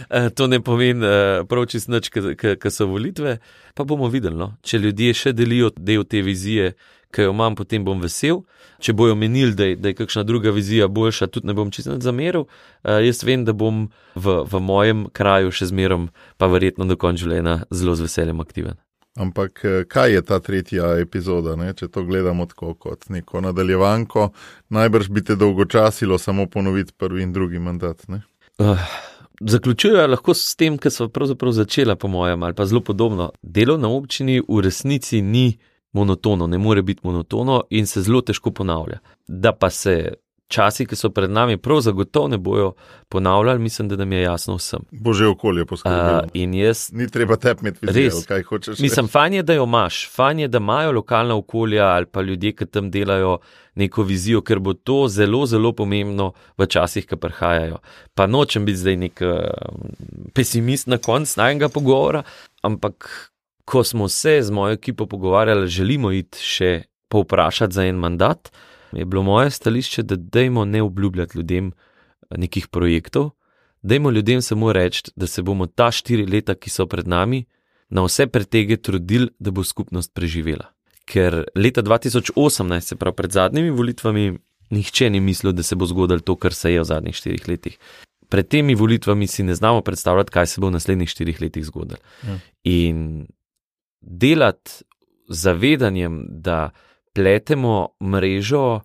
eh, 0.09 0.31
to 0.31 0.49
ne 0.49 0.61
pomeni 0.65 1.05
eh, 1.05 1.45
prav 1.49 1.69
čist 1.69 1.91
nič, 1.93 2.09
ker 2.11 2.71
so 2.73 2.89
volitve. 2.89 3.39
Pa 3.75 3.85
bomo 3.85 4.09
videli, 4.09 4.39
no? 4.39 4.55
če 4.65 4.81
ljudje 4.81 5.15
še 5.21 5.33
delijo 5.37 5.73
del 5.77 6.07
te 6.09 6.23
vizije, 6.25 6.73
ki 7.15 7.29
jo 7.29 7.35
imam, 7.35 7.55
potem 7.59 7.85
bom 7.87 8.01
vesel. 8.03 8.43
Če 8.83 8.95
bojo 8.97 9.15
menili, 9.19 9.55
da, 9.57 9.69
da 9.79 9.93
je 9.93 9.99
kakšna 10.01 10.25
druga 10.27 10.53
vizija 10.55 10.89
boljša, 10.91 11.31
tudi 11.33 11.49
ne 11.49 11.55
bom 11.57 11.71
čist 11.73 11.89
nad 11.89 12.03
zameril. 12.03 12.49
Uh, 12.83 12.99
jaz 13.05 13.23
vem, 13.25 13.47
da 13.47 13.55
bom 13.55 13.87
v, 14.15 14.41
v 14.51 14.61
mojem 14.61 15.07
kraju 15.15 15.55
še 15.55 15.71
zmerom, 15.71 16.11
pa 16.41 16.51
verjetno 16.51 16.89
do 16.91 16.99
konca 16.99 17.23
življenja, 17.23 17.61
zelo 17.71 17.95
z 17.95 18.09
veseljem 18.09 18.43
aktiven. 18.43 18.84
Ampak 19.15 19.65
eh, 19.65 19.85
kaj 19.89 20.13
je 20.13 20.23
ta 20.23 20.41
tretja 20.41 20.95
epizoda, 21.01 21.55
ne? 21.57 21.73
če 21.75 21.89
to 21.89 22.03
gledamo 22.05 22.47
tako 22.51 22.75
kot 22.75 23.09
neko 23.15 23.41
nadaljevanko, 23.41 24.31
najbrž 24.75 25.09
bi 25.09 25.23
te 25.25 25.37
dolgočasilo 25.37 26.19
samo 26.19 26.47
ponoviti 26.47 26.93
prvi 26.99 27.23
in 27.23 27.33
drugi 27.33 27.59
mandat. 27.59 28.03
Uh, 28.59 28.81
Zaključujejo 29.41 30.07
lahko 30.07 30.35
s 30.35 30.57
tem, 30.57 30.79
kar 30.79 30.93
so 30.93 31.09
pravzaprav 31.09 31.53
začela, 31.53 31.97
po 31.97 32.09
mojem, 32.09 32.43
ali 32.43 32.55
pa 32.55 32.67
zelo 32.67 32.81
podobno. 32.81 33.31
Delo 33.43 33.77
na 33.79 33.89
občini 33.89 34.41
v 34.49 34.61
resnici 34.63 35.23
ni 35.23 35.59
monotono, 35.93 36.47
ne 36.47 36.59
more 36.59 36.83
biti 36.83 37.01
monotono 37.05 37.63
in 37.71 37.87
se 37.87 38.03
zelo 38.03 38.21
težko 38.21 38.51
ponavlja. 38.51 38.99
Da 39.27 39.53
pa 39.53 39.71
se 39.71 40.15
časi, 40.49 40.87
ki 40.87 40.97
so 40.97 41.11
pred 41.11 41.31
nami, 41.31 41.57
prav 41.57 41.81
zagotovo 41.81 42.29
ne 42.29 42.39
bojo 42.39 42.73
ponavljali, 43.09 43.59
mislim, 43.59 43.89
da 43.89 43.97
nam 43.97 44.13
je 44.13 44.23
jasno 44.23 44.57
vsem. 44.57 44.85
Bože, 44.91 45.27
okolje 45.27 45.67
poskrbi. 45.67 46.59
Jaz, 46.59 46.89
Ni 46.93 47.09
treba 47.11 47.37
tepeti 47.37 47.87
vizijo, 47.87 48.23
kaj 48.29 48.43
hočeš. 48.43 48.79
Mislim, 48.79 49.09
fajn 49.09 49.35
je, 49.35 49.43
da 49.43 49.55
jo 49.55 49.65
imaš, 49.65 50.09
fajn 50.15 50.39
je, 50.39 50.49
da 50.49 50.59
imajo 50.59 50.93
lokalna 50.93 51.37
okolja 51.37 51.87
ali 51.87 52.07
pa 52.07 52.23
ljudje, 52.23 52.53
ki 52.53 52.67
tam 52.67 52.91
delajo 52.91 53.39
neko 53.75 54.03
vizijo, 54.03 54.43
ker 54.43 54.59
bo 54.59 54.75
to 54.75 55.09
zelo, 55.09 55.47
zelo 55.47 55.73
pomembno 55.73 56.33
v 56.59 56.67
časih, 56.67 57.07
ki 57.07 57.17
prihajajo. 57.17 57.81
Pa 58.15 58.27
nočem 58.27 58.65
biti 58.65 58.79
zdaj 58.79 58.97
nek 58.97 59.23
uh, 59.23 59.39
pesimist 60.35 60.87
na 60.87 60.99
koncu 60.99 61.41
najnega 61.41 61.69
pogovora, 61.69 62.23
ampak 62.63 63.09
ko 63.65 63.85
smo 63.85 64.09
se 64.09 64.43
z 64.43 64.51
mojo 64.51 64.77
ekipo 64.77 65.07
pogovarjali, 65.07 65.69
želimo 65.69 66.13
iti 66.13 66.39
še 66.39 66.83
povprašati 67.09 67.75
za 67.75 67.87
en 67.87 67.97
mandat 67.97 68.53
je 68.99 69.05
bilo 69.05 69.23
moje 69.23 69.51
stališče, 69.51 70.03
da 70.03 70.17
dajmo 70.17 70.65
ne 70.65 70.83
obljubljati 70.83 71.39
ljudem 71.39 71.73
eh, 71.73 72.39
nekih 72.39 72.69
projektov, 72.69 73.31
dajmo 73.83 74.11
ljudem 74.11 74.43
samo 74.43 74.73
reči, 74.73 75.03
da 75.17 75.27
se 75.27 75.43
bomo 75.43 75.67
ta 75.67 75.91
štiri 75.91 76.27
leta, 76.27 76.55
ki 76.55 76.71
so 76.71 76.87
pred 76.87 77.09
nami, 77.09 77.45
na 77.89 78.05
vse 78.05 78.27
pretege 78.27 78.77
trudili, 78.77 79.29
da 79.39 79.51
bo 79.51 79.65
skupnost 79.65 80.15
preživela. 80.15 80.71
Ker 81.05 81.45
leta 81.55 81.83
2018, 81.83 82.81
se 82.81 82.97
pravi 82.97 83.17
pred 83.17 83.33
zadnjimi 83.33 83.71
volitvami, 83.71 84.39
nihče 84.71 85.11
ni 85.11 85.21
mislil, 85.21 85.53
da 85.53 85.63
se 85.63 85.77
bo 85.77 85.87
zgodilo 85.87 86.21
to, 86.21 86.37
kar 86.37 86.55
se 86.55 86.73
je 86.73 86.81
v 86.81 86.85
zadnjih 86.85 87.17
štirih 87.17 87.49
letih. 87.49 87.79
Pred 88.29 88.49
temi 88.49 88.75
volitvami 88.75 89.27
si 89.27 89.43
ne 89.43 89.55
znamo 89.55 89.83
predstavljati, 89.83 90.33
kaj 90.33 90.47
se 90.47 90.61
bo 90.61 90.73
v 90.73 90.79
naslednjih 90.79 91.11
štirih 91.11 91.41
letih 91.43 91.65
zgodilo. 91.65 92.01
Ja. 92.27 92.39
In 92.65 93.27
delati 94.01 94.83
zavedanjem, 95.29 96.25
da 96.29 96.71
pletemo 97.15 97.95
mrežo 98.03 98.81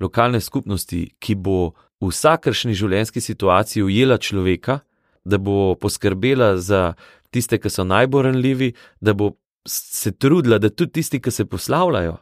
lokalne 0.00 0.40
skupnosti, 0.40 1.14
ki 1.18 1.34
bo 1.34 1.72
v 2.00 2.08
vsakršni 2.10 2.74
življenjski 2.74 3.20
situaciji 3.20 3.84
ujela 3.84 4.18
človeka, 4.18 4.80
da 5.24 5.38
bo 5.38 5.74
poskrbela 5.76 6.56
za 6.56 6.94
tiste, 7.30 7.60
ki 7.60 7.70
so 7.70 7.84
najbolj 7.84 8.30
ranljivi, 8.30 8.72
da 9.00 9.14
bo 9.14 9.36
se 9.68 10.12
trudila, 10.12 10.58
da 10.58 10.70
tudi 10.70 11.00
tisti, 11.00 11.20
ki 11.20 11.30
se 11.30 11.44
poslavljajo, 11.44 12.16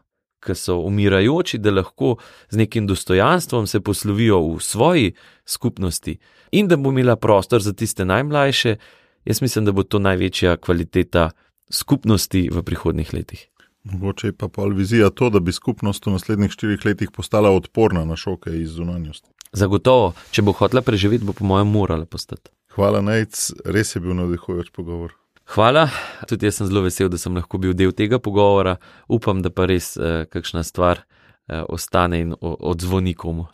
ki 0.44 0.55
so 0.59 0.80
umirajoči, 0.86 1.59
da 1.62 1.70
lahko 1.70 2.16
z 2.51 2.59
nekim 2.59 2.86
dostojanstvom 2.86 3.66
se 3.66 3.80
poslovijo 3.80 4.40
v 4.57 4.62
svoji 4.62 5.12
skupnosti 5.46 6.18
in 6.53 6.68
da 6.68 6.76
bo 6.76 6.90
imela 6.90 7.16
prostor 7.16 7.62
za 7.62 7.72
tiste 7.72 8.05
najmlajše, 8.05 8.76
jaz 9.24 9.42
mislim, 9.42 9.64
da 9.64 9.72
bo 9.72 9.82
to 9.82 9.99
največja 9.99 10.57
kvaliteta 10.57 11.30
skupnosti 11.70 12.49
v 12.53 12.62
prihodnih 12.62 13.14
letih. 13.14 13.49
Mogoče 13.93 14.28
je 14.28 14.32
pa 14.36 14.49
pol 14.49 14.74
vizija 14.76 15.11
to, 15.11 15.30
da 15.30 15.41
bi 15.41 15.53
skupnost 15.53 16.07
v 16.07 16.12
naslednjih 16.12 16.53
štirih 16.53 16.84
letih 16.84 17.11
postala 17.14 17.51
odporna 17.51 18.05
na 18.05 18.16
šoke 18.16 18.53
iz 18.61 18.76
zunanjosti. 18.76 19.30
Zagotovo, 19.53 20.12
če 20.30 20.45
bo 20.45 20.53
hotela 20.53 20.82
preživeti, 20.84 21.24
bo 21.24 21.32
po 21.32 21.47
mojem 21.49 21.70
morala 21.72 22.05
postati. 22.05 22.51
Hvala, 22.76 23.01
Najc, 23.01 23.41
res 23.64 23.95
je 23.97 24.03
bil 24.05 24.14
navdihujoč 24.18 24.70
pogovor. 24.76 25.16
Hvala, 25.55 25.86
tudi 26.28 26.47
jaz 26.47 26.61
sem 26.61 26.68
zelo 26.68 26.84
vesel, 26.84 27.09
da 27.09 27.18
sem 27.18 27.32
lahko 27.34 27.59
bil 27.59 27.72
del 27.72 27.95
tega 27.97 28.20
pogovora. 28.20 28.76
Upam, 29.09 29.41
da 29.43 29.51
pa 29.51 29.64
res 29.70 29.95
eh, 29.97 30.26
kakšna 30.28 30.62
stvar 30.62 31.01
eh, 31.01 31.64
ostane 31.64 32.20
in 32.26 32.36
odzvoni 32.41 33.16
komu. 33.16 33.49